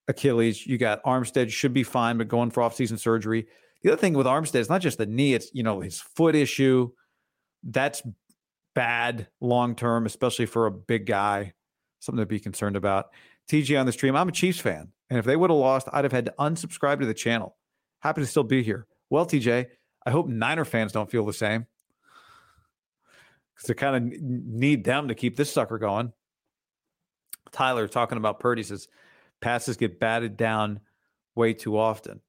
[0.09, 3.47] Achilles, you got Armstead should be fine, but going for offseason surgery.
[3.82, 6.35] The other thing with Armstead is not just the knee; it's you know his foot
[6.35, 6.90] issue.
[7.64, 8.02] That's
[8.74, 11.53] bad long term, especially for a big guy.
[12.01, 13.11] Something to be concerned about.
[13.49, 14.16] TG on the stream.
[14.16, 17.01] I'm a Chiefs fan, and if they would have lost, I'd have had to unsubscribe
[17.01, 17.57] to the channel.
[18.01, 18.86] Happy to still be here.
[19.11, 19.66] Well, TJ,
[20.07, 21.66] I hope Niner fans don't feel the same
[23.55, 26.12] because they kind of need them to keep this sucker going.
[27.53, 28.89] Tyler talking about Purdy says
[29.40, 30.81] passes get batted down
[31.35, 32.20] way too often.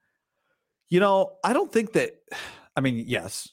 [0.90, 2.22] You know, I don't think that.
[2.76, 3.50] I mean, yes,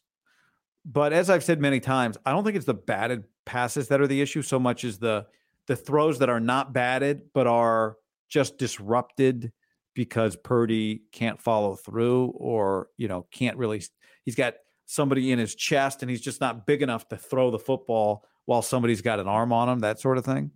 [0.85, 4.07] but as I've said many times, I don't think it's the batted passes that are
[4.07, 5.27] the issue so much as the
[5.67, 7.97] the throws that are not batted but are
[8.29, 9.53] just disrupted
[9.95, 13.83] because Purdy can't follow through or you know can't really.
[14.25, 14.55] He's got
[14.87, 18.63] somebody in his chest and he's just not big enough to throw the football while
[18.63, 20.51] somebody's got an arm on him, that sort of thing.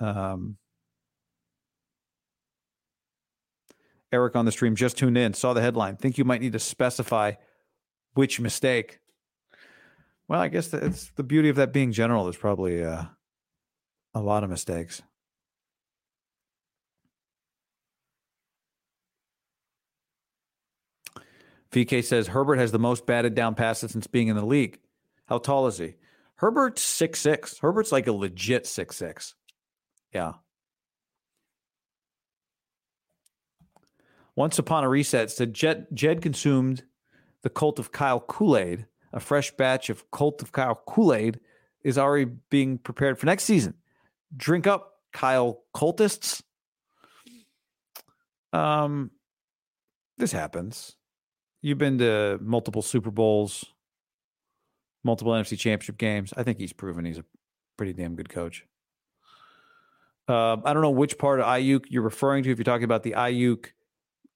[0.00, 0.56] Um,
[4.10, 5.96] Eric on the stream just tuned in, saw the headline.
[5.96, 7.32] Think you might need to specify
[8.14, 9.00] which mistake.
[10.28, 12.24] Well, I guess it's the beauty of that being general.
[12.24, 13.04] There's probably uh,
[14.14, 15.02] a lot of mistakes.
[21.72, 24.78] VK says Herbert has the most batted down passes since being in the league.
[25.26, 25.94] How tall is he?
[26.36, 27.58] Herbert's six six.
[27.58, 29.34] Herbert's like a legit six six.
[30.12, 30.34] Yeah.
[34.36, 36.84] Once upon a reset, said Jed, Jed consumed
[37.42, 38.86] the cult of Kyle Kool Aid.
[39.14, 41.40] A fresh batch of cult of Kyle Kool Aid
[41.82, 43.74] is already being prepared for next season.
[44.36, 46.42] Drink up, Kyle cultists.
[48.52, 49.12] Um,
[50.18, 50.96] this happens.
[51.62, 53.64] You've been to multiple Super Bowls,
[55.02, 56.34] multiple NFC Championship games.
[56.36, 57.24] I think he's proven he's a
[57.76, 58.66] pretty damn good coach.
[60.28, 62.50] Uh, I don't know which part of Aiyuk you're referring to.
[62.50, 63.66] If you're talking about the Aiyuk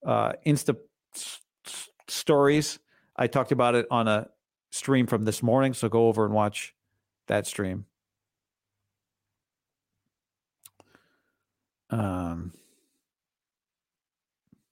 [0.07, 0.77] uh, Insta
[1.15, 2.79] s- s- stories,
[3.17, 4.29] I talked about it on a
[4.71, 5.75] stream from this morning.
[5.75, 6.75] So go over and watch
[7.27, 7.87] that stream.
[11.91, 12.53] Um.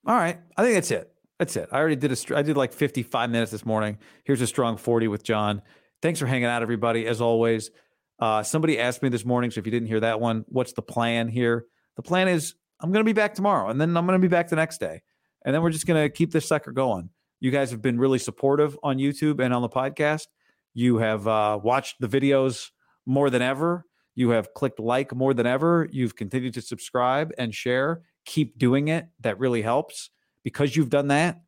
[0.06, 1.12] All right, I think that's it.
[1.38, 1.68] That's it.
[1.72, 2.36] I already did a.
[2.36, 3.98] I did like 55 minutes this morning.
[4.24, 5.62] Here's a strong 40 with John.
[6.02, 7.06] Thanks for hanging out, everybody.
[7.06, 7.70] As always,
[8.18, 9.50] uh, somebody asked me this morning.
[9.50, 11.66] So if you didn't hear that one, what's the plan here?
[11.96, 14.30] The plan is I'm going to be back tomorrow, and then I'm going to be
[14.30, 15.02] back the next day,
[15.44, 17.10] and then we're just going to keep this sucker going.
[17.40, 20.26] You guys have been really supportive on YouTube and on the podcast.
[20.74, 22.70] You have uh, watched the videos
[23.04, 23.84] more than ever.
[24.14, 25.88] You have clicked like more than ever.
[25.92, 28.02] You've continued to subscribe and share.
[28.24, 29.08] Keep doing it.
[29.20, 30.10] That really helps.
[30.42, 31.40] Because you've done that,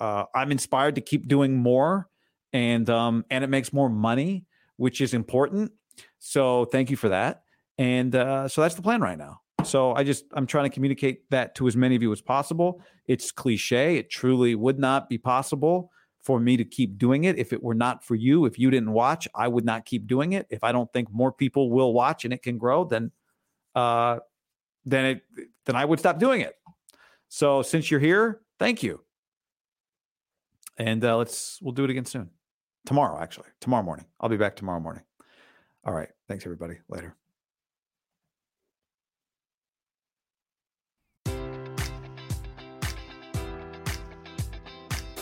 [0.00, 2.08] uh, I'm inspired to keep doing more,
[2.52, 4.44] and um, and it makes more money,
[4.76, 5.72] which is important.
[6.18, 7.42] So thank you for that.
[7.78, 9.39] And uh, so that's the plan right now.
[9.64, 12.82] So I just I'm trying to communicate that to as many of you as possible.
[13.06, 13.96] It's cliche.
[13.96, 15.90] It truly would not be possible
[16.22, 18.44] for me to keep doing it if it were not for you.
[18.44, 20.46] If you didn't watch, I would not keep doing it.
[20.50, 23.10] If I don't think more people will watch and it can grow, then
[23.74, 24.18] uh
[24.84, 25.22] then it
[25.66, 26.54] then I would stop doing it.
[27.28, 29.02] So since you're here, thank you.
[30.78, 32.30] And uh, let's we'll do it again soon.
[32.86, 33.48] Tomorrow, actually.
[33.60, 34.06] Tomorrow morning.
[34.18, 35.02] I'll be back tomorrow morning.
[35.84, 36.08] All right.
[36.28, 36.78] Thanks everybody.
[36.88, 37.14] Later.